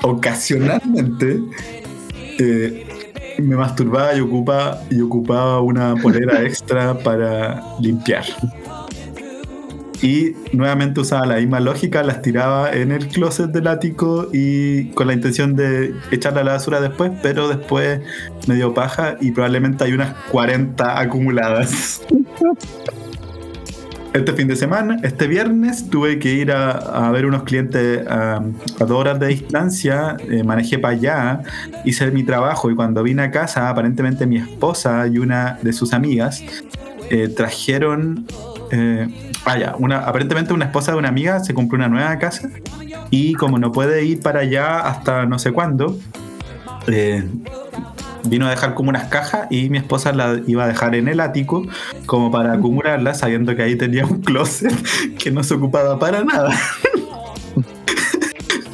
ocasionalmente 0.01 1.39
eh, 2.39 2.87
me 3.39 3.55
masturbaba 3.55 4.15
y 4.15 4.21
ocupaba, 4.21 4.81
y 4.89 5.01
ocupaba 5.01 5.61
una 5.61 5.95
polera 5.95 6.41
extra 6.43 6.97
para 6.97 7.61
limpiar. 7.79 8.25
Y 10.03 10.35
nuevamente 10.51 10.99
usaba 10.99 11.25
la 11.25 11.37
misma 11.37 11.61
lógica, 11.61 12.03
las 12.03 12.21
tiraba 12.21 12.73
en 12.73 12.91
el 12.91 13.07
closet 13.07 13.51
del 13.51 13.67
ático 13.67 14.27
y 14.33 14.89
con 14.89 15.07
la 15.07 15.13
intención 15.13 15.55
de 15.55 15.95
echarla 16.11 16.41
a 16.41 16.43
la 16.43 16.51
basura 16.51 16.81
después, 16.81 17.09
pero 17.21 17.47
después 17.47 18.01
me 18.45 18.55
dio 18.55 18.73
paja 18.73 19.15
y 19.21 19.31
probablemente 19.31 19.85
hay 19.85 19.93
unas 19.93 20.13
40 20.29 20.99
acumuladas. 20.99 22.01
Este 24.11 24.33
fin 24.33 24.49
de 24.49 24.57
semana, 24.57 24.97
este 25.03 25.25
viernes, 25.25 25.89
tuve 25.89 26.19
que 26.19 26.33
ir 26.33 26.51
a, 26.51 27.09
ver 27.11 27.25
unos 27.25 27.43
clientes 27.43 28.05
a, 28.05 28.43
a 28.79 28.85
dos 28.85 28.91
horas 28.91 29.21
de 29.21 29.27
distancia, 29.27 30.17
eh, 30.29 30.43
manejé 30.43 30.79
para 30.79 30.95
allá, 30.95 31.43
hice 31.85 32.11
mi 32.11 32.23
trabajo 32.23 32.69
y 32.69 32.75
cuando 32.75 33.03
vine 33.03 33.21
a 33.21 33.31
casa, 33.31 33.69
aparentemente 33.69 34.27
mi 34.27 34.35
esposa 34.35 35.07
y 35.07 35.17
una 35.17 35.57
de 35.61 35.71
sus 35.71 35.93
amigas 35.93 36.43
eh, 37.09 37.29
trajeron... 37.29 38.27
Eh, 38.71 39.07
vaya, 39.45 39.75
una, 39.77 39.99
aparentemente 39.99 40.53
una 40.53 40.65
esposa 40.65 40.91
de 40.91 40.97
una 40.97 41.09
amiga 41.09 41.39
se 41.39 41.53
compró 41.53 41.77
una 41.77 41.89
nueva 41.89 42.17
casa 42.17 42.49
y 43.09 43.33
como 43.33 43.57
no 43.59 43.71
puede 43.71 44.03
ir 44.05 44.21
para 44.21 44.41
allá 44.41 44.79
hasta 44.79 45.25
no 45.25 45.39
sé 45.39 45.51
cuándo, 45.51 45.97
eh, 46.87 47.27
vino 48.25 48.47
a 48.47 48.49
dejar 48.49 48.73
como 48.73 48.89
unas 48.89 49.05
cajas 49.09 49.47
y 49.49 49.69
mi 49.69 49.77
esposa 49.77 50.13
las 50.13 50.39
iba 50.47 50.63
a 50.63 50.67
dejar 50.67 50.95
en 50.95 51.07
el 51.07 51.19
ático 51.19 51.65
como 52.05 52.31
para 52.31 52.53
acumularlas, 52.53 53.19
sabiendo 53.19 53.55
que 53.55 53.63
ahí 53.63 53.75
tenía 53.75 54.05
un 54.05 54.21
closet 54.21 54.73
que 55.17 55.31
no 55.31 55.43
se 55.43 55.55
ocupaba 55.55 55.99
para 55.99 56.23
nada. 56.23 56.51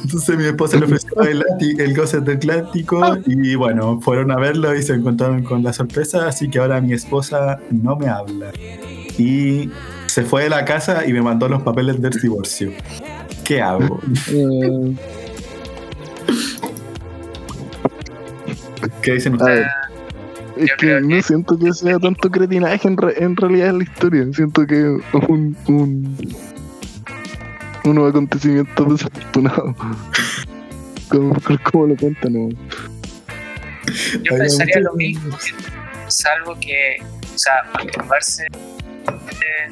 Entonces 0.02 0.38
mi 0.38 0.44
esposa 0.44 0.76
le 0.76 0.86
ofreció 0.86 1.22
el, 1.22 1.44
el 1.78 1.94
closet 1.94 2.24
del 2.24 2.50
ático 2.50 3.16
y 3.26 3.54
bueno, 3.54 4.00
fueron 4.00 4.32
a 4.32 4.36
verlo 4.36 4.74
y 4.74 4.82
se 4.82 4.94
encontraron 4.94 5.44
con 5.44 5.62
la 5.62 5.72
sorpresa, 5.72 6.26
así 6.26 6.50
que 6.50 6.58
ahora 6.58 6.80
mi 6.80 6.94
esposa 6.94 7.60
no 7.70 7.94
me 7.94 8.08
habla. 8.08 8.50
Y 9.18 9.70
se 10.10 10.22
fue 10.24 10.42
de 10.44 10.50
la 10.50 10.64
casa 10.64 11.06
y 11.06 11.12
me 11.12 11.22
mandó 11.22 11.48
los 11.48 11.62
papeles 11.62 12.00
del 12.02 12.12
divorcio. 12.20 12.72
¿Qué 13.44 13.60
hago? 13.62 14.00
¿Qué 19.02 19.12
dicen 19.14 19.34
ustedes? 19.34 19.66
es 20.56 20.72
que 20.78 21.00
no 21.00 21.22
siento 21.22 21.58
que 21.58 21.72
sea 21.72 21.98
tanto 21.98 22.30
cretinaje 22.30 22.86
en, 22.86 22.96
re- 22.96 23.22
en 23.22 23.34
realidad 23.36 23.68
en 23.70 23.78
la 23.78 23.84
historia. 23.84 24.26
Siento 24.34 24.66
que 24.66 24.96
es 24.96 25.28
un, 25.28 25.56
un, 25.68 26.16
unos 27.84 28.10
acontecimientos 28.10 28.88
desafortunados. 28.92 29.74
Como, 31.08 31.34
como 31.72 31.86
lo 31.88 31.96
cuentan, 31.96 32.32
¿no? 32.34 32.48
Yo 34.22 34.36
pensaría 34.38 34.76
mucho- 34.76 34.90
lo 34.90 34.94
mismo, 34.94 35.36
salvo 36.06 36.56
que, 36.60 36.98
o 37.34 37.36
sea, 37.36 37.54
masturbarse 37.74 38.44
eh, 38.44 39.70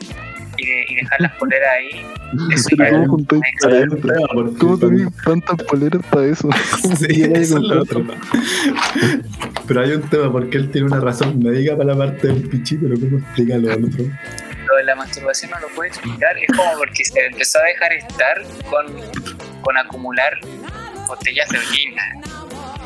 y, 0.59 0.67
de- 0.67 0.85
y 0.89 0.95
dejar 0.97 1.21
las 1.21 1.33
poleras 1.37 1.69
ahí, 1.77 2.07
eso 2.53 2.69
Pero 2.77 2.85
ya 2.85 2.91
¿cómo 3.07 3.07
juntáis 3.09 3.45
tantas 5.25 5.57
poleras 5.67 6.03
para 6.11 6.27
eso? 6.27 6.49
¿Cómo 6.83 6.97
Sí, 6.97 7.23
eso 7.23 7.57
es 7.59 7.63
lo 7.63 7.83
otro. 7.83 8.05
Pero 9.67 9.81
hay 9.83 9.93
un 9.93 10.03
tema, 10.09 10.31
porque 10.33 10.57
él 10.59 10.71
tiene 10.71 10.87
una 10.87 11.01
razón. 11.01 11.39
Me 11.39 11.51
diga 11.53 11.77
para 11.77 11.93
la 11.95 11.97
parte 11.99 12.27
del 12.29 12.49
pichi, 12.49 12.77
pero 12.77 12.95
¿cómo 12.99 13.19
explica 13.19 13.59
lo 13.59 13.73
otro? 13.73 14.05
Lo 14.67 14.77
de 14.77 14.85
la 14.85 14.95
masturbación 14.97 15.51
no 15.51 15.61
lo 15.61 15.69
puede 15.75 15.89
explicar, 15.91 16.37
es 16.39 16.47
como 16.57 16.71
porque 16.79 17.05
se 17.05 17.27
empezó 17.27 17.59
a 17.59 17.63
dejar 17.65 17.93
estar 17.93 18.43
con, 18.71 18.87
con 19.63 19.77
acumular 19.77 20.39
botellas 21.07 21.49
de 21.51 21.59
orina. 21.59 22.03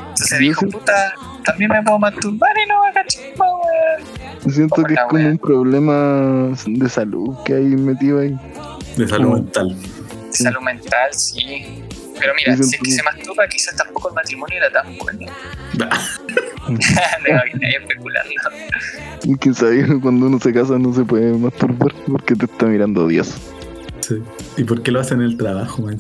Entonces 0.09 0.39
dijo, 0.39 0.67
puta, 0.69 1.15
también 1.45 1.71
me 1.71 1.83
puedo 1.83 1.99
masturbar 1.99 2.53
y 2.65 2.69
no 2.69 2.81
va 2.81 2.89
a 2.89 2.93
cachar, 2.93 3.25
weón. 3.39 4.53
Siento 4.53 4.83
que 4.83 4.95
es 4.95 5.01
como 5.09 5.23
wea. 5.23 5.31
un 5.31 5.39
problema 5.39 6.57
de 6.67 6.89
salud 6.89 7.37
que 7.45 7.55
hay 7.55 7.65
metido 7.65 8.21
ahí. 8.21 8.37
De 8.97 9.09
salud 9.09 9.35
mental. 9.35 9.77
De 10.31 10.33
salud 10.33 10.61
mental, 10.61 11.13
sí. 11.13 11.83
Pero 12.19 12.35
mira, 12.35 12.57
si 12.57 12.77
es 12.77 12.83
que 12.83 12.91
se 12.91 13.03
masturba, 13.03 13.47
quizás 13.49 13.77
tampoco 13.77 14.09
el 14.09 14.15
matrimonio 14.15 14.57
era 14.57 14.71
tan 14.71 14.97
bueno. 14.99 15.27
de 15.79 17.67
ahí 17.67 17.75
especularlo. 17.81 18.33
Y 19.25 19.37
quién 19.37 19.55
sabe, 19.55 20.01
cuando 20.01 20.27
uno 20.27 20.39
se 20.39 20.53
casa 20.53 20.79
no 20.79 20.93
se 20.95 21.05
puede 21.05 21.33
masturbar 21.33 21.93
porque 22.07 22.35
te 22.35 22.45
está 22.45 22.67
mirando 22.67 23.09
Dios. 23.09 23.35
Sí. 24.01 24.23
¿Y 24.57 24.65
por 24.65 24.83
qué 24.83 24.91
lo 24.91 25.01
hace 25.01 25.15
en 25.15 25.23
el 25.23 25.37
trabajo, 25.37 25.83
man? 25.83 25.99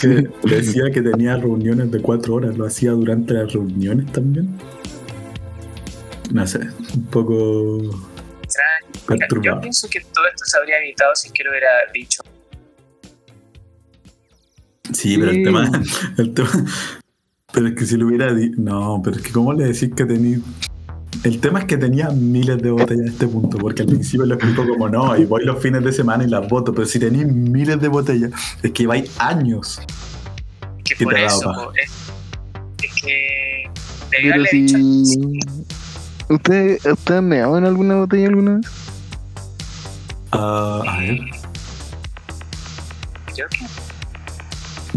Que 0.00 0.28
decía 0.48 0.90
que 0.92 1.02
tenía 1.02 1.36
reuniones 1.36 1.90
de 1.90 2.00
cuatro 2.00 2.34
horas. 2.34 2.56
¿Lo 2.56 2.66
hacía 2.66 2.92
durante 2.92 3.34
las 3.34 3.52
reuniones 3.52 4.10
también? 4.12 4.56
No 6.32 6.46
sé, 6.46 6.60
un 6.94 7.06
poco 7.10 7.78
yo 9.42 9.60
pienso 9.60 9.88
que 9.88 10.00
todo 10.00 10.26
esto 10.26 10.44
se 10.44 10.58
habría 10.58 10.78
evitado 10.78 11.14
si 11.14 11.28
es 11.28 11.32
que 11.32 11.44
lo 11.44 11.50
hubiera 11.50 11.68
dicho. 11.92 12.22
Sí, 14.92 15.16
pero 15.18 15.30
el 15.30 15.44
tema, 15.44 15.70
el 16.18 16.34
tema. 16.34 16.50
Pero 17.52 17.68
es 17.68 17.74
que 17.74 17.86
si 17.86 17.96
lo 17.96 18.06
hubiera 18.06 18.32
dicho. 18.32 18.56
No, 18.58 19.00
pero 19.02 19.16
es 19.16 19.22
que, 19.22 19.32
¿cómo 19.32 19.52
le 19.52 19.64
decís 19.64 19.90
que 19.94 20.04
tenía. 20.04 20.38
El 21.24 21.40
tema 21.40 21.60
es 21.60 21.64
que 21.64 21.78
tenía 21.78 22.10
miles 22.10 22.62
de 22.62 22.70
botellas 22.70 23.06
a 23.06 23.10
este 23.10 23.26
punto, 23.26 23.56
porque 23.56 23.80
al 23.80 23.88
principio 23.88 24.26
lo 24.26 24.34
explico 24.34 24.68
como 24.68 24.90
no, 24.90 25.16
y 25.16 25.24
voy 25.24 25.42
los 25.44 25.58
fines 25.58 25.82
de 25.82 25.90
semana 25.90 26.22
y 26.22 26.28
las 26.28 26.46
boto, 26.46 26.74
pero 26.74 26.86
si 26.86 26.98
tenéis 26.98 27.26
miles 27.26 27.80
de 27.80 27.88
botellas, 27.88 28.30
es 28.62 28.70
que 28.72 28.86
vais 28.86 29.10
años. 29.18 29.80
Que 30.84 30.94
¿Qué 30.94 31.04
por 31.04 31.14
te 31.14 31.20
ha 31.20 31.28
dado 31.28 31.72
eso, 31.72 31.72
es, 31.76 31.90
es 32.82 33.02
que 33.02 33.70
Pero 34.10 34.44
si. 34.44 34.66
dicho 34.66 34.78
¿Usted, 36.28 36.78
¿Usted 36.92 37.14
ha 37.14 37.22
meado 37.22 37.56
en 37.56 37.64
alguna 37.64 37.96
botella 37.96 38.28
alguna 38.28 38.56
vez? 38.56 38.66
Ah, 40.32 40.82
a 40.86 40.98
ver, 40.98 41.20
yo 43.34 43.46
que 43.48 43.66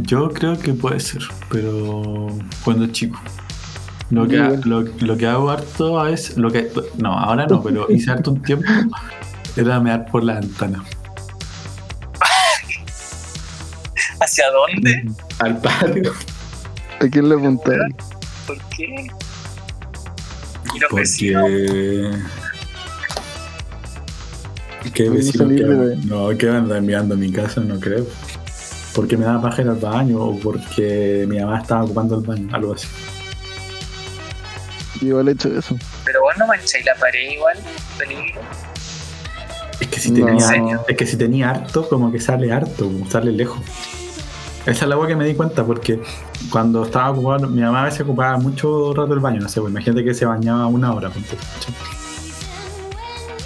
yo 0.02 0.30
creo 0.30 0.60
que 0.60 0.74
puede 0.74 1.00
ser, 1.00 1.22
pero 1.50 2.28
cuando 2.66 2.88
chico. 2.88 3.18
Lo 4.10 4.28
que, 4.28 4.38
lo, 4.64 4.82
lo 4.82 5.18
que 5.18 5.28
hago 5.28 5.50
harto 5.50 6.06
es. 6.08 6.38
Lo 6.38 6.50
que, 6.52 6.72
no, 6.98 7.18
ahora 7.18 7.46
no, 7.48 7.62
pero 7.62 7.90
hice 7.92 8.12
harto 8.12 8.32
un 8.32 8.42
tiempo. 8.42 8.66
Era 9.58 9.80
mear 9.80 10.06
por 10.12 10.24
la 10.24 10.36
ventana. 10.40 10.84
¿Hacia 14.20 14.46
dónde? 14.52 15.10
Al 15.40 15.58
patio. 15.60 16.14
¿A 17.02 17.08
quién 17.08 17.30
le 17.30 17.36
apuntaba? 17.36 17.86
¿Por 18.46 18.58
qué? 18.76 19.08
¿Y 20.76 20.80
los 20.80 20.92
vecinos? 20.94 21.42
Porque. 21.44 22.12
¿Qué 24.94 25.10
Voy 25.10 25.18
a 25.18 25.20
vecino 25.20 25.44
salir 25.44 25.60
que 25.60 25.66
de- 25.74 25.96
No, 26.06 26.30
que 26.38 26.50
andan 26.50 26.86
mirando 26.86 27.18
mi 27.18 27.32
casa, 27.32 27.62
no 27.62 27.80
creo. 27.80 28.06
Porque 28.96 29.18
me 29.18 29.26
daba 29.26 29.42
paja 29.42 29.62
ir 29.64 29.70
al 29.70 29.76
baño 29.76 30.18
o 30.20 30.40
porque 30.40 31.26
mi 31.28 31.40
mamá 31.40 31.60
estaba 31.60 31.84
ocupando 31.84 32.18
el 32.20 32.26
baño, 32.26 32.48
algo 32.56 32.74
así. 32.74 32.88
Yo 35.02 35.08
igual 35.08 35.30
he 35.30 35.32
hecho 35.32 35.50
eso. 35.58 35.78
Pero 36.06 36.22
vos 36.22 36.36
no 36.38 36.48
mancháis 36.48 36.86
la 36.86 36.96
pared 36.96 37.32
igual, 37.32 37.58
peligro. 37.98 38.42
Es 39.80 39.88
que 39.88 40.00
si 40.00 40.12
No. 40.12 40.26
tenía, 40.26 40.82
es 40.88 40.98
que 40.98 41.06
si 41.06 41.18
tenía 41.18 41.50
harto, 41.52 41.88
como 41.88 42.12
que 42.12 42.20
sale 42.20 42.52
harto, 42.52 42.86
como 42.86 43.10
sale 43.10 43.32
lejos. 43.32 43.60
Esa 44.66 44.84
es 44.84 44.90
la 44.90 44.96
agua 44.96 45.08
que 45.08 45.16
me 45.16 45.24
di 45.26 45.34
cuenta 45.34 45.64
porque 45.64 46.02
cuando 46.50 46.84
estaba 46.84 47.12
ocupado, 47.12 47.48
mi 47.48 47.62
mamá 47.62 47.84
a 47.84 47.86
veces 47.86 48.02
ocupaba 48.02 48.38
mucho 48.38 48.94
rato 48.94 49.14
el 49.14 49.20
baño, 49.20 49.40
no 49.40 49.48
sé, 49.48 49.62
pues, 49.62 49.72
imagínate 49.72 50.04
que 50.04 50.14
se 50.14 50.26
bañaba 50.26 50.68
una 50.68 50.92
hora. 50.94 51.10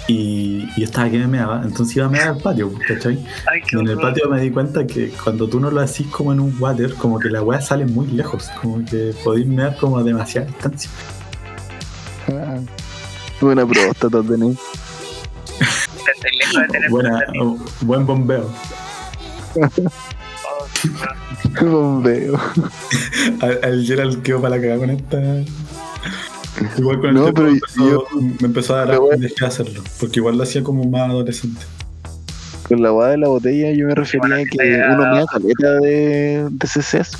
Y, 0.08 0.68
y 0.76 0.80
yo 0.80 0.84
estaba 0.84 1.08
que 1.08 1.18
me 1.18 1.28
meaba, 1.28 1.62
entonces 1.62 1.96
iba 1.96 2.06
a 2.06 2.08
mear 2.08 2.28
al 2.28 2.38
patio, 2.38 2.72
¿cachai? 2.88 3.24
Ay, 3.46 3.60
qué 3.62 3.76
Y 3.76 3.80
en 3.80 3.88
el 3.88 3.98
patio 3.98 4.28
me 4.28 4.40
di 4.40 4.50
cuenta 4.50 4.84
que 4.84 5.10
cuando 5.10 5.48
tú 5.48 5.60
no 5.60 5.70
lo 5.70 5.80
haces 5.80 6.06
como 6.08 6.32
en 6.32 6.40
un 6.40 6.56
water, 6.60 6.92
como 6.94 7.20
que 7.20 7.30
la 7.30 7.40
weá 7.42 7.60
sale 7.60 7.86
muy 7.86 8.08
lejos, 8.08 8.50
como 8.60 8.84
que 8.84 9.14
podéis 9.22 9.46
mear 9.46 9.76
como 9.76 9.98
a 9.98 10.02
demasiada 10.02 10.48
distancia. 10.48 10.90
Buena 13.40 13.66
próstata 13.66 14.22
tenés. 14.22 14.56
Lejos 16.38 16.62
de 16.62 16.68
tener 16.68 16.90
Buena, 16.90 17.20
oh, 17.40 17.58
buen 17.82 18.06
bombeo. 18.06 18.50
Oh, 19.54 19.68
qué. 21.58 21.64
Bombeo. 21.64 22.40
Al, 23.40 23.60
al 23.62 23.84
Gerald 23.84 24.22
quedó 24.22 24.40
para 24.40 24.56
la 24.56 24.62
cagada 24.62 24.78
con 24.80 24.90
esta. 24.90 25.18
Igual 26.78 27.00
con 27.00 27.08
el 27.10 27.14
No, 27.14 27.32
pero 27.32 27.46
me, 27.48 27.52
empezó, 27.54 27.90
yo- 27.90 28.06
me 28.40 28.46
empezó 28.46 28.74
a 28.76 28.84
dar 28.86 28.98
bueno. 29.00 29.20
dejé 29.22 29.34
de 29.40 29.46
hacerlo. 29.46 29.82
Porque 30.00 30.20
igual 30.20 30.36
lo 30.36 30.42
hacía 30.44 30.62
como 30.62 30.84
más 30.84 31.10
adolescente. 31.10 31.60
Con 32.68 32.82
la 32.82 32.90
guada 32.90 33.10
de 33.12 33.18
la 33.18 33.28
botella 33.28 33.72
yo 33.72 33.86
me 33.88 33.94
refería 33.94 34.20
bueno, 34.20 34.34
a 34.36 34.38
que 34.44 34.84
uno 34.94 35.12
mea 35.14 35.24
caleta 35.26 35.72
de, 35.80 36.46
de 36.50 36.66
CCs. 36.66 37.10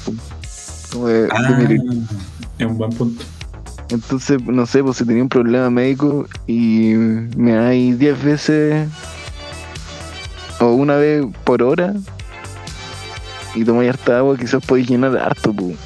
Como 0.92 1.08
de, 1.08 1.28
Ah, 1.30 1.58
es 2.58 2.66
un 2.66 2.78
buen 2.78 2.90
punto. 2.90 3.24
Entonces, 3.92 4.42
no 4.42 4.64
sé, 4.66 4.82
pues 4.82 4.96
si 4.96 5.04
tenía 5.04 5.22
un 5.22 5.28
problema 5.28 5.68
médico 5.70 6.26
y 6.46 6.94
me 6.94 7.58
hay 7.58 7.92
10 7.92 8.24
veces 8.24 8.88
o 10.60 10.66
una 10.72 10.96
vez 10.96 11.24
por 11.44 11.62
hora 11.62 11.92
y 13.54 13.64
tomáis 13.64 13.90
harta 13.90 14.18
agua, 14.18 14.36
quizás 14.38 14.64
podéis 14.64 14.88
llenar 14.88 15.16
harto, 15.18 15.52
pues. 15.52 15.76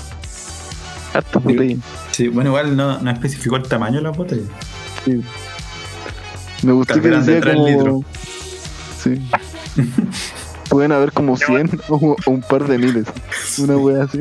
Harto 1.15 1.41
Digo- 1.41 1.53
botella. 1.63 1.77
Sí, 2.13 2.29
bueno, 2.29 2.51
igual 2.51 2.77
no, 2.77 2.99
no 3.01 3.11
especificó 3.11 3.57
el 3.57 3.65
tamaño 3.67 3.97
de 3.97 4.03
la 4.03 4.11
botella. 4.11 4.47
Sí. 5.05 5.23
Me 6.63 6.73
gustó 6.73 7.01
que 7.01 7.09
decía 7.09 7.41
como... 7.41 7.67
litros. 7.69 8.03
Sí. 9.03 9.21
Pueden 10.71 10.93
haber 10.93 11.13
como 11.13 11.37
100 11.37 11.81
o, 11.89 12.17
o 12.25 12.31
un 12.31 12.41
par 12.43 12.67
de 12.67 12.79
miles. 12.79 13.07
Una 13.59 13.77
wea 13.77 14.05
así. 14.05 14.19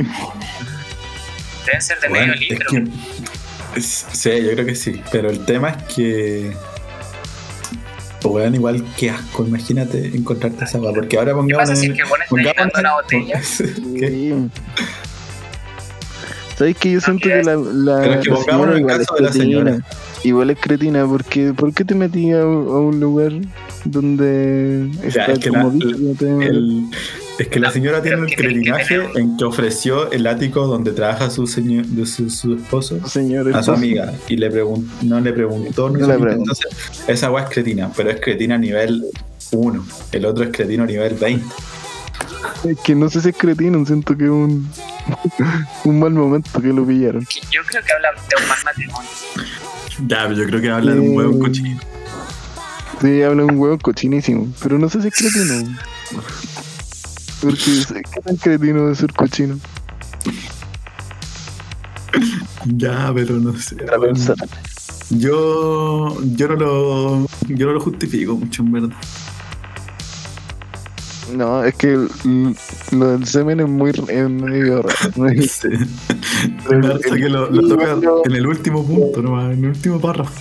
Deben 1.65 1.81
ser 1.81 1.99
de 1.99 2.09
Bueno, 2.09 2.33
medio 2.33 2.33
es 2.33 2.49
litro. 2.49 2.69
que- 2.71 3.34
sí, 3.81 4.29
yo 4.43 4.51
creo 4.51 4.65
que 4.65 4.75
sí. 4.75 5.01
Pero 5.11 5.29
el 5.29 5.45
tema 5.45 5.69
es 5.69 5.83
que. 5.95 6.51
Weón, 8.23 8.55
igual 8.55 8.83
que 8.97 9.11
asco, 9.11 9.45
imagínate 9.45 10.07
encontrarte 10.07 10.65
esa 10.65 10.77
agua. 10.79 10.93
Porque 10.93 11.17
ahora 11.17 11.31
¿Qué 11.31 11.35
pongamos. 11.35 11.69
pasa 11.69 11.75
si 11.75 11.87
es 11.87 11.93
que 11.93 12.03
pones 12.05 12.27
llenando 12.31 12.79
una 12.79 12.93
botella? 12.95 13.39
¿Qué? 13.99 14.09
Sí. 14.09 14.49
¿Sabes 16.57 16.77
que 16.77 16.91
Yo 16.93 17.01
siento 17.01 17.27
que 17.27 17.43
la, 17.43 17.55
la, 17.55 18.01
Pero 18.01 18.13
es 18.13 18.23
que 18.23 18.29
la 18.31 18.35
pongámonos 18.37 18.45
señora 18.45 18.73
el 18.75 18.79
igual 18.79 18.97
caso 18.99 19.15
es 19.15 19.19
de 19.21 19.25
la 19.27 19.31
señora. 19.33 19.71
cretina. 19.71 19.87
Igual 20.23 20.49
es 20.49 20.57
cretina, 20.59 21.05
porque 21.05 21.53
¿por 21.53 21.73
qué 21.73 21.85
te 21.85 21.93
metías 21.93 22.39
a, 22.39 22.45
un 22.47 22.67
a 22.67 22.79
un 22.79 22.99
lugar 22.99 23.31
donde 23.83 24.89
está 25.03 25.25
es 25.27 25.39
que 25.39 25.49
como 25.49 25.67
la- 25.67 25.73
dicho, 25.73 25.89
no 25.99 26.13
te- 26.15 26.47
El- 26.47 26.85
es 27.37 27.47
que 27.49 27.59
la 27.59 27.69
señora 27.71 28.01
tiene 28.01 28.21
el 28.25 28.35
cretinaje 28.35 28.99
en 29.15 29.35
que 29.37 29.43
ofreció 29.45 30.09
el 30.11 30.25
ático 30.27 30.67
donde 30.67 30.91
trabaja 30.91 31.29
su 31.29 31.47
señor, 31.47 31.85
de 31.85 32.05
su, 32.05 32.29
su 32.29 32.53
esposo 32.55 33.05
señor 33.07 33.53
a 33.55 33.61
su 33.61 33.71
amiga 33.71 34.13
y 34.27 34.37
le 34.37 34.49
pregun- 34.51 34.87
no 35.01 35.19
le 35.19 35.33
preguntó 35.33 35.89
no 35.89 35.97
le 35.99 36.05
preguntó. 36.17 36.31
entonces 36.53 36.67
esa 37.07 37.25
agua 37.27 37.41
es 37.43 37.49
cretina 37.49 37.91
pero 37.95 38.09
es 38.11 38.21
cretina 38.21 38.55
a 38.55 38.57
nivel 38.57 39.03
1 39.51 39.85
el 40.13 40.25
otro 40.25 40.43
es 40.45 40.51
cretino 40.51 40.83
a 40.83 40.87
nivel 40.87 41.13
20 41.15 41.45
Es 42.63 42.79
que 42.79 42.95
no 42.95 43.09
sé 43.09 43.21
si 43.21 43.29
es 43.29 43.35
cretino, 43.37 43.85
siento 43.85 44.15
que 44.17 44.23
es 44.25 44.29
un, 44.29 44.69
un 45.83 45.99
mal 45.99 46.11
momento 46.11 46.49
que 46.61 46.67
lo 46.69 46.85
pillaron. 46.85 47.21
Yo 47.51 47.61
creo 47.67 47.83
que 47.83 47.91
habla 47.93 48.09
de 48.11 48.41
un 48.41 48.47
mal 48.47 48.57
matrimonio. 48.63 49.09
ya 50.07 50.23
pero 50.27 50.33
yo 50.41 50.45
creo 50.47 50.61
que 50.61 50.69
habla 50.69 50.93
de 50.93 50.99
un 50.99 51.15
huevo 51.15 51.35
Eh, 51.35 51.39
cochino 51.39 51.79
Sí, 53.01 53.21
habla 53.23 53.43
un 53.43 53.57
huevo 53.59 53.77
cochinísimo, 53.77 54.47
pero 54.63 54.79
no 54.79 54.89
sé 54.89 55.01
si 55.01 55.09
es 55.09 55.13
cretino. 55.15 55.75
Porque 57.45 58.03
¿qué 58.13 58.21
tan 58.21 58.37
cretino 58.37 58.87
de 58.87 58.95
ser 58.95 59.13
cochino? 59.13 59.59
ya 62.65 63.11
pero 63.13 63.35
no 63.35 63.57
sé 63.59 63.75
yo 65.09 66.17
yo 66.23 66.47
no 66.47 66.55
lo 66.55 67.27
yo 67.47 67.67
no 67.67 67.73
lo 67.73 67.79
justifico 67.79 68.35
mucho 68.35 68.63
en 68.63 68.71
verdad 68.71 68.89
No, 71.33 71.63
es 71.63 71.75
que 71.75 72.07
lo 72.91 73.11
del 73.11 73.27
semen 73.27 73.59
es 73.59 73.67
muy 73.67 73.89
es 73.89 74.29
medio 74.29 74.81
raro. 74.83 74.95
Sí. 75.49 75.69
Me 76.69 76.87
parece 76.87 77.09
que 77.09 77.29
lo, 77.29 77.49
lo 77.49 77.67
toca 77.67 77.97
en 78.25 78.35
el 78.35 78.47
último 78.47 78.85
punto 78.85 79.21
nomás, 79.21 79.53
en 79.53 79.63
el 79.63 79.69
último 79.71 79.99
párrafo 79.99 80.33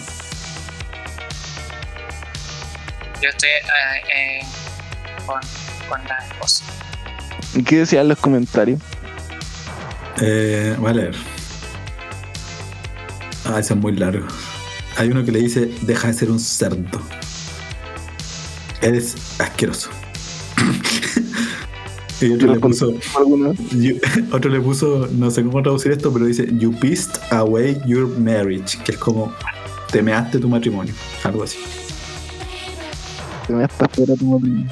Yo 3.20 3.28
estoy 3.28 3.48
eh, 3.48 3.61
eh, 4.14 4.46
con, 5.26 5.40
con 5.88 6.05
la 6.07 6.18
esposa. 6.18 6.64
¿Y 7.55 7.62
qué 7.62 7.78
decían 7.78 8.09
los 8.09 8.18
comentarios? 8.18 8.80
Eh, 10.20 10.76
voy 10.78 10.90
a 10.90 10.94
leer. 10.94 11.14
Ah, 13.46 13.59
ese 13.61 13.74
es 13.74 13.80
muy 13.80 13.92
largo. 13.96 14.26
Hay 14.96 15.09
uno 15.11 15.24
que 15.24 15.32
le 15.32 15.40
dice, 15.40 15.70
deja 15.82 16.09
de 16.09 16.14
ser 16.14 16.30
un 16.30 16.38
cerdo. 16.40 17.00
Eres 18.80 19.14
asqueroso. 19.38 19.90
y 22.20 22.32
otro 22.32 22.55
le 22.55 22.61
puso, 22.61 22.92
you- 23.72 23.98
otro 24.32 24.50
le 24.50 24.61
puso, 24.61 25.09
no 25.12 25.30
sé 25.30 25.42
cómo 25.44 25.62
traducir 25.62 25.92
esto, 25.92 26.12
pero 26.12 26.26
dice, 26.26 26.46
you 26.59 26.72
pissed 26.78 27.16
away 27.30 27.80
your 27.86 28.07
marriage, 28.18 28.78
que 28.84 28.92
es 28.92 28.98
como, 28.98 29.32
te 29.90 30.02
measte 30.02 30.38
tu 30.38 30.48
matrimonio, 30.48 30.94
algo 31.24 31.42
así. 31.44 31.59
Te 33.46 33.52
me 33.52 33.64
estás 33.64 33.88
fuera 33.92 34.14
tu 34.14 34.24
matrimonio. 34.26 34.70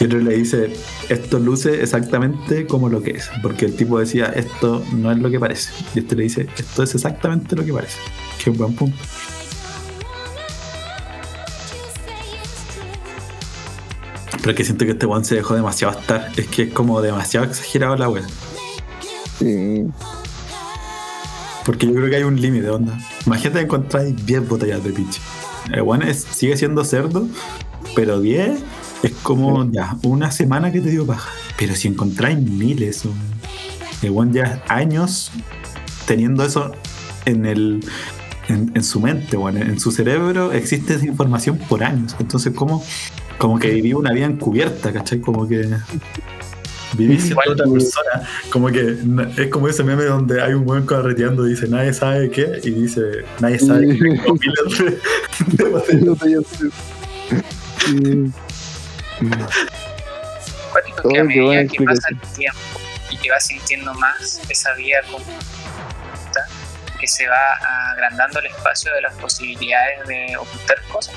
Y 0.00 0.04
otro 0.04 0.18
le 0.20 0.36
dice, 0.36 0.72
esto 1.08 1.38
luce 1.40 1.82
exactamente 1.82 2.66
como 2.66 2.88
lo 2.88 3.02
que 3.02 3.10
es, 3.12 3.30
porque 3.42 3.64
el 3.66 3.74
tipo 3.74 3.98
decía, 3.98 4.26
esto 4.26 4.84
no 4.92 5.10
es 5.10 5.18
lo 5.18 5.28
que 5.30 5.40
parece. 5.40 5.72
Y 5.94 5.98
este 6.00 6.14
le 6.14 6.22
dice, 6.24 6.46
esto 6.56 6.82
es 6.84 6.94
exactamente 6.94 7.56
lo 7.56 7.64
que 7.64 7.72
parece. 7.72 7.98
Qué 8.42 8.50
buen 8.50 8.74
punto. 8.74 8.96
Pero 14.38 14.50
es 14.50 14.56
que 14.56 14.64
siento 14.64 14.84
que 14.84 14.92
este 14.92 15.06
one 15.06 15.24
se 15.24 15.34
dejó 15.36 15.54
demasiado 15.54 15.98
estar. 15.98 16.30
Es 16.36 16.46
que 16.48 16.64
es 16.64 16.72
como 16.72 17.00
demasiado 17.00 17.46
exagerado 17.46 17.96
la 17.96 18.08
wea. 18.08 18.22
Sí. 19.38 19.84
Porque 21.64 21.86
yo 21.86 21.94
creo 21.94 22.08
que 22.08 22.16
hay 22.16 22.22
un 22.22 22.40
límite, 22.40 22.68
onda. 22.70 22.98
Imagínate 23.26 23.60
encontrar 23.60 24.04
10 24.14 24.48
botellas 24.48 24.82
de 24.84 24.90
pichi. 24.90 25.20
El 25.72 25.80
one 25.80 26.10
es- 26.10 26.22
sigue 26.30 26.56
siendo 26.56 26.84
cerdo, 26.84 27.26
pero 27.94 28.20
10 28.20 28.60
es 29.02 29.12
como 29.22 29.70
ya 29.70 29.96
una 30.02 30.30
semana 30.30 30.72
que 30.72 30.80
te 30.80 30.90
dio 30.90 31.06
paja. 31.06 31.30
Pero 31.58 31.74
si 31.74 31.88
encontráis 31.88 32.38
miles, 32.38 33.02
one 34.12 34.32
ya 34.32 34.62
años 34.68 35.30
teniendo 36.06 36.44
eso 36.44 36.72
en 37.26 37.44
el 37.46 37.84
en, 38.48 38.72
en 38.74 38.82
su 38.82 38.98
mente, 39.00 39.36
bueno, 39.36 39.60
en 39.60 39.78
su 39.78 39.90
cerebro 39.92 40.52
existe 40.52 40.94
esa 40.94 41.04
información 41.06 41.58
por 41.68 41.84
años. 41.84 42.16
Entonces, 42.18 42.54
como, 42.54 42.82
como 43.36 43.58
que 43.58 43.70
viví 43.70 43.92
una 43.92 44.10
vida 44.12 44.24
encubierta, 44.24 44.90
¿cachai? 44.90 45.20
Como 45.20 45.46
que 45.46 45.68
viví 46.96 47.18
siendo 47.20 47.42
Igual- 47.42 47.50
otra 47.52 47.66
persona. 47.70 48.22
Como 48.50 48.68
que 48.68 48.96
es 49.36 49.48
como 49.48 49.68
ese 49.68 49.84
meme 49.84 50.04
donde 50.04 50.40
hay 50.40 50.54
un 50.54 50.64
buen 50.64 50.86
carreteando 50.86 51.46
y 51.46 51.50
dice 51.50 51.68
nadie 51.68 51.92
sabe 51.92 52.30
qué, 52.30 52.58
y 52.64 52.70
dice 52.70 53.02
nadie 53.40 53.58
sabe 53.58 53.86
de, 53.86 53.96
de. 53.98 54.98
Sí. 57.84 58.30
Cuático 60.72 61.08
que 61.08 61.18
a 61.20 61.24
medida 61.24 61.66
que 61.66 61.84
pasa 61.84 62.08
el 62.10 62.18
tiempo 62.34 62.58
y 63.10 63.16
que 63.16 63.30
vas 63.30 63.46
sintiendo 63.46 63.94
más 63.94 64.40
esa 64.48 64.72
vida 64.74 64.98
conjunta, 65.10 66.46
que 67.00 67.06
se 67.06 67.26
va 67.28 67.92
agrandando 67.92 68.38
el 68.40 68.46
espacio 68.46 68.92
de 68.94 69.02
las 69.02 69.14
posibilidades 69.14 70.06
de 70.06 70.36
ocultar 70.36 70.76
cosas. 70.92 71.14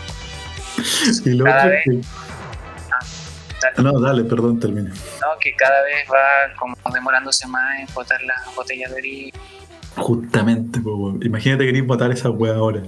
Y 1.26 1.32
lo 1.32 1.45
Cada 1.45 1.66
vez- 1.68 1.84
que- 1.86 2.02
Tal- 3.76 3.84
No, 3.84 3.99
dale, 3.99 4.24
perdón, 4.24 4.60
termine. 4.60 4.89
¿no? 4.89 5.38
Que 5.39 5.56
cada 5.56 5.84
vez 5.84 6.08
va 6.12 6.52
como 6.58 6.76
demorándose 6.91 7.45
más 7.47 7.80
en 7.80 7.93
botar 7.93 8.20
las 8.24 8.56
botellas 8.56 8.91
de 8.95 9.02
vino. 9.02 9.39
Justamente, 9.97 10.80
po, 10.80 11.16
imagínate 11.22 11.66
que 11.66 11.72
querés 11.74 11.86
botar 11.86 12.10
esa 12.12 12.32
wea 12.32 12.56
ahora. 12.56 12.82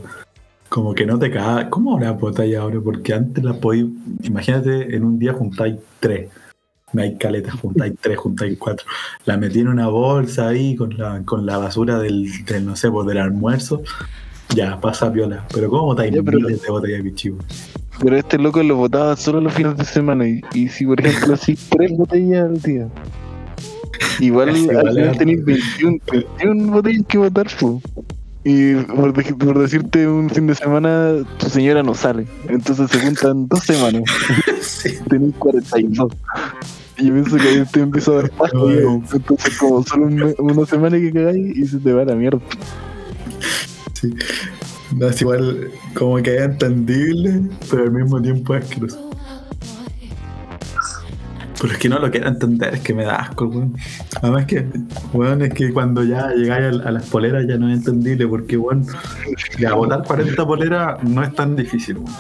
Como 0.74 0.96
que 0.96 1.06
no 1.06 1.20
te 1.20 1.30
caga. 1.30 1.70
¿Cómo 1.70 1.94
habrá 1.94 2.14
botáis 2.14 2.56
ahora? 2.56 2.80
Porque 2.84 3.14
antes 3.14 3.44
la 3.44 3.54
podéis. 3.54 3.86
Imagínate, 4.24 4.96
en 4.96 5.04
un 5.04 5.20
día 5.20 5.32
juntáis 5.32 5.76
tres. 6.00 6.32
Me 6.94 7.04
hay 7.04 7.16
caletas, 7.16 7.54
juntáis 7.54 7.94
tres, 8.02 8.18
juntáis 8.18 8.58
cuatro. 8.58 8.84
La 9.26 9.38
metí 9.38 9.60
en 9.60 9.68
una 9.68 9.88
bolsa 9.88 10.48
ahí 10.48 10.76
con 10.76 10.98
la, 10.98 11.22
con 11.26 11.46
la 11.46 11.60
basura 11.60 12.00
del, 12.00 12.28
del, 12.48 12.66
no 12.66 12.76
sé, 12.76 12.90
pues 12.90 13.06
del 13.06 13.20
almuerzo. 13.20 13.84
Ya, 14.56 14.82
pasa 14.82 15.14
piola. 15.14 15.46
Pero 15.54 15.70
¿cómo 15.70 15.84
botáis 15.86 16.12
Ya, 16.12 16.24
pero- 16.24 16.40
miles 16.40 16.64
de 16.64 16.72
botellas 16.72 17.04
de 17.04 17.10
pichivo? 17.12 17.38
Pero 18.00 18.18
este 18.18 18.40
loco 18.40 18.64
lo 18.64 18.76
botaba 18.76 19.16
solo 19.16 19.42
los 19.42 19.54
fines 19.54 19.78
de 19.78 19.86
semana. 19.86 20.28
Y, 20.28 20.42
y 20.56 20.70
si, 20.70 20.88
por 20.88 21.00
ejemplo, 21.00 21.36
así 21.36 21.56
tres 21.70 21.92
botellas 21.96 22.46
al 22.46 22.60
día. 22.60 22.88
Igual 24.20 24.50
al 24.50 24.56
final 24.56 25.18
tenéis 25.20 25.46
21, 25.46 25.98
21 26.12 26.72
botellas 26.72 27.06
que 27.08 27.18
botar, 27.20 27.48
po. 27.60 27.80
Y 28.46 28.76
por, 28.76 29.14
decirte 29.60 30.08
un 30.08 30.30
fin 30.30 30.48
de 30.48 30.56
semana, 30.56 31.16
tu 31.38 31.50
señora 31.50 31.82
no 31.82 31.94
sale. 31.94 32.28
Entonces 32.50 32.92
se 32.92 33.00
juntan 33.00 33.48
dos 33.48 33.64
semanas. 33.64 34.04
Sí. 34.62 34.98
Tenéis 35.10 35.36
42. 35.40 36.14
Y 36.98 37.08
yo 37.08 37.14
pienso 37.14 37.38
que 37.38 37.48
ahí 37.48 37.64
te 37.72 37.82
empieza 37.82 38.12
a 38.12 38.16
dar 38.16 38.32
no. 38.54 39.04
Entonces, 39.14 39.58
como 39.58 39.84
solo 39.84 40.06
un 40.06 40.36
una 40.38 40.66
semana 40.66 40.98
que 40.98 41.12
cagáis 41.12 41.58
y 41.58 41.68
se 41.68 41.80
te 41.80 41.92
va 41.92 42.04
a 42.04 42.06
la 42.06 42.16
mierda. 42.16 42.40
Sí. 43.94 44.14
No, 44.96 45.08
es 45.08 45.22
igual 45.22 45.70
como 45.96 46.18
que 46.18 46.36
es 46.36 46.44
entendible, 46.44 47.42
pero 47.70 47.84
al 47.84 47.92
mismo 47.92 48.22
tiempo 48.22 48.56
es 48.56 48.64
asqueroso. 48.64 49.13
Pero 51.64 51.74
es 51.76 51.80
que 51.80 51.88
no 51.88 51.98
lo 51.98 52.12
quiero 52.12 52.28
entender, 52.28 52.74
es 52.74 52.82
que 52.82 52.94
me 52.94 53.06
da 53.06 53.16
asco, 53.16 53.46
weón. 53.46 53.78
Además 54.22 54.48
que, 54.48 54.68
weón, 55.14 55.44
es 55.44 55.54
que 55.54 55.72
cuando 55.72 56.04
ya 56.04 56.30
llegáis 56.32 56.82
a, 56.82 56.90
a 56.90 56.92
las 56.92 57.06
poleras 57.08 57.46
ya 57.48 57.56
no 57.56 57.70
es 57.70 57.78
entendible, 57.78 58.28
porque, 58.28 58.58
weón, 58.58 58.86
ya 59.58 59.74
botar 59.74 60.04
40 60.04 60.46
poleras 60.46 61.02
no 61.04 61.24
es 61.24 61.34
tan 61.34 61.56
difícil, 61.56 62.00
weón. 62.00 62.14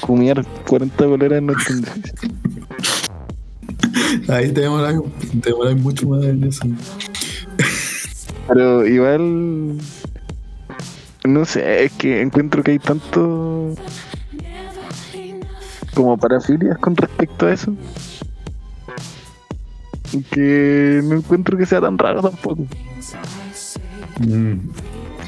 cumiar 0.00 0.42
40 0.66 1.04
boleras 1.04 1.42
no 1.42 1.52
es 1.52 1.66
tan 1.66 1.82
difícil. 1.82 2.34
Ahí 4.32 4.52
te 4.52 4.62
demoras, 4.62 4.94
te 5.42 5.74
mucho 5.74 6.08
más 6.08 6.24
en 6.24 6.44
eso. 6.44 6.66
Pero 8.48 8.86
igual. 8.86 9.76
No 11.24 11.44
sé, 11.44 11.84
es 11.84 11.92
que 11.92 12.22
encuentro 12.22 12.62
que 12.62 12.70
hay 12.70 12.78
tanto. 12.78 13.74
Como 15.96 16.16
parafilias 16.18 16.78
con 16.78 16.94
respecto 16.94 17.46
a 17.46 17.52
eso. 17.52 17.72
Que 20.30 21.00
no 21.02 21.16
encuentro 21.16 21.58
que 21.58 21.66
sea 21.66 21.80
tan 21.80 21.98
raro 21.98 22.22
tampoco. 22.22 22.62
Mm. 24.20 24.52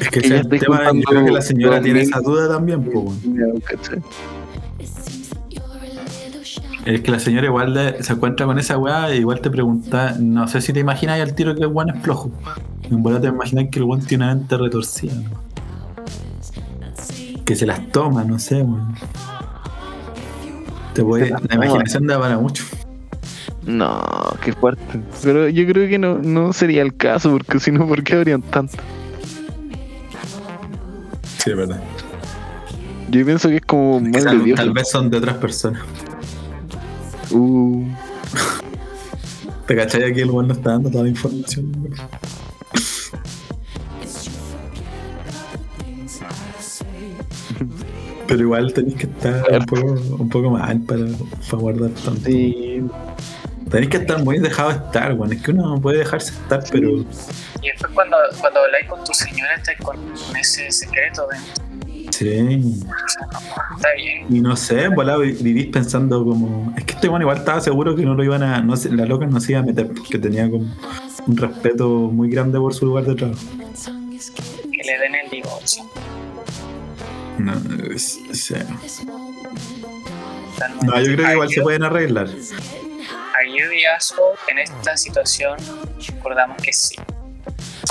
Es 0.01 0.09
que 0.11 0.19
ese 0.21 0.37
el 0.37 0.49
tema, 0.49 0.93
yo 0.93 1.03
creo 1.03 1.25
que 1.25 1.33
la 1.33 1.43
señora 1.43 1.81
tiene 1.81 2.03
esa 2.03 2.21
duda 2.21 2.49
también, 2.49 2.85
po. 2.85 3.13
Es 6.87 7.01
que 7.03 7.11
la 7.11 7.19
señora 7.19 7.47
igual 7.47 7.75
de- 7.75 8.03
se 8.03 8.13
encuentra 8.13 8.47
con 8.47 8.59
esa 8.59 8.79
weá 8.79 9.15
y 9.15 9.19
igual 9.19 9.41
te 9.41 9.51
pregunta, 9.51 10.15
no 10.19 10.47
sé 10.49 10.61
si 10.61 10.73
te 10.73 10.81
imaginas 10.81 11.21
al 11.21 11.35
tiro 11.35 11.55
que 11.55 11.63
el 11.63 11.67
weón 11.69 11.91
es 11.91 12.01
flojo. 12.03 12.31
En 12.85 13.03
verdad 13.03 13.21
te 13.23 13.27
imaginas 13.29 13.67
que 13.71 13.79
el 13.81 13.85
weón 13.85 14.01
tiene 14.03 14.25
una 14.25 14.35
mente 14.37 14.57
retorcida, 14.57 15.15
¿no? 15.15 15.31
Que 17.45 17.57
se 17.57 17.67
las 17.67 17.91
toma, 17.91 18.25
no 18.25 18.39
sé, 18.39 18.63
weón. 18.63 18.95
Te 20.99 21.05
puede, 21.05 21.27
Se 21.27 21.31
las 21.31 21.45
la 21.45 21.55
imaginación 21.55 22.07
da 22.09 22.19
para 22.19 22.39
mucho. 22.39 22.65
No, 23.65 24.03
qué 24.43 24.53
fuerte. 24.53 25.01
Pero 25.23 25.49
yo 25.49 25.65
creo 25.69 25.89
que 25.89 25.97
no, 25.97 26.19
no 26.19 26.53
sería 26.53 26.83
el 26.83 26.97
caso, 26.97 27.31
porque 27.31 27.61
si 27.61 27.71
no, 27.71 27.87
¿por 27.87 28.03
qué 28.03 28.17
habrían 28.17 28.43
tanto? 28.43 28.79
Sí, 31.39 31.51
es 31.51 31.57
verdad. 31.57 31.81
Yo 33.13 33.25
pienso 33.25 33.49
que 33.49 33.57
es 33.59 33.63
como 33.65 33.99
Que 34.03 34.11
mal 34.11 34.13
de 34.13 34.25
tal, 34.25 34.45
Dios. 34.45 34.57
tal 34.57 34.73
vez 34.73 34.91
son 34.91 35.09
de 35.09 35.19
otras 35.19 35.37
personas. 35.37 35.83
Uh, 37.31 37.85
¿Te 39.69 39.77
cachai? 39.77 40.03
Aquí 40.03 40.21
el 40.21 40.31
weón 40.33 40.49
no 40.49 40.55
está 40.55 40.71
dando 40.73 40.91
toda 40.91 41.05
la 41.05 41.11
información. 41.11 41.73
Pero 48.29 48.41
igual 48.43 48.73
tenéis 48.73 48.95
que 48.97 49.07
estar 49.07 49.43
un 49.59 49.67
poco, 49.67 49.87
un 50.19 50.29
poco 50.29 50.51
mal 50.51 50.79
para, 50.83 51.07
para 51.51 51.59
guardar 51.63 51.91
tanto. 51.91 52.21
sí. 52.27 52.83
Tenéis 53.71 53.91
que 53.91 53.97
estar 53.99 54.23
muy 54.25 54.39
dejado 54.39 54.71
de 54.71 54.77
estar, 54.77 55.13
weón. 55.15 55.31
Es 55.33 55.43
que 55.43 55.51
uno 55.51 55.75
no 55.75 55.81
puede 55.81 55.99
dejarse 55.99 56.33
estar, 56.33 56.63
pero 56.73 56.89
Y 56.91 57.67
después 57.69 57.93
cuando, 57.93 58.17
cuando 58.41 58.61
habláis 58.61 58.87
con 58.87 59.05
tu 59.05 59.13
señora 59.13 59.57
estás 59.57 59.77
con 59.85 59.97
ese 60.41 60.71
secreto 60.71 61.27
dentro. 61.31 62.11
sí. 62.13 62.81
Está 63.77 63.89
bien. 63.97 64.27
Y 64.31 64.41
no 64.41 64.57
sé, 64.57 64.89
volá, 64.89 65.19
vi- 65.19 65.33
vivís 65.33 65.67
pensando 65.67 66.25
como. 66.25 66.73
Es 66.79 66.85
que 66.85 66.95
este 66.95 67.09
bueno 67.09 67.25
igual 67.25 67.37
estaba 67.39 67.61
seguro 67.61 67.95
que 67.95 68.05
no 68.07 68.15
lo 68.15 68.25
iban 68.25 68.43
a. 68.43 68.63
No 68.63 68.75
la 68.93 69.05
loca 69.05 69.27
no 69.27 69.39
se 69.39 69.53
iba 69.53 69.61
a 69.61 69.65
meter 69.65 69.87
porque 69.89 70.19
tenía 70.19 70.51
como 70.51 70.65
un 71.27 71.37
respeto 71.37 71.89
muy 71.89 72.31
grande 72.31 72.59
por 72.59 72.73
su 72.73 72.87
lugar 72.87 73.05
de 73.05 73.15
trabajo. 73.17 73.41
Que 74.73 74.83
le 74.85 74.99
den 74.99 75.15
el 75.25 75.31
divorcio. 75.31 75.85
No, 77.39 77.53
es- 77.95 78.19
no, 80.83 81.01
yo 81.01 81.15
creo 81.15 81.27
que 81.27 81.33
igual 81.33 81.49
se 81.49 81.63
pueden 81.63 81.85
arreglar. 81.85 82.29
ayuda 82.29 83.75
y 83.75 83.85
asco 83.85 84.23
en 84.49 84.59
esta 84.59 84.97
situación, 84.97 85.57
recordamos 86.07 86.57
que 86.61 86.73
sí. 86.73 86.97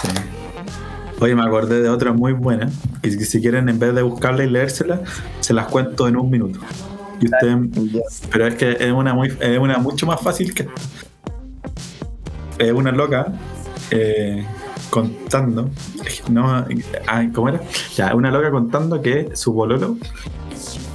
Sí. 0.02 0.08
Oye, 1.20 1.36
me 1.36 1.44
acordé 1.44 1.82
de 1.82 1.90
otra 1.90 2.12
muy 2.14 2.34
buena. 2.34 2.70
Que 3.02 3.10
si- 3.12 3.42
quieren, 3.42 3.70
en 3.70 3.80
vez 3.80 3.96
de 3.96 4.02
buscarla 4.02 4.44
y 4.44 4.50
leérsela, 4.50 5.02
se 5.40 5.54
las 5.54 5.68
cuento 5.68 6.08
en 6.08 6.18
un 6.18 6.30
minuto. 6.30 6.60
Y 7.20 7.26
ustedes. 7.26 8.22
Pero 8.32 8.48
es 8.48 8.56
que 8.56 8.72
es 8.80 8.92
una 8.92 9.14
muy 9.14 9.36
es 9.40 9.58
una 9.58 9.78
mucho 9.80 10.06
más 10.06 10.22
fácil 10.22 10.54
que. 10.54 10.68
Es 12.60 12.72
una 12.72 12.92
loca 12.92 13.28
eh, 13.92 14.46
contando. 14.90 15.70
No, 16.30 16.66
¿Cómo 17.34 17.50
era? 17.50 17.62
Ya, 17.96 18.16
una 18.16 18.32
loca 18.32 18.52
contando 18.52 19.02
que 19.02 19.36
su 19.36 19.54
pololo 19.54 19.98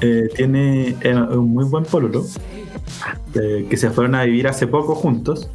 eh, 0.00 0.28
tiene 0.34 0.96
eh, 1.00 1.14
un 1.14 1.52
muy 1.52 1.64
buen 1.64 1.84
pololo. 1.84 2.24
eh, 3.34 3.66
que 3.68 3.76
se 3.76 3.90
fueron 3.90 4.14
a 4.14 4.24
vivir 4.24 4.48
hace 4.48 4.66
poco 4.66 4.94
juntos. 4.94 5.48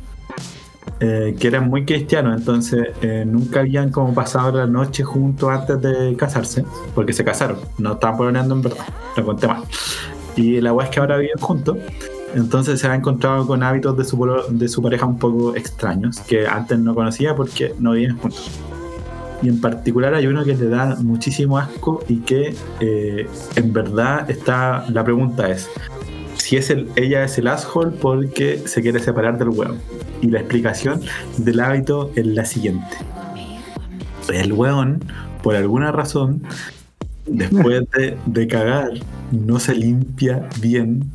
que 0.99 1.47
eran 1.47 1.69
muy 1.69 1.85
cristianos, 1.85 2.39
entonces 2.39 2.87
nunca 3.27 3.59
habían 3.59 3.91
como 3.91 4.15
pasado 4.15 4.57
la 4.57 4.65
noche 4.65 5.03
juntos 5.03 5.47
antes 5.47 5.79
de 5.79 6.15
casarse, 6.17 6.65
porque 6.95 7.13
se 7.13 7.23
casaron, 7.23 7.59
no 7.77 7.93
estaban 7.93 8.17
poloneando 8.17 8.55
en 8.55 8.61
verdad, 8.63 8.85
lo 9.15 9.23
conté 9.23 9.47
mal. 9.47 9.61
Y 10.35 10.59
la 10.59 10.73
weá 10.73 10.87
es 10.87 10.91
que 10.91 10.99
ahora 10.99 11.17
viven 11.17 11.37
juntos. 11.39 11.77
Entonces 12.35 12.79
se 12.79 12.87
ha 12.87 12.95
encontrado 12.95 13.47
con 13.47 13.63
hábitos 13.63 13.97
de 13.97 14.03
su, 14.03 14.17
de 14.49 14.67
su 14.67 14.81
pareja 14.81 15.05
un 15.05 15.17
poco 15.17 15.55
extraños, 15.55 16.19
que 16.19 16.47
antes 16.47 16.77
no 16.77 16.93
conocía 16.93 17.35
porque 17.35 17.73
no 17.79 17.93
vivían 17.93 18.17
juntos. 18.17 18.51
Y 19.41 19.49
en 19.49 19.61
particular 19.61 20.13
hay 20.13 20.27
uno 20.27 20.43
que 20.43 20.55
le 20.55 20.67
da 20.67 20.95
muchísimo 20.97 21.57
asco 21.57 22.03
y 22.07 22.17
que 22.17 22.55
eh, 22.79 23.27
en 23.55 23.73
verdad 23.73 24.29
está. 24.29 24.85
La 24.89 25.03
pregunta 25.03 25.49
es: 25.49 25.69
si 26.35 26.57
es 26.57 26.69
el, 26.69 26.89
ella 26.95 27.23
es 27.23 27.37
el 27.37 27.47
asshole 27.47 27.91
porque 27.91 28.63
se 28.65 28.81
quiere 28.81 28.99
separar 28.99 29.37
del 29.37 29.49
hueón. 29.49 29.77
Y 30.21 30.27
la 30.27 30.39
explicación 30.39 31.01
del 31.37 31.59
hábito 31.59 32.11
es 32.15 32.25
la 32.25 32.45
siguiente: 32.45 32.97
el 34.33 34.53
hueón, 34.53 35.03
por 35.43 35.55
alguna 35.55 35.91
razón, 35.91 36.41
después 37.27 37.83
de, 37.91 38.17
de 38.25 38.47
cagar, 38.47 38.89
no 39.31 39.59
se 39.59 39.75
limpia 39.75 40.49
bien 40.59 41.11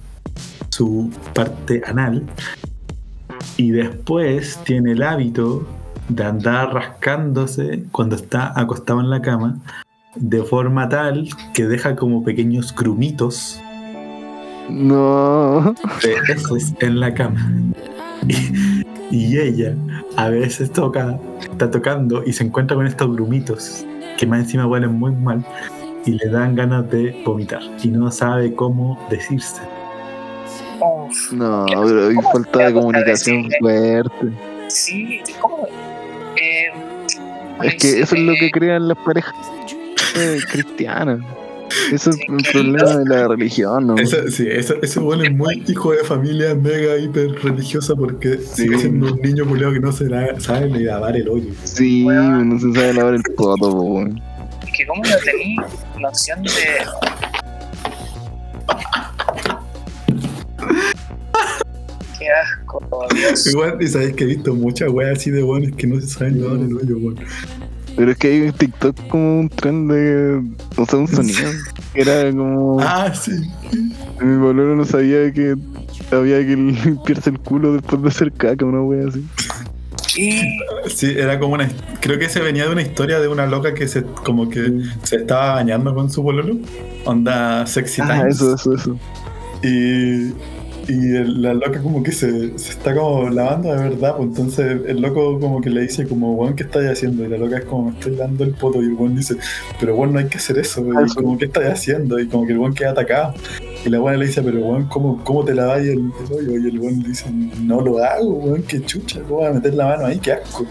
su 0.72 1.10
parte 1.34 1.82
anal 1.86 2.22
y 3.58 3.70
después 3.72 4.58
tiene 4.64 4.92
el 4.92 5.02
hábito 5.02 5.66
de 6.08 6.24
andar 6.24 6.72
rascándose 6.72 7.84
cuando 7.92 8.16
está 8.16 8.58
acostado 8.58 9.00
en 9.00 9.10
la 9.10 9.20
cama 9.20 9.58
de 10.16 10.42
forma 10.42 10.88
tal 10.88 11.28
que 11.54 11.66
deja 11.66 11.94
como 11.94 12.24
pequeños 12.24 12.74
grumitos 12.74 13.60
No. 14.70 15.74
de 16.02 16.14
heces 16.32 16.74
en 16.80 17.00
la 17.00 17.12
cama. 17.12 17.50
Y, 18.28 18.84
y 19.10 19.38
ella 19.38 19.74
a 20.16 20.28
veces 20.28 20.70
toca, 20.72 21.18
está 21.40 21.70
tocando 21.70 22.22
y 22.24 22.32
se 22.32 22.44
encuentra 22.44 22.76
con 22.76 22.86
estos 22.86 23.14
grumitos 23.14 23.84
que 24.18 24.26
más 24.26 24.40
encima 24.40 24.66
huelen 24.66 24.92
muy 24.98 25.12
mal 25.12 25.44
y 26.06 26.12
le 26.12 26.28
dan 26.30 26.54
ganas 26.54 26.90
de 26.90 27.20
vomitar 27.26 27.60
y 27.82 27.88
no 27.88 28.10
sabe 28.10 28.54
cómo 28.54 28.98
decirse. 29.10 29.60
No, 31.32 31.64
¿Qué- 31.66 31.74
pero 31.76 32.08
hay 32.08 32.16
falta 32.32 32.58
de 32.66 32.72
comunicación 32.74 33.48
fuerte. 33.60 34.28
sí, 34.68 35.20
¿cómo? 35.40 35.66
Eh, 36.36 36.66
Es 37.62 37.74
que 37.76 38.00
eso 38.00 38.14
es 38.16 38.20
lo 38.22 38.32
que 38.34 38.50
crean 38.50 38.88
las 38.88 38.98
parejas 38.98 39.34
eh, 40.16 40.38
cristianas. 40.50 41.20
Eso 41.90 42.10
es 42.10 42.16
Sí, 42.16 42.22
el 42.28 42.36
que- 42.42 42.50
problema 42.52 42.96
de 42.98 43.04
la 43.06 43.28
religión, 43.28 43.86
¿no? 43.86 43.96
Eso, 43.96 44.28
sí, 44.30 44.46
eso, 44.50 44.74
ese 44.82 44.98
huele 45.00 45.30
muy 45.30 45.62
hijo 45.66 45.92
de 45.92 46.04
familia 46.04 46.54
mega 46.54 46.98
hiper 46.98 47.30
religiosa 47.42 47.94
porque 47.96 48.36
sigue 48.38 48.78
siendo 48.78 49.14
un 49.14 49.20
niño 49.22 49.46
culiao 49.46 49.72
que 49.72 49.80
no 49.80 49.90
se 49.90 50.04
la, 50.04 50.38
sabe 50.38 50.68
ni 50.68 50.80
lavar 50.80 51.16
el 51.16 51.28
hoyo. 51.28 51.50
Sí, 51.64 52.04
no 52.04 52.58
se 52.60 52.72
sabe 52.74 52.92
lavar 52.94 53.14
el 53.14 53.22
poto, 53.36 53.70
po, 53.70 53.82
weón. 53.82 54.20
Es 54.66 54.72
que 54.76 54.86
cómo 54.86 55.02
no 55.02 55.16
tení 55.24 55.56
noción 56.00 56.42
de... 56.42 56.50
Qué 62.22 62.28
asco, 62.30 63.06
Dios. 63.14 63.46
Igual, 63.48 63.78
y 63.80 63.88
sabéis 63.88 64.14
que 64.14 64.24
he 64.24 64.26
visto 64.28 64.54
muchas 64.54 64.88
weas 64.90 65.18
así 65.18 65.30
de 65.30 65.42
buenos 65.42 65.72
que 65.76 65.86
no 65.86 66.00
se 66.00 66.06
saben 66.06 66.40
lavar 66.42 66.60
el 66.60 66.76
hoyo, 66.76 66.96
weón. 66.98 67.16
Pero 67.96 68.10
es 68.12 68.16
que 68.16 68.28
hay 68.28 68.36
en 68.42 68.52
TikTok 68.52 69.08
como 69.08 69.40
un 69.40 69.48
tren 69.48 69.88
de. 69.88 70.40
O 70.76 70.86
sea, 70.86 70.98
un 70.98 71.08
sonido. 71.08 71.50
Que 71.92 72.00
era 72.00 72.30
como. 72.30 72.80
Ah, 72.80 73.12
sí. 73.14 73.32
Mi 74.20 74.36
bolero 74.38 74.76
no 74.76 74.84
sabía 74.84 75.30
que 75.32 75.56
había 76.10 76.38
que 76.38 76.56
limpiarse 76.56 77.30
el 77.30 77.38
culo 77.40 77.74
después 77.74 78.00
de 78.02 78.08
hacer 78.08 78.32
caca, 78.32 78.64
una 78.64 78.80
wea 78.82 79.08
así. 79.08 79.24
Sí, 80.88 81.14
era 81.16 81.38
como 81.38 81.54
una. 81.54 81.68
Creo 82.00 82.18
que 82.18 82.28
se 82.28 82.40
venía 82.40 82.66
de 82.66 82.72
una 82.72 82.82
historia 82.82 83.18
de 83.18 83.28
una 83.28 83.46
loca 83.46 83.74
que 83.74 83.88
se 83.88 84.02
como 84.02 84.48
que 84.48 84.80
se 85.02 85.16
estaba 85.16 85.54
bañando 85.54 85.94
con 85.94 86.10
su 86.10 86.22
pololo. 86.22 86.56
Onda 87.04 87.66
sexy 87.66 88.00
Ah, 88.02 88.20
times. 88.20 88.36
eso, 88.36 88.54
eso, 88.54 88.74
eso. 88.74 88.98
Y, 89.62 90.32
y 90.88 91.16
el- 91.16 91.42
la 91.42 91.54
loca 91.54 91.80
como 91.80 92.02
que 92.02 92.12
se, 92.12 92.58
se 92.58 92.70
está 92.70 92.94
como 92.94 93.28
lavando 93.30 93.72
de 93.74 93.88
verdad, 93.90 94.16
pues 94.16 94.28
entonces 94.30 94.80
el 94.86 95.00
loco 95.00 95.38
como 95.38 95.60
que 95.60 95.70
le 95.70 95.82
dice 95.82 96.06
como, 96.06 96.34
weón, 96.34 96.54
¿qué 96.56 96.64
estáis 96.64 96.90
haciendo? 96.90 97.24
Y 97.24 97.28
la 97.28 97.38
loca 97.38 97.58
es 97.58 97.64
como, 97.64 97.90
me 97.90 97.98
estoy 97.98 98.16
dando 98.16 98.44
el 98.44 98.50
poto 98.52 98.82
y 98.82 98.86
el 98.86 98.94
weón 98.94 99.14
dice, 99.16 99.36
pero 99.78 99.94
weón, 99.96 100.12
no 100.12 100.18
hay 100.18 100.26
que 100.26 100.38
hacer 100.38 100.58
eso, 100.58 100.80
y 100.80 101.14
como, 101.14 101.38
¿qué 101.38 101.44
estáis 101.46 101.68
haciendo? 101.70 102.18
Y 102.18 102.26
como 102.26 102.46
que 102.46 102.52
el 102.52 102.58
weón 102.58 102.74
queda 102.74 102.90
atacado. 102.90 103.34
Y 103.84 103.88
la 103.88 104.00
weón 104.00 104.20
le 104.20 104.26
dice, 104.26 104.42
pero 104.42 104.58
weón, 104.60 104.84
¿cómo, 104.86 105.22
cómo 105.24 105.44
te 105.44 105.54
laváis 105.54 105.88
el, 105.88 105.98
el 105.98 106.32
hoyo? 106.32 106.58
Y 106.58 106.68
el 106.68 106.78
weón 106.78 107.02
le 107.02 107.08
dice, 107.08 107.30
no 107.60 107.80
lo 107.80 107.98
hago, 107.98 108.34
weón, 108.34 108.62
qué 108.62 108.80
chucha, 108.84 109.20
¿cómo 109.28 109.44
a 109.44 109.50
meter 109.52 109.74
la 109.74 109.86
mano 109.88 110.06
ahí? 110.06 110.18
Qué 110.18 110.32
asco. 110.32 110.64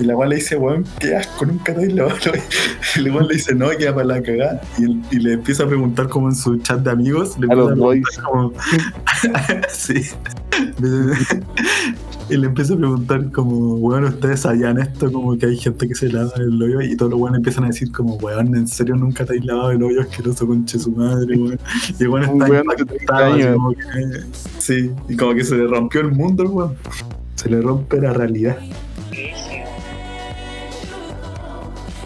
Y 0.00 0.04
la 0.04 0.16
weón 0.16 0.30
le 0.30 0.36
dice, 0.36 0.56
weón, 0.56 0.84
qué 0.98 1.16
asco, 1.16 1.46
nunca 1.46 1.74
te 1.74 1.86
has 1.86 1.92
lavado 1.92 2.16
el 2.24 2.30
hoyo. 2.30 2.42
Y 2.96 2.98
el 2.98 3.10
weón 3.10 3.28
le 3.28 3.34
dice, 3.34 3.54
no, 3.54 3.68
queda 3.70 3.94
para 3.94 4.06
la 4.06 4.22
cagada. 4.22 4.60
Y, 4.78 4.84
y 5.14 5.18
le 5.20 5.34
empieza 5.34 5.62
a 5.62 5.66
preguntar 5.66 6.08
como 6.08 6.28
en 6.28 6.34
su 6.34 6.56
chat 6.58 6.80
de 6.80 6.90
amigos, 6.90 7.38
le 7.38 7.52
A 7.52 7.54
los 7.54 7.76
boys. 7.76 8.04
como, 8.24 8.52
sí. 9.68 10.10
Y 12.30 12.36
le 12.36 12.46
empieza 12.46 12.74
a 12.74 12.76
preguntar 12.76 13.32
como, 13.32 13.74
weón, 13.78 14.04
¿ustedes 14.04 14.40
sabían 14.40 14.78
esto? 14.78 15.10
Como 15.10 15.36
que 15.36 15.46
hay 15.46 15.56
gente 15.56 15.88
que 15.88 15.96
se 15.96 16.08
lava 16.12 16.30
el 16.36 16.62
hoyo 16.62 16.80
y 16.80 16.96
todos 16.96 17.10
los 17.10 17.20
weones 17.20 17.38
empiezan 17.38 17.64
a 17.64 17.66
decir 17.66 17.90
como, 17.90 18.14
weón, 18.18 18.54
¿en 18.54 18.68
serio 18.68 18.94
nunca 18.94 19.24
te 19.24 19.36
has 19.36 19.44
lavado 19.44 19.72
el 19.72 19.82
hoyo 19.82 20.02
asqueroso 20.02 20.46
conche 20.46 20.78
su 20.78 20.92
madre, 20.92 21.36
weón? 21.36 21.58
Y 21.98 22.06
weón 22.06 22.30
Un 22.30 22.42
está 22.42 22.52
weón 22.52 22.66
de 22.68 22.84
30 22.84 22.94
impactado, 22.94 23.34
así 23.34 23.46
como 23.48 23.72
que, 23.72 24.22
sí, 24.60 24.92
y 25.08 25.16
como 25.16 25.34
que 25.34 25.42
se 25.42 25.56
le 25.56 25.66
rompió 25.66 26.02
el 26.02 26.12
mundo, 26.12 26.44
el 26.44 26.50
weón. 26.50 26.76
Se 27.34 27.50
le 27.50 27.60
rompe 27.60 28.00
la 28.00 28.12
realidad. 28.12 28.58
Brígido. 29.10 29.66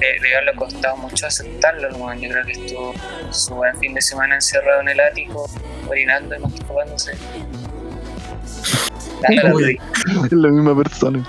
Le, 0.01 0.21
le 0.21 0.37
haberle 0.37 0.55
costado 0.57 0.97
mucho 0.97 1.27
aceptarlo, 1.27 1.89
hermano. 1.89 2.19
Yo 2.19 2.31
creo 2.31 2.47
que 2.47 2.53
estuvo 2.53 2.95
su 3.31 3.55
buen 3.57 3.77
fin 3.77 3.93
de 3.93 4.01
semana 4.01 4.37
encerrado 4.37 4.81
en 4.81 4.89
el 4.89 5.01
ático, 5.01 5.51
orinando 5.87 6.35
y 6.35 6.39
masturbándose. 6.39 7.13
Es 9.29 10.33
la 10.33 10.49
misma 10.49 10.77
persona. 10.77 11.27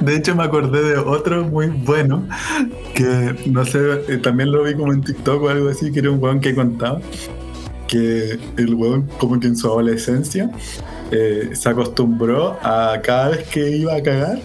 De 0.00 0.16
hecho, 0.16 0.34
me 0.34 0.44
acordé 0.44 0.82
de 0.82 0.96
otro 0.96 1.44
muy 1.44 1.66
bueno 1.66 2.26
que 2.94 3.34
no 3.46 3.64
sé, 3.64 3.78
eh, 4.08 4.16
también 4.18 4.50
lo 4.50 4.62
vi 4.62 4.74
como 4.74 4.92
en 4.92 5.02
TikTok 5.02 5.42
o 5.42 5.48
algo 5.48 5.68
así, 5.68 5.92
que 5.92 6.00
era 6.00 6.10
un 6.10 6.22
weón 6.22 6.40
que 6.40 6.54
contaba 6.54 7.00
que 7.86 8.38
el 8.56 8.74
weón, 8.74 9.08
como 9.18 9.38
que 9.40 9.48
en 9.48 9.56
su 9.56 9.66
adolescencia, 9.66 10.50
eh, 11.10 11.50
se 11.52 11.68
acostumbró 11.68 12.58
a 12.62 13.00
cada 13.02 13.30
vez 13.30 13.48
que 13.48 13.68
iba 13.76 13.96
a 13.96 14.02
cagar 14.02 14.38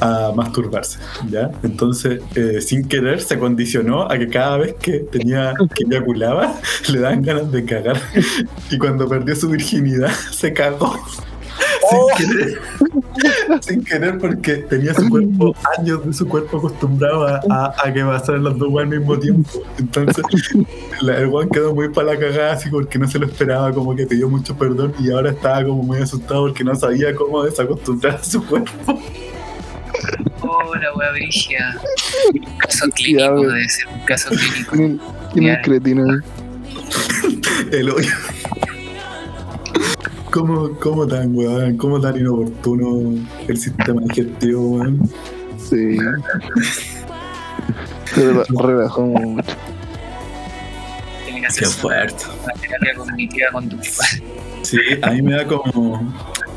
a 0.00 0.32
masturbarse, 0.34 0.98
¿ya? 1.30 1.50
Entonces, 1.62 2.20
eh, 2.34 2.60
sin 2.60 2.86
querer, 2.88 3.20
se 3.22 3.38
condicionó 3.38 4.10
a 4.10 4.18
que 4.18 4.28
cada 4.28 4.56
vez 4.58 4.74
que 4.74 5.00
tenía 5.00 5.52
que 5.74 5.84
eyaculaba, 5.84 6.54
le 6.92 6.98
daban 7.00 7.22
ganas 7.22 7.50
de 7.52 7.64
cagar. 7.64 7.96
Y 8.70 8.78
cuando 8.78 9.08
perdió 9.08 9.34
su 9.36 9.48
virginidad, 9.48 10.10
se 10.32 10.52
cagó. 10.52 10.94
Oh. 11.92 12.08
Sin 12.16 12.26
querer. 12.28 12.58
Sin 13.60 13.84
querer 13.84 14.18
porque 14.18 14.54
tenía 14.56 14.92
su 14.94 15.08
cuerpo, 15.08 15.54
años 15.78 16.04
de 16.04 16.12
su 16.12 16.26
cuerpo 16.26 16.56
acostumbrado 16.58 17.26
a, 17.28 17.40
a, 17.50 17.74
a 17.84 17.92
que 17.92 18.02
pasaran 18.04 18.42
los 18.42 18.58
dos 18.58 18.72
al 18.78 18.88
mismo 18.88 19.16
tiempo. 19.18 19.50
Entonces, 19.78 20.24
la- 21.02 21.18
el 21.18 21.28
weón 21.28 21.48
quedó 21.50 21.74
muy 21.74 21.90
para 21.90 22.14
la 22.14 22.18
cagada 22.18 22.54
así 22.54 22.70
porque 22.70 22.98
no 22.98 23.06
se 23.08 23.18
lo 23.18 23.26
esperaba, 23.26 23.72
como 23.72 23.94
que 23.94 24.06
pidió 24.06 24.28
mucho 24.28 24.56
perdón 24.56 24.94
y 24.98 25.10
ahora 25.12 25.30
estaba 25.30 25.62
como 25.64 25.82
muy 25.82 25.98
asustado 25.98 26.46
porque 26.46 26.64
no 26.64 26.74
sabía 26.74 27.14
cómo 27.14 27.44
desacostumbrar 27.44 28.16
a 28.16 28.24
su 28.24 28.44
cuerpo. 28.44 29.00
Oh, 30.40 30.74
la 30.74 30.94
wea 30.94 31.10
brigia. 31.12 31.74
Caso 32.58 32.88
clínico, 32.90 33.40
debe 33.40 33.68
ser 33.68 33.86
un 33.88 34.00
caso 34.04 34.28
clínico. 34.30 34.76
¿Quién 34.76 35.00
quién 35.32 35.46
es 35.46 35.56
el 35.56 35.62
cretino? 35.62 36.04
El 37.72 37.90
hoyo. 37.90 38.10
¿Cómo, 40.30 40.70
cómo 40.80 41.06
tan 41.06 41.34
weón? 41.34 41.76
¿Cómo 41.76 42.00
tan 42.00 42.16
inoportuno 42.16 43.18
el 43.46 43.56
sistema 43.56 44.00
digestivo, 44.02 44.60
weón? 44.78 45.08
Sí. 45.58 45.96
Se 48.06 48.32
rela- 48.32 48.62
relajó 48.62 49.02
mucho. 49.06 49.54
Tiene 51.24 51.40
que 51.40 51.46
hacer 51.46 51.64
Qué 51.64 51.70
fuerte. 51.70 52.24
una 52.44 52.52
terapia 52.60 52.94
cognitiva 52.96 53.46
conductual. 53.52 54.08
Sí, 54.62 54.78
a 55.02 55.10
mí 55.10 55.22
me 55.22 55.32
da 55.34 55.46
como. 55.46 56.12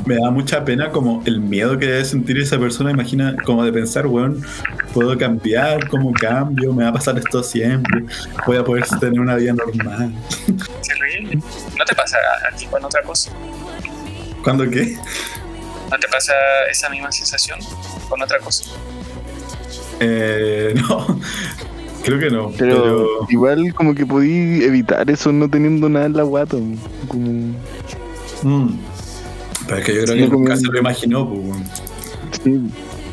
Me 0.08 0.16
da 0.16 0.30
mucha 0.30 0.64
pena 0.64 0.90
como 0.90 1.22
el 1.26 1.38
miedo 1.38 1.78
que 1.78 1.84
debe 1.84 2.02
sentir 2.02 2.38
esa 2.38 2.58
persona. 2.58 2.90
Imagina, 2.90 3.36
como 3.44 3.62
de 3.62 3.70
pensar, 3.70 4.06
weón, 4.06 4.42
puedo 4.94 5.18
cambiar, 5.18 5.86
cómo 5.88 6.14
cambio, 6.14 6.72
me 6.72 6.84
va 6.84 6.88
a 6.88 6.92
pasar 6.94 7.18
esto 7.18 7.42
siempre, 7.42 8.06
voy 8.46 8.56
a 8.56 8.64
poder 8.64 8.86
tener 8.98 9.20
una 9.20 9.36
vida 9.36 9.52
normal. 9.52 10.14
Es 10.80 10.88
horrible. 10.96 11.42
¿No 11.78 11.84
te 11.84 11.94
pasa 11.94 12.16
a, 12.16 12.48
a 12.48 12.56
ti 12.56 12.64
con 12.64 12.82
otra 12.82 13.02
cosa? 13.02 13.30
¿Cuándo 14.42 14.64
qué? 14.70 14.96
¿No 15.90 15.98
te 15.98 16.08
pasa 16.08 16.32
esa 16.70 16.88
misma 16.88 17.12
sensación 17.12 17.58
con 18.08 18.22
otra 18.22 18.38
cosa? 18.38 18.64
Eh, 20.00 20.72
no, 20.88 21.20
creo 22.02 22.18
que 22.18 22.30
no. 22.30 22.50
Pero, 22.56 22.82
Pero, 22.82 23.06
igual 23.28 23.74
como 23.74 23.94
que 23.94 24.06
podí 24.06 24.64
evitar 24.64 25.10
eso 25.10 25.32
no 25.32 25.50
teniendo 25.50 25.90
nada 25.90 26.06
en 26.06 26.14
la 26.14 26.22
guata. 26.22 26.56
Como... 27.08 27.54
mm, 28.42 28.78
pero 29.68 29.80
es 29.80 29.86
que 29.86 29.94
yo 29.94 30.02
creo 30.04 30.14
Sí, 30.16 30.22
que 30.22 30.28
nunca 30.28 30.56
se 30.56 30.66
lo 30.66 30.78
imaginó, 30.78 31.28
pues, 31.28 31.40
weón. 31.40 31.64
Sí. 32.42 32.70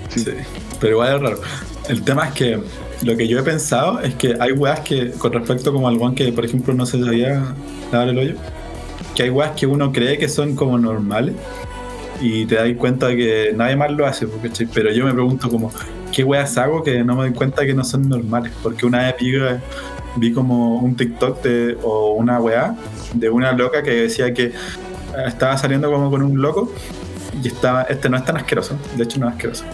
Sí. 0.10 0.20
Sí, 0.24 0.32
pero 0.80 0.94
igual 0.94 1.16
es 1.16 1.22
raro. 1.22 1.42
El 1.90 2.04
tema 2.04 2.28
es 2.28 2.34
que 2.34 2.60
lo 3.04 3.18
que 3.18 3.28
yo 3.28 3.40
he 3.40 3.44
pensado 3.44 4.00
es 4.00 4.16
que 4.16 4.36
hay 4.40 4.52
weas 4.54 4.80
que, 4.80 5.12
con 5.12 5.34
respecto 5.34 5.72
como 5.72 5.88
al 5.88 6.02
one 6.02 6.16
que, 6.16 6.32
por 6.32 6.46
ejemplo, 6.46 6.74
no 6.74 6.86
se 6.86 7.04
sabía 7.04 7.44
lavar 7.92 8.10
el 8.10 8.18
hoyo, 8.18 8.36
que 9.14 9.24
hay 9.24 9.30
weas 9.30 9.52
que 9.52 9.68
uno 9.68 9.92
cree 9.92 10.18
que 10.18 10.28
son 10.30 10.56
como 10.56 10.78
normales 10.78 11.36
y 12.22 12.46
te 12.46 12.56
das 12.56 12.70
cuenta 12.78 13.10
que 13.16 13.54
nadie 13.56 13.76
más 13.76 13.92
lo 13.92 14.06
hace, 14.06 14.28
porque, 14.28 14.50
pero 14.74 14.92
yo 14.92 15.06
me 15.06 15.14
pregunto 15.14 15.50
como, 15.50 15.72
¿qué 16.12 16.24
weas 16.24 16.58
hago 16.58 16.82
que 16.82 17.04
no 17.04 17.16
me 17.16 17.24
doy 17.24 17.34
cuenta 17.34 17.66
que 17.66 17.74
no 17.74 17.84
son 17.84 18.08
normales? 18.08 18.54
Porque 18.64 18.86
una 18.86 19.00
vez 19.04 19.16
vi, 19.20 19.34
vi 20.16 20.32
como 20.34 20.80
un 20.80 20.96
TikTok 20.96 21.44
de, 21.44 21.78
o 21.84 22.14
una 22.14 22.40
wea 22.40 22.76
de 23.14 23.30
una 23.30 23.52
loca 23.52 23.84
que 23.84 23.92
decía 23.92 24.34
que 24.34 24.54
estaba 25.26 25.58
saliendo 25.58 25.92
como 25.92 26.10
con 26.10 26.22
un 26.22 26.42
loco 26.42 26.72
y 27.44 27.48
estaba, 27.48 27.84
este 27.84 28.10
no 28.10 28.18
es 28.18 28.26
tan 28.26 28.38
asqueroso, 28.38 28.78
de 28.96 29.04
hecho 29.04 29.20
no 29.20 29.28
es 29.28 29.34
asqueroso. 29.34 29.66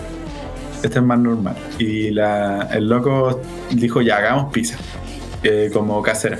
Este 0.84 0.98
es 0.98 1.06
más 1.06 1.20
normal. 1.20 1.56
Y 1.78 2.10
la, 2.10 2.68
el 2.72 2.90
loco 2.90 3.40
dijo, 3.70 4.02
ya 4.02 4.18
hagamos 4.18 4.52
pizza, 4.52 4.78
eh, 5.44 5.70
como 5.72 6.02
casera. 6.02 6.40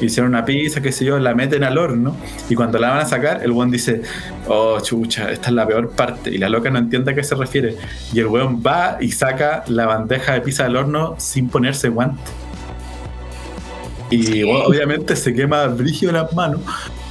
Hicieron 0.00 0.30
una 0.30 0.44
pizza, 0.44 0.80
qué 0.80 0.92
sé 0.92 1.04
yo, 1.04 1.18
la 1.18 1.34
meten 1.34 1.64
al 1.64 1.76
horno 1.76 2.16
y 2.48 2.54
cuando 2.54 2.78
la 2.78 2.90
van 2.90 2.98
a 2.98 3.04
sacar, 3.04 3.42
el 3.42 3.50
weón 3.50 3.70
dice, 3.70 4.02
oh 4.46 4.78
chucha, 4.80 5.30
esta 5.30 5.48
es 5.48 5.54
la 5.54 5.66
peor 5.66 5.90
parte. 5.90 6.30
Y 6.30 6.38
la 6.38 6.48
loca 6.48 6.70
no 6.70 6.78
entiende 6.78 7.12
a 7.12 7.14
qué 7.14 7.24
se 7.24 7.34
refiere. 7.34 7.76
Y 8.12 8.20
el 8.20 8.26
weón 8.26 8.62
va 8.64 8.98
y 9.00 9.10
saca 9.10 9.64
la 9.66 9.86
bandeja 9.86 10.34
de 10.34 10.40
pizza 10.40 10.64
del 10.64 10.76
horno 10.76 11.16
sin 11.18 11.48
ponerse 11.48 11.88
guante. 11.88 12.22
Y 14.10 14.42
bueno, 14.42 14.64
obviamente 14.66 15.16
se 15.16 15.34
quema 15.34 15.66
brígido 15.66 16.12
las 16.12 16.32
manos. 16.32 16.60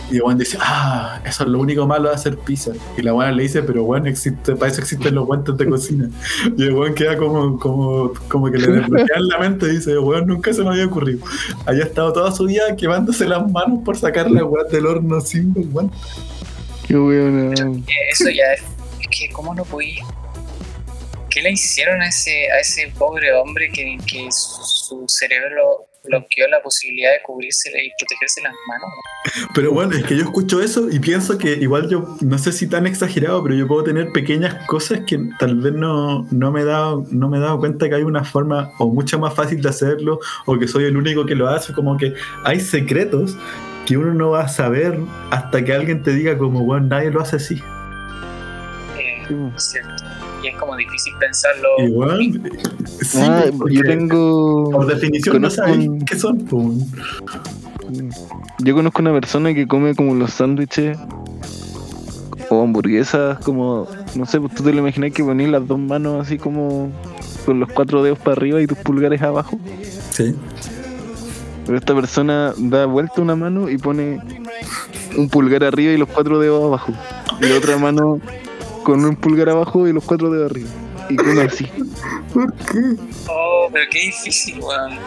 Y 0.09 0.15
el 0.15 0.21
weón 0.21 0.37
dice, 0.37 0.57
ah, 0.61 1.21
eso 1.25 1.43
es 1.43 1.49
lo 1.49 1.59
único 1.59 1.85
malo 1.85 2.09
de 2.09 2.15
hacer 2.15 2.37
pizza. 2.37 2.71
Y 2.97 3.01
la 3.01 3.11
buena 3.11 3.31
le 3.31 3.43
dice, 3.43 3.61
pero 3.61 3.83
bueno, 3.83 4.07
existe, 4.07 4.55
para 4.55 4.71
eso 4.71 4.79
existen 4.79 5.15
los 5.15 5.25
guantes 5.25 5.57
de 5.57 5.65
cocina. 5.67 6.09
Y 6.57 6.63
el 6.63 6.73
weón 6.73 6.93
queda 6.95 7.17
como, 7.17 7.59
como, 7.59 8.13
como 8.29 8.49
que 8.49 8.57
le 8.57 8.67
desbloquean 8.67 9.27
la 9.27 9.37
mente 9.39 9.65
y 9.65 9.77
dice, 9.77 9.97
weón, 9.99 10.27
nunca 10.27 10.53
se 10.53 10.63
me 10.63 10.69
había 10.69 10.85
ocurrido. 10.85 11.25
Había 11.65 11.83
estado 11.83 12.13
toda 12.13 12.31
su 12.31 12.45
vida 12.45 12.75
quemándose 12.77 13.27
las 13.27 13.51
manos 13.51 13.79
por 13.83 13.97
sacar 13.97 14.31
la 14.31 14.45
weón 14.45 14.67
del 14.71 14.85
horno 14.85 15.19
sin 15.19 15.53
los 15.53 15.67
guantes. 15.67 15.99
Qué 16.87 16.97
weón. 16.97 17.83
Eso 18.11 18.29
ya 18.29 18.53
es, 18.53 18.61
es 19.01 19.07
que, 19.09 19.29
¿cómo 19.33 19.53
no 19.53 19.65
podía? 19.65 20.05
¿Qué 21.29 21.41
le 21.41 21.51
hicieron 21.51 22.01
a 22.01 22.07
ese, 22.07 22.49
a 22.49 22.59
ese 22.61 22.93
pobre 22.97 23.33
hombre 23.33 23.69
que, 23.71 23.97
que 24.07 24.31
su, 24.31 24.63
su 24.63 25.05
cerebro 25.07 25.86
bloqueó 26.03 26.47
la 26.47 26.61
posibilidad 26.61 27.11
de 27.11 27.21
cubrirse 27.23 27.69
y 27.69 27.91
protegerse 27.97 28.41
las 28.41 28.53
manos? 28.67 28.89
Pero 29.53 29.71
bueno, 29.71 29.93
es 29.93 30.03
que 30.03 30.15
yo 30.15 30.23
escucho 30.23 30.61
eso 30.61 30.89
y 30.89 30.99
pienso 30.99 31.37
que 31.37 31.53
igual 31.53 31.89
yo, 31.89 32.17
no 32.21 32.37
sé 32.37 32.51
si 32.51 32.67
tan 32.67 32.87
exagerado, 32.87 33.43
pero 33.43 33.55
yo 33.55 33.67
puedo 33.67 33.83
tener 33.83 34.11
pequeñas 34.11 34.65
cosas 34.67 35.01
que 35.07 35.19
tal 35.39 35.55
vez 35.55 35.73
no, 35.73 36.27
no, 36.31 36.51
me, 36.51 36.61
he 36.61 36.65
dado, 36.65 37.05
no 37.11 37.29
me 37.29 37.37
he 37.37 37.41
dado 37.41 37.59
cuenta 37.59 37.89
que 37.89 37.95
hay 37.95 38.03
una 38.03 38.23
forma 38.23 38.71
o 38.79 38.87
mucho 38.87 39.19
más 39.19 39.33
fácil 39.33 39.61
de 39.61 39.69
hacerlo 39.69 40.19
o 40.45 40.57
que 40.57 40.67
soy 40.67 40.85
el 40.85 40.97
único 40.97 41.25
que 41.25 41.35
lo 41.35 41.47
hace. 41.47 41.73
Como 41.73 41.97
que 41.97 42.13
hay 42.43 42.59
secretos 42.59 43.35
que 43.85 43.97
uno 43.97 44.13
no 44.13 44.31
va 44.31 44.43
a 44.43 44.47
saber 44.47 44.99
hasta 45.31 45.63
que 45.63 45.73
alguien 45.73 46.03
te 46.03 46.11
diga 46.11 46.37
como, 46.37 46.63
bueno, 46.63 46.87
nadie 46.87 47.11
lo 47.11 47.21
hace 47.21 47.37
así. 47.37 47.61
Eh, 48.97 49.51
cierto. 49.57 50.06
Y 50.43 50.47
es 50.47 50.55
como 50.57 50.75
difícil 50.75 51.13
pensarlo. 51.19 51.67
Igual, 51.79 52.41
sí, 53.01 53.17
Ah, 53.21 53.45
yo 53.69 53.81
tengo. 53.81 54.69
por 54.71 54.85
definición 54.88 55.41
no 55.41 55.49
sabéis 55.49 55.88
un- 55.88 55.99
qué 56.01 56.17
son. 56.17 56.38
pues. 56.45 56.77
Yo 58.59 58.75
conozco 58.75 59.01
una 59.01 59.13
persona 59.13 59.53
que 59.53 59.67
come 59.67 59.95
como 59.95 60.13
los 60.15 60.31
sándwiches 60.33 60.97
o 62.49 62.63
hamburguesas, 62.63 63.39
como, 63.39 63.88
no 64.15 64.25
sé, 64.25 64.39
pues 64.39 64.53
tú 64.55 64.63
te 64.63 64.71
lo 64.73 64.79
imaginas 64.79 65.11
que 65.13 65.23
ponís 65.23 65.49
las 65.49 65.67
dos 65.67 65.79
manos 65.79 66.25
así 66.25 66.38
como 66.38 66.89
con 67.45 67.59
los 67.59 67.69
cuatro 67.69 68.03
dedos 68.03 68.19
para 68.19 68.33
arriba 68.33 68.61
y 68.61 68.67
tus 68.67 68.77
pulgares 68.79 69.21
abajo. 69.21 69.57
Sí. 70.11 70.35
Pero 71.65 71.77
esta 71.77 71.93
persona 71.95 72.53
da 72.57 72.85
vuelta 72.85 73.21
una 73.21 73.35
mano 73.35 73.69
y 73.69 73.77
pone 73.77 74.19
un 75.17 75.29
pulgar 75.29 75.63
arriba 75.63 75.93
y 75.93 75.97
los 75.97 76.07
cuatro 76.09 76.39
dedos 76.39 76.63
abajo. 76.63 76.93
Y 77.41 77.45
la 77.47 77.57
otra 77.57 77.77
mano 77.77 78.19
con 78.88 79.03
un 79.03 79.17
pulgar 79.17 79.49
abajo 79.49 79.85
y 79.85 79.91
los 79.91 80.05
cuatro 80.05 80.29
dedos 80.29 80.49
arriba. 80.49 80.69
Y 81.09 81.17
con 81.17 81.38
así. 81.39 81.67
¿Por 82.33 82.53
qué? 82.53 82.95
Oh, 83.27 83.67
pero 83.73 83.85
qué 83.91 83.99
difícil, 83.99 84.61
weón. 84.61 84.97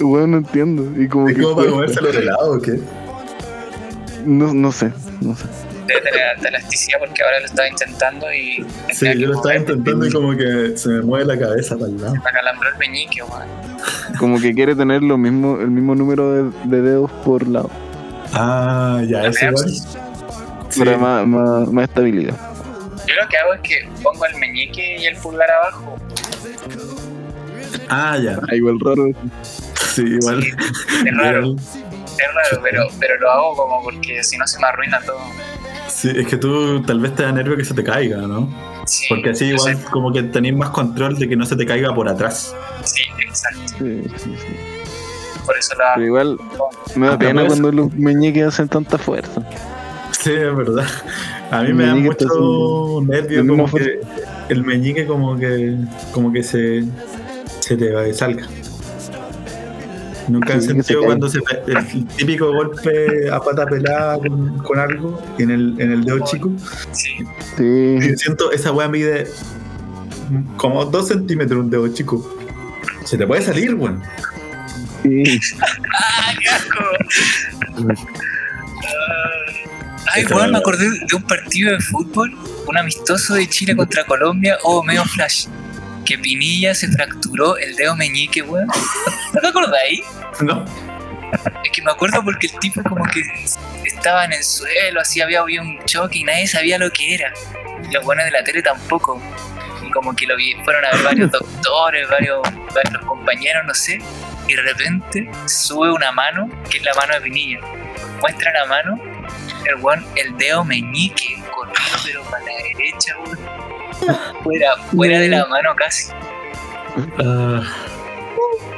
Bueno, 0.00 0.26
no 0.26 0.36
entiendo. 0.38 1.00
Y 1.00 1.06
como 1.06 1.28
¿Es 1.28 1.36
que 1.36 1.42
como 1.42 1.54
para 1.54 1.70
cuesta. 1.70 2.00
comerse 2.00 2.02
los 2.02 2.16
helados 2.16 2.56
o 2.56 2.60
qué? 2.60 2.80
no, 4.24 4.52
no 4.52 4.72
sé, 4.72 4.90
no 5.20 5.36
sé. 5.36 5.44
Debe 5.86 6.00
tener 6.00 6.20
alta 6.34 6.48
elasticidad 6.48 6.98
porque 6.98 7.22
ahora 7.22 7.38
lo 7.38 7.46
estaba 7.46 7.68
intentando 7.68 8.26
y. 8.34 8.66
Sí, 8.92 9.06
yo 9.16 9.28
lo 9.28 9.34
estaba 9.36 9.54
intentando 9.54 10.04
y 10.04 10.10
como 10.10 10.36
que 10.36 10.76
se 10.76 10.88
me 10.88 11.02
mueve 11.02 11.26
la 11.26 11.38
cabeza 11.38 11.76
para 11.76 11.92
el 11.92 12.00
lado. 12.00 12.14
Me 12.14 12.28
acalambró 12.28 12.70
el 12.70 12.78
meñique, 12.78 13.22
weón. 13.22 13.46
Como 14.18 14.40
que 14.40 14.52
quiere 14.52 14.74
tener 14.74 15.04
lo 15.04 15.16
mismo, 15.16 15.60
el 15.60 15.70
mismo 15.70 15.94
número 15.94 16.32
de, 16.32 16.50
de 16.64 16.82
dedos 16.82 17.12
por 17.24 17.46
lado. 17.46 17.70
Ah, 18.32 19.00
ya, 19.06 19.28
eso 19.28 19.46
igual. 19.46 19.70
Sí. 20.70 20.80
Para 20.80 20.98
más, 20.98 21.24
más, 21.24 21.68
más 21.70 21.84
estabilidad. 21.84 22.55
Yo 23.06 23.14
lo 23.22 23.28
que 23.28 23.36
hago 23.38 23.54
es 23.54 23.60
que 23.60 23.88
pongo 24.02 24.26
el 24.26 24.36
meñique 24.36 24.96
y 24.98 25.06
el 25.06 25.16
pulgar 25.16 25.50
abajo. 25.50 25.96
Ah, 27.88 28.18
ya. 28.18 28.38
Ah, 28.50 28.54
igual 28.54 28.78
raro. 28.80 29.06
Sí, 29.94 30.02
igual. 30.02 30.42
Sí, 30.42 30.50
es 31.06 31.16
raro, 31.16 31.54
es 31.54 32.34
raro, 32.34 32.60
pero, 32.62 32.86
pero 32.98 33.18
lo 33.20 33.30
hago 33.30 33.56
como 33.56 33.82
porque 33.82 34.22
si 34.24 34.36
no 34.36 34.46
se 34.46 34.58
me 34.58 34.66
arruina 34.66 35.00
todo. 35.00 35.20
Sí, 35.88 36.10
es 36.14 36.26
que 36.26 36.36
tú 36.36 36.82
tal 36.82 37.00
vez 37.00 37.14
te 37.14 37.22
da 37.22 37.32
nervio 37.32 37.56
que 37.56 37.64
se 37.64 37.72
te 37.74 37.82
caiga, 37.84 38.18
¿no? 38.18 38.52
Sí, 38.86 39.06
Porque 39.08 39.30
así 39.30 39.46
igual 39.46 39.76
sé- 39.76 39.84
como 39.90 40.12
que 40.12 40.22
tenés 40.24 40.54
más 40.54 40.70
control 40.70 41.18
de 41.18 41.28
que 41.28 41.36
no 41.36 41.46
se 41.46 41.56
te 41.56 41.64
caiga 41.64 41.94
por 41.94 42.08
atrás. 42.08 42.54
Sí, 42.84 43.02
exacto. 43.24 43.60
Sí, 43.78 44.02
sí, 44.16 44.34
sí. 44.36 45.40
Por 45.44 45.56
eso 45.56 45.74
hago. 45.74 45.92
Pero 45.94 46.06
igual 46.06 46.38
me 46.96 47.06
da 47.06 47.14
Ah, 47.14 47.18
pena 47.18 47.46
cuando 47.46 47.72
los 47.72 47.92
meñiques 47.94 48.46
hacen 48.46 48.68
tanta 48.68 48.98
fuerza. 48.98 49.42
Sí, 50.10 50.32
es 50.32 50.56
verdad. 50.56 50.84
A 51.50 51.62
mí 51.62 51.68
El 51.68 51.74
me 51.74 51.86
da 51.86 51.94
mucho 51.94 53.00
nervio 53.06 53.46
como 53.46 53.70
que 53.70 54.00
el 54.48 54.64
meñique 54.64 55.06
como 55.06 55.36
que 55.38 55.76
como 56.12 56.32
que 56.32 56.42
se, 56.42 56.84
se 57.60 57.76
te 57.76 57.92
va- 57.92 58.12
salga. 58.12 58.46
Nunca 60.28 60.54
he 60.54 60.60
Sí, 60.60 60.66
que 60.68 60.74
se 60.74 60.82
sentido 60.82 61.02
cuando 61.04 61.28
se 61.28 61.38
el 61.68 62.06
típico 62.16 62.52
golpe 62.52 63.30
a 63.30 63.40
pata 63.40 63.64
pelada 63.64 64.18
con, 64.18 64.58
con 64.58 64.78
algo 64.80 65.22
en 65.38 65.50
el, 65.52 65.80
en 65.80 65.92
el 65.92 66.04
dedo 66.04 66.24
chico. 66.24 66.50
Sí, 66.90 67.18
Sí, 67.56 68.16
siento 68.16 68.50
esa 68.50 68.72
weá 68.72 68.88
mide 68.88 69.28
como 70.56 70.84
dos 70.84 71.06
centímetros 71.08 71.60
un 71.60 71.70
dedo 71.70 71.86
chico. 71.88 72.36
Se 73.04 73.16
te 73.16 73.24
puede 73.24 73.42
salir, 73.42 73.74
weón. 73.76 74.02
sí. 75.04 75.22
¡Ah, 75.62 76.32
qué 76.42 76.48
asco! 76.48 77.94
Ay, 80.12 80.24
weón, 80.26 80.46
me 80.46 80.52
weá. 80.52 80.58
acordé 80.58 80.90
de 80.90 81.16
un 81.16 81.22
partido 81.22 81.72
de 81.72 81.80
fútbol, 81.80 82.32
un 82.66 82.78
amistoso 82.78 83.34
de 83.34 83.48
Chile 83.48 83.74
contra 83.76 84.04
Colombia, 84.04 84.58
o 84.62 84.82
medio 84.82 85.04
flash. 85.04 85.46
Que 86.04 86.18
Pinilla 86.18 86.74
se 86.74 86.88
fracturó 86.88 87.56
el 87.56 87.74
dedo 87.74 87.96
meñique, 87.96 88.42
weón. 88.42 88.68
¿No 89.34 89.40
te 89.40 89.46
acordáis? 89.48 90.00
No. 90.40 90.64
Es 91.64 91.70
que 91.72 91.82
me 91.82 91.90
acuerdo 91.90 92.22
porque 92.22 92.46
el 92.46 92.58
tipo 92.60 92.82
como 92.84 93.04
que 93.06 93.20
estaba 93.84 94.24
en 94.24 94.32
el 94.32 94.44
suelo, 94.44 95.00
así 95.00 95.20
había 95.20 95.40
habido 95.40 95.62
un 95.62 95.84
choque 95.84 96.18
y 96.18 96.24
nadie 96.24 96.46
sabía 96.46 96.78
lo 96.78 96.90
que 96.90 97.14
era. 97.14 97.32
Y 97.88 97.92
los 97.92 98.04
buenos 98.04 98.24
de 98.24 98.30
la 98.30 98.44
tele 98.44 98.62
tampoco. 98.62 99.20
Y 99.84 99.90
como 99.90 100.14
que 100.14 100.26
lo 100.26 100.36
vi, 100.36 100.54
fueron 100.64 100.84
a 100.84 100.90
ver 100.92 101.02
varios 101.02 101.32
doctores, 101.32 102.08
varios, 102.08 102.40
varios 102.72 103.04
compañeros, 103.04 103.64
no 103.66 103.74
sé. 103.74 103.98
Y 104.46 104.54
de 104.54 104.62
repente 104.62 105.28
sube 105.46 105.90
una 105.90 106.12
mano, 106.12 106.48
que 106.70 106.78
es 106.78 106.84
la 106.84 106.94
mano 106.94 107.14
de 107.14 107.20
Pinilla. 107.20 107.60
Muestra 108.20 108.52
la 108.52 108.66
mano, 108.66 109.00
el 109.68 109.82
weón, 109.82 110.04
el 110.16 110.36
dedo 110.36 110.64
meñique, 110.64 111.42
corrió 111.54 111.74
pero 112.04 112.22
para 112.24 112.44
la 112.44 112.52
derecha, 112.62 113.14
weón. 113.24 113.38
Fuera, 114.42 114.76
fuera 114.90 115.20
de 115.20 115.28
la 115.28 115.46
mano 115.46 115.70
casi. 115.74 116.12
Ah, 117.18 117.62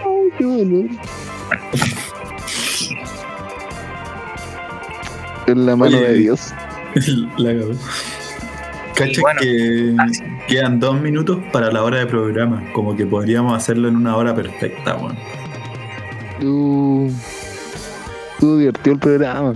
Ay, 0.05 0.31
qué 0.39 0.45
dolor. 0.45 0.87
Es 5.47 5.57
la 5.57 5.77
mano 5.77 5.97
Oye. 5.97 6.09
de 6.09 6.15
Dios. 6.15 6.53
la. 7.39 7.55
Cacha 8.95 9.21
bueno, 9.21 9.41
que 9.41 9.95
así. 9.99 10.23
quedan 10.49 10.81
dos 10.81 11.01
minutos 11.01 11.39
para 11.53 11.71
la 11.71 11.83
hora 11.83 11.99
de 11.99 12.07
programa. 12.07 12.63
Como 12.73 12.97
que 12.97 13.07
podríamos 13.07 13.57
hacerlo 13.57 13.89
en 13.89 13.97
una 13.97 14.17
hora 14.17 14.35
perfecta, 14.35 14.97
weón. 14.97 15.17
Tú. 16.41 17.13
Tú 18.41 18.59
divertió 18.59 18.93
el 18.93 18.99
programa. 18.99 19.55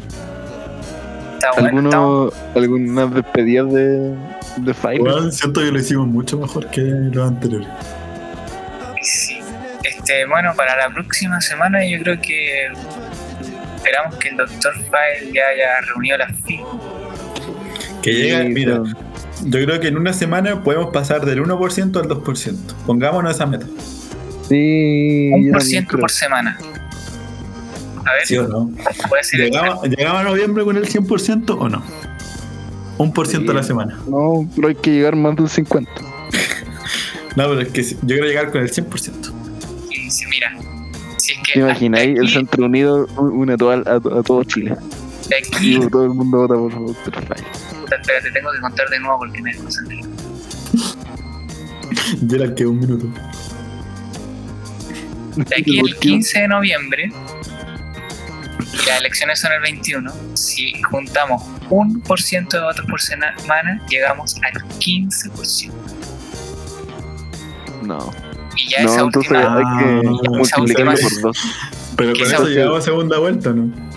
Está 1.42 1.60
bueno, 1.60 1.88
está 1.88 1.96
¿Alguno, 1.98 2.32
¿Algunas 2.54 3.14
despedidas 3.14 3.72
de, 3.72 4.14
de 4.58 4.74
Fire? 4.74 5.32
Siento 5.32 5.60
que 5.60 5.72
lo 5.72 5.80
hicimos 5.80 6.06
mucho 6.06 6.38
mejor 6.38 6.68
que 6.70 6.82
los 6.82 7.28
anteriores. 7.28 7.66
Sí. 9.02 9.38
Este, 9.82 10.24
bueno, 10.26 10.52
para 10.56 10.76
la 10.76 10.94
próxima 10.94 11.40
semana 11.40 11.84
yo 11.84 11.98
creo 11.98 12.20
que 12.20 12.68
esperamos 13.74 14.14
que 14.16 14.28
el 14.28 14.36
Dr. 14.36 14.72
File 14.74 15.32
ya 15.34 15.42
haya 15.48 15.80
reunido 15.88 16.18
las 16.18 16.30
firmas. 16.46 16.76
Que 18.02 18.12
llega, 18.12 18.42
Sí, 18.42 18.48
mira, 18.50 18.82
yo 19.42 19.64
creo 19.64 19.80
que 19.80 19.88
en 19.88 19.98
una 19.98 20.12
semana 20.12 20.62
podemos 20.62 20.92
pasar 20.92 21.26
del 21.26 21.42
1% 21.42 21.96
al 22.00 22.08
2%. 22.08 22.56
Pongámonos 22.86 23.34
esa 23.34 23.46
meta. 23.46 23.66
Sí, 24.48 25.30
Un 25.32 25.46
yo 25.46 25.52
por 25.52 25.58
también 25.60 25.60
ciento 25.62 25.88
creo. 25.90 26.00
por 26.02 26.10
semana. 26.12 26.56
A 28.04 28.12
ver, 28.14 28.26
¿Sí 28.26 28.36
o 28.36 28.48
no? 28.48 28.70
puede 29.08 29.22
ser 29.24 29.40
el 29.42 29.50
¿Llegamos, 29.50 29.82
¿Llegamos 29.88 30.20
a 30.20 30.24
noviembre 30.24 30.64
con 30.64 30.76
el 30.76 30.86
100% 30.88 31.56
o 31.58 31.68
no? 31.68 31.82
Un 32.98 33.12
por 33.12 33.26
ciento 33.26 33.52
a 33.52 33.54
la 33.56 33.62
semana. 33.62 33.98
No, 34.08 34.48
pero 34.54 34.68
hay 34.68 34.74
que 34.74 34.90
llegar 34.92 35.16
más 35.16 35.36
del 35.36 35.48
50. 35.48 35.90
No, 36.00 37.48
pero 37.48 37.60
es 37.60 37.68
que 37.68 37.82
yo 37.82 37.96
quiero 38.06 38.26
llegar 38.26 38.50
con 38.52 38.60
el 38.62 38.70
100%. 38.70 39.32
y 39.90 40.10
si 40.10 40.26
mira, 40.26 40.54
si 41.16 41.32
es 41.32 41.38
que 41.44 41.52
¿Te 41.54 41.58
imagináis 41.60 42.18
el 42.18 42.28
Centro 42.28 42.66
Unido 42.66 43.06
une 43.16 43.54
a 43.54 43.56
todo, 43.56 43.70
a, 43.70 43.78
a 43.96 44.00
todo 44.22 44.44
Chile? 44.44 44.74
aquí, 45.26 45.76
Y 45.76 45.88
todo 45.88 46.04
el 46.04 46.10
mundo 46.10 46.38
vota 46.46 46.54
por. 46.54 47.14
Fire. 47.14 47.44
puta, 47.80 47.96
espérate, 47.96 48.30
tengo 48.32 48.50
que 48.52 48.60
contar 48.60 48.88
de 48.90 49.00
nuevo 49.00 49.18
porque 49.18 49.40
me 49.40 49.50
desconcentré. 49.52 50.00
Era 52.32 52.54
que 52.54 52.66
un 52.66 52.78
minuto. 52.80 53.06
De 55.36 55.54
aquí 55.56 55.80
¿Por 55.80 55.88
el 55.88 55.94
qué? 55.96 56.08
15 56.10 56.40
de 56.40 56.48
noviembre, 56.48 57.12
y 58.72 58.86
las 58.86 59.00
elecciones 59.00 59.40
son 59.40 59.52
el 59.52 59.60
21, 59.60 60.12
si 60.34 60.80
juntamos 60.82 61.42
un 61.70 62.00
por 62.00 62.20
ciento 62.20 62.56
de 62.56 62.64
votos 62.64 62.86
por 62.88 63.00
semana, 63.00 63.80
llegamos 63.88 64.36
al 64.42 64.62
15%. 64.78 65.72
No. 67.82 68.10
Y 68.56 68.68
ya 68.70 68.82
no, 68.82 68.90
esa 68.92 69.00
entonces 69.00 69.30
última, 69.30 69.56
hay 69.56 69.64
que 69.78 70.08
Ah, 70.08 70.30
multiplicarlo 70.30 70.92
esa 70.92 71.08
por 71.08 71.20
dos. 71.20 71.38
Pero 71.96 72.12
con 72.12 72.22
eso 72.22 72.46
llegamos 72.46 72.78
a 72.78 72.82
segunda 72.82 73.18
vuelta, 73.18 73.50
¿no? 73.50 73.92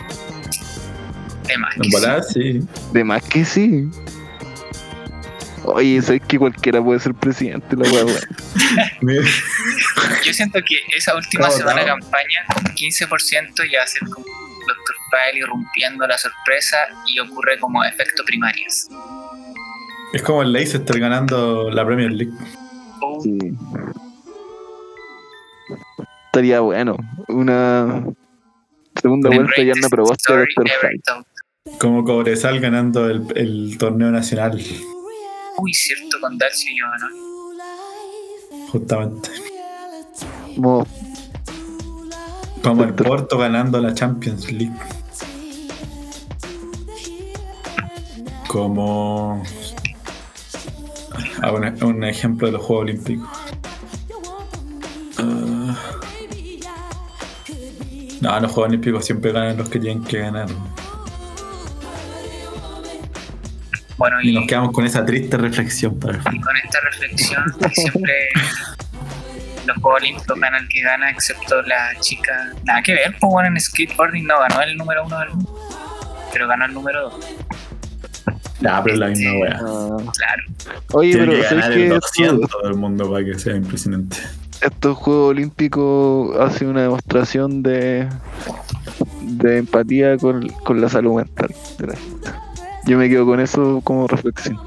tema, 1.46 1.70
En 1.76 1.82
que 1.84 2.24
sí. 2.34 2.68
De 2.92 3.04
más 3.04 3.24
que 3.24 3.46
sí. 3.46 3.88
Oye, 5.64 6.02
sabes 6.02 6.22
que 6.28 6.38
cualquiera 6.38 6.84
puede 6.84 7.00
ser 7.00 7.14
presidente, 7.16 7.76
la. 7.76 7.86
Mira, 9.02 9.24
yo 10.26 10.34
siento 10.34 10.60
que 10.64 10.80
esa 10.96 11.16
última 11.16 11.50
semana 11.50 11.82
de 11.82 11.88
campaña, 11.88 12.46
con 12.54 12.64
15% 12.64 13.72
ya 13.72 13.80
va 13.80 13.84
a 13.84 13.88
ser 13.88 14.02
como 14.04 14.26
File 15.10 15.40
irrumpiendo 15.40 16.08
la 16.08 16.18
sorpresa 16.18 16.78
y 17.08 17.20
ocurre 17.20 17.60
como 17.60 17.84
efecto 17.84 18.24
primarias. 18.26 18.88
Es 20.14 20.22
como 20.22 20.42
el 20.42 20.52
Leicester 20.54 21.00
ganando 21.00 21.70
la 21.70 21.86
Premier 21.86 22.12
League. 22.12 22.34
Uh, 23.02 23.22
Sí. 23.22 23.38
Estaría 26.26 26.60
bueno. 26.60 26.98
Una 27.28 28.04
segunda 29.02 29.30
the 29.30 29.36
vuelta 29.38 29.62
ya 29.64 29.74
no 29.76 29.90
told. 31.06 31.26
Como 31.80 32.04
Cobresal 32.04 32.60
ganando 32.60 33.10
el, 33.10 33.26
el 33.36 33.78
torneo 33.78 34.12
nacional, 34.12 34.62
Uy, 35.58 35.74
cierto, 35.74 36.20
con 36.20 36.38
Dacio 36.38 36.72
y 36.72 36.80
yo, 36.80 36.86
¿no? 36.86 37.26
justamente. 38.68 39.30
Como 42.66 42.84
el. 42.84 42.96
Porto 42.96 43.38
ganando 43.38 43.80
la 43.80 43.94
Champions 43.94 44.52
League. 44.52 44.74
Como 48.48 49.44
ah, 51.44 51.52
un, 51.52 51.84
un 51.84 52.04
ejemplo 52.04 52.48
de 52.48 52.54
los 52.54 52.64
Juegos 52.64 52.84
Olímpicos. 52.86 53.30
Ah. 55.20 55.76
no, 58.22 58.40
los 58.40 58.52
Juegos 58.52 58.70
Olímpicos 58.70 59.06
siempre 59.06 59.32
ganan 59.32 59.58
los 59.58 59.70
que 59.70 59.80
tienen 59.80 60.04
que 60.04 60.20
ganar. 60.20 60.48
Bueno, 63.98 64.22
Y 64.24 64.30
y, 64.30 64.34
nos 64.34 64.48
quedamos 64.48 64.72
con 64.72 64.86
esa 64.86 65.06
triste 65.06 65.38
reflexión 65.38 66.00
para 66.00 66.18
el 66.18 66.20
y 66.20 66.30
fin. 66.32 66.42
con 66.42 66.58
esta 66.58 66.80
reflexión, 66.82 67.44
que 67.60 67.70
siempre 67.70 68.14
los 69.66 69.78
Juegos 69.78 70.02
Olímpicos 70.02 70.40
gana 70.40 70.58
el 70.58 70.68
que 70.68 70.82
gana, 70.82 71.10
excepto 71.10 71.62
la 71.64 72.00
chica. 72.00 72.52
Nada 72.64 72.82
que 72.82 72.94
ver, 72.94 73.16
pues 73.20 73.32
bueno, 73.32 73.50
en 73.50 73.60
skateboarding 73.60 74.26
no 74.26 74.40
ganó 74.40 74.62
el 74.62 74.78
número 74.78 75.06
uno 75.06 75.20
del 75.20 75.30
mundo, 75.30 75.60
pero 76.32 76.48
ganó 76.48 76.66
el 76.66 76.74
número 76.74 77.10
dos. 77.10 77.26
Ya, 78.62 78.82
pero 78.82 78.94
es 78.94 79.00
la 79.00 79.08
misma 79.08 79.32
wea. 79.40 79.60
Ah. 79.62 79.98
Claro. 80.18 80.44
Oye, 80.94 81.12
Tiene 81.12 81.26
pero 81.26 81.38
que 81.38 81.44
¿sabes 81.44 81.64
ganar 81.64 81.72
el 81.78 81.84
estos, 81.84 82.12
200 82.18 82.64
del 82.64 82.76
mundo 82.76 83.12
para 83.12 83.26
que 83.26 83.38
sea 83.38 83.56
impresionante. 83.56 84.18
estos 84.62 84.98
Juegos 84.98 85.30
Olímpicos 85.32 86.40
hacen 86.40 86.70
una 86.70 86.84
demostración 86.84 87.62
de, 87.64 88.08
de 89.22 89.58
empatía 89.58 90.18
con, 90.18 90.48
con 90.48 90.80
la 90.82 90.90
salud 90.90 91.16
mental 91.18 91.54
de 91.78 91.88
la 91.88 91.96
gente? 91.96 92.32
Yo 92.86 92.98
me 92.98 93.10
quedo 93.10 93.26
con 93.26 93.40
eso 93.40 93.82
como 93.84 94.08
reflexión. 94.08 94.60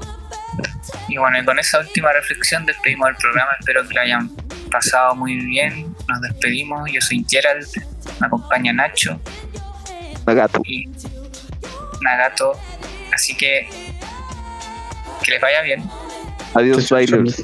Y 1.07 1.17
bueno, 1.17 1.39
y 1.39 1.45
con 1.45 1.59
esa 1.59 1.79
última 1.79 2.11
reflexión 2.13 2.65
despedimos 2.65 3.09
el 3.09 3.15
programa. 3.15 3.51
Espero 3.59 3.87
que 3.87 3.93
lo 3.93 4.01
hayan 4.01 4.29
pasado 4.71 5.15
muy 5.15 5.35
bien. 5.37 5.95
Nos 6.07 6.21
despedimos. 6.21 6.91
Yo 6.91 7.01
soy 7.01 7.25
Gerald, 7.27 7.67
me 8.19 8.27
acompaña 8.27 8.73
Nacho 8.73 9.19
Nagato. 10.25 10.61
y 10.65 10.87
Nagato. 12.01 12.53
Así 13.13 13.35
que 13.35 13.67
que 15.23 15.31
les 15.31 15.41
vaya 15.41 15.61
bien. 15.61 15.83
Adiós, 16.53 16.87
Chao, 16.87 16.95
chao, 16.95 16.97
bailers. 16.97 17.43